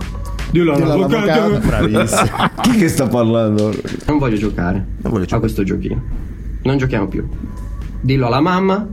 [0.52, 1.60] Dillo all'avvocato.
[1.60, 2.30] Bravissimo.
[2.62, 3.74] Chi che sta parlando?
[4.06, 6.02] Non voglio giocare a questo giochino.
[6.64, 7.28] Non giochiamo più.
[8.04, 8.86] Dillo alla mamma.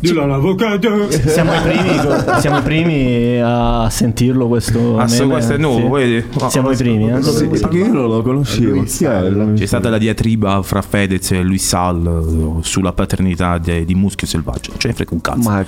[0.00, 1.10] Dillo all'avvocato.
[1.10, 2.00] Siamo i primi,
[2.40, 6.04] siamo i primi a sentirlo questo Ah, meme, questo è nuovo, sì.
[6.04, 6.24] vedi?
[6.48, 7.22] Siamo i primi, eh?
[7.22, 8.82] Sì, perché io non lo conoscevo.
[8.84, 14.26] C'è stata la diatriba fra Fedez e Luis Sal eh, sulla paternità de- di Muschio
[14.26, 14.72] Selvaggio.
[14.76, 15.48] Ce ne frega un cazzo.
[15.48, 15.64] Ma,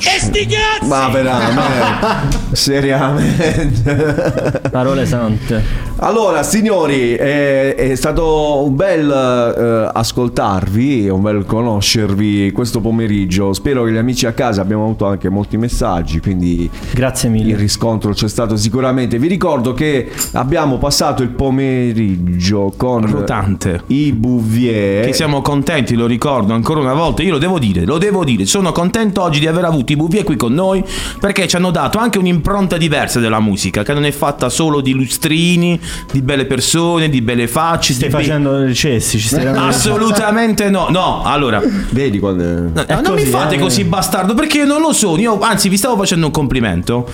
[0.83, 5.63] ma veramente seriamente Parole sante.
[5.97, 13.85] allora signori è, è stato un bel eh, ascoltarvi un bel conoscervi questo pomeriggio spero
[13.85, 17.57] che gli amici a casa abbiamo avuto anche molti messaggi quindi Grazie il mille.
[17.57, 23.83] riscontro c'è stato sicuramente vi ricordo che abbiamo passato il pomeriggio con Rotante.
[23.89, 27.23] i Bouvier Che siamo contenti, lo ricordo ancora una volta.
[27.23, 28.45] Io lo devo dire, lo devo dire.
[28.47, 30.83] Sono contento oggi di aver avuto i Bouvier qui con noi
[31.19, 34.93] perché ci hanno dato anche un'impronta diversa della musica, che non è fatta solo di
[34.93, 35.79] lustrini,
[36.13, 37.93] di belle persone, di belle facce.
[37.95, 40.89] Stai be- facendo i cessi, ci stai Assolutamente no.
[40.91, 41.61] No, allora,
[41.91, 43.59] vedi quando No, È non mi così, fate eh.
[43.59, 45.21] così bastardo perché non lo sono.
[45.21, 47.09] Io, anzi, vi stavo facendo un complimento.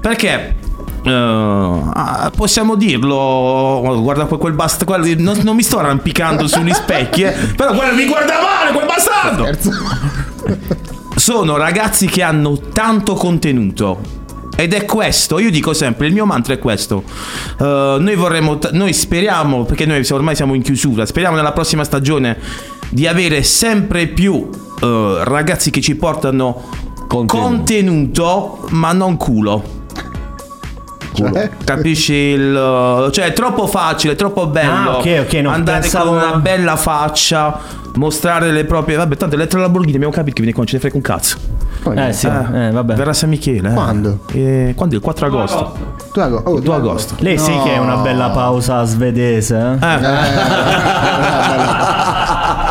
[0.00, 0.56] Perché.
[1.06, 5.14] ah, possiamo dirlo, guarda que- quel bastardo.
[5.16, 9.48] Non, non mi sto arrampicando sugli specchi, eh, però guarda, mi guarda male quel bastardo.
[11.16, 14.22] Sono ragazzi che hanno tanto contenuto.
[14.56, 17.02] Ed è questo, io dico sempre, il mio mantra è questo.
[17.58, 22.38] Eh, noi vorremmo, noi speriamo, perché noi ormai siamo in chiusura, speriamo nella prossima stagione
[22.88, 24.48] di avere sempre più
[24.84, 26.62] eh, ragazzi che ci portano
[27.26, 29.82] contenuto, ma non culo.
[31.12, 31.48] Cioè?
[31.64, 33.08] Capisci il.
[33.12, 34.90] Cioè, è troppo facile, è troppo bello.
[34.90, 37.56] Ah, ok, ok, no, andare pensavo- con una bella faccia,
[37.94, 38.96] mostrare le proprie.
[38.96, 41.36] Vabbè, tanto l'Elettra Lamborghini abbiamo capito che viene con, ce ne frega un cazzo.
[41.94, 42.94] Eh sì, eh, vabbè.
[42.94, 43.70] Verrà San Michele.
[43.70, 43.74] eh.
[43.74, 44.18] Quando?
[44.32, 44.96] Eh, quando?
[44.96, 45.76] Il 4 agosto.
[46.12, 47.14] Tu ago- oh, 2 agosto.
[47.18, 47.62] Lei sì No.
[47.62, 49.56] che è una bella pausa svedese.
[49.56, 49.78] eh?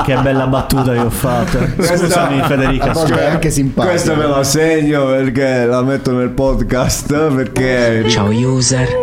[0.03, 1.59] Che bella battuta che ho fatto.
[1.81, 2.91] Scusami Federica.
[2.91, 3.93] Vabbè, è anche simpatico.
[3.93, 9.02] Questa me la segno perché la metto nel podcast perché Ciao user.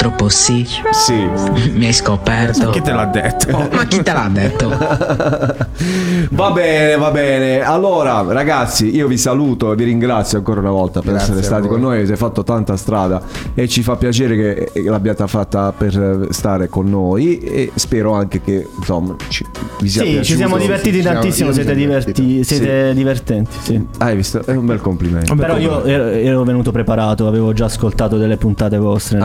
[0.00, 0.66] Purtroppo sì.
[0.92, 1.12] Sì.
[1.76, 2.70] Mi hai scoperto.
[2.70, 3.68] Chi te l'ha detto?
[3.70, 4.68] Ma chi te l'ha detto?
[6.30, 7.60] Va bene, va bene.
[7.60, 11.68] Allora, ragazzi, io vi saluto e vi ringrazio ancora una volta per Grazie essere stati
[11.68, 11.98] con noi.
[11.98, 13.20] Avete fatto tanta strada
[13.54, 17.38] e ci fa piacere che eh, l'abbiate fatta per eh, stare con noi.
[17.38, 19.44] E spero anche che insomma ci,
[19.80, 20.24] vi sia Sì, piaciuto.
[20.28, 23.86] ci siamo divertiti Sì, siamo- tantissimo, siete, diverti- siete divertenti, sì.
[23.98, 24.44] Hai visto?
[24.44, 25.34] È un bel complimento.
[25.34, 29.18] Però io ero, ero venuto preparato, avevo già ascoltato delle puntate vostre.
[29.18, 29.24] in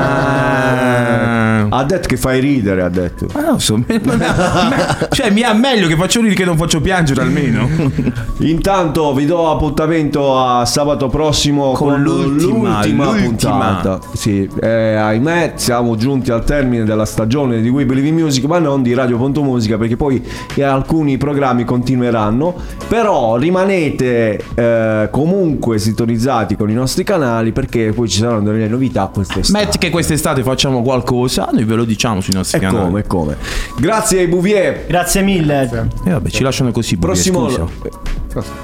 [0.00, 1.47] realtà.
[1.70, 3.26] Ha detto che fai ridere, ha detto.
[3.32, 6.56] Ah, non so, me- me- me- cioè, mi è meglio che faccio ridere che non
[6.56, 7.68] faccio piangere almeno.
[8.40, 13.24] Intanto vi do appuntamento a sabato prossimo con, Con l'ultima, l'ultima, l'ultima.
[13.24, 14.00] puntata.
[14.12, 18.58] Sì, eh, ahimè, siamo giunti al termine della stagione di We Believe in Music, ma
[18.58, 20.24] non di Radio.musica, perché poi
[20.54, 22.54] eh, alcuni programmi continueranno.
[22.86, 29.10] Però rimanete eh, comunque sintonizzati con i nostri canali perché poi ci saranno delle novità
[29.12, 29.64] quest'estate.
[29.64, 32.84] Metti che quest'estate facciamo qualcosa, noi ve lo diciamo sui nostri E canali.
[32.84, 33.36] come, come.
[33.76, 34.84] Grazie ai Bouvier.
[34.86, 35.88] Grazie mille.
[36.04, 36.96] E vabbè, ci lasciano così.
[36.96, 37.48] Bouvier, Prossimo.
[37.48, 38.06] scusa.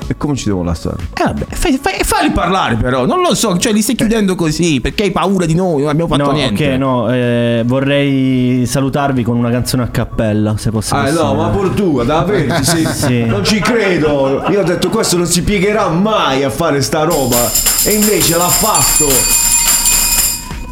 [0.06, 0.96] E come ci devo lasciare?
[1.14, 4.80] Eh vabbè, fai, fai- falli parlare però, non lo so, cioè li stai chiudendo così
[4.80, 6.72] perché hai paura di noi, non abbiamo fatto No, niente.
[6.72, 11.50] ok, no, eh, vorrei salutarvi con una canzone a cappella, se posso Ah no, ma
[11.74, 12.62] tu, davvero?
[12.62, 12.86] Sì.
[12.86, 13.24] Sì.
[13.24, 14.44] Non ci credo.
[14.50, 17.50] Io ho detto questo non si piegherà mai a fare sta roba.
[17.84, 19.53] E invece l'ha fatto.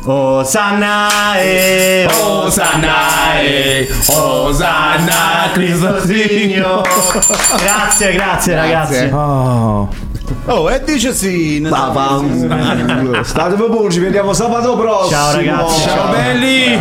[0.04, 6.90] Osanna e Osanna e Osanna Cristo Signore.
[7.56, 9.04] Grazie, grazie ragazzi.
[9.12, 9.88] Oh.
[10.46, 11.64] Oh, e dice sì.
[13.22, 15.10] State proprio, ci vediamo sabato prossimo.
[15.10, 15.82] Ciao, ragazzi.
[15.82, 16.80] Ciao belli.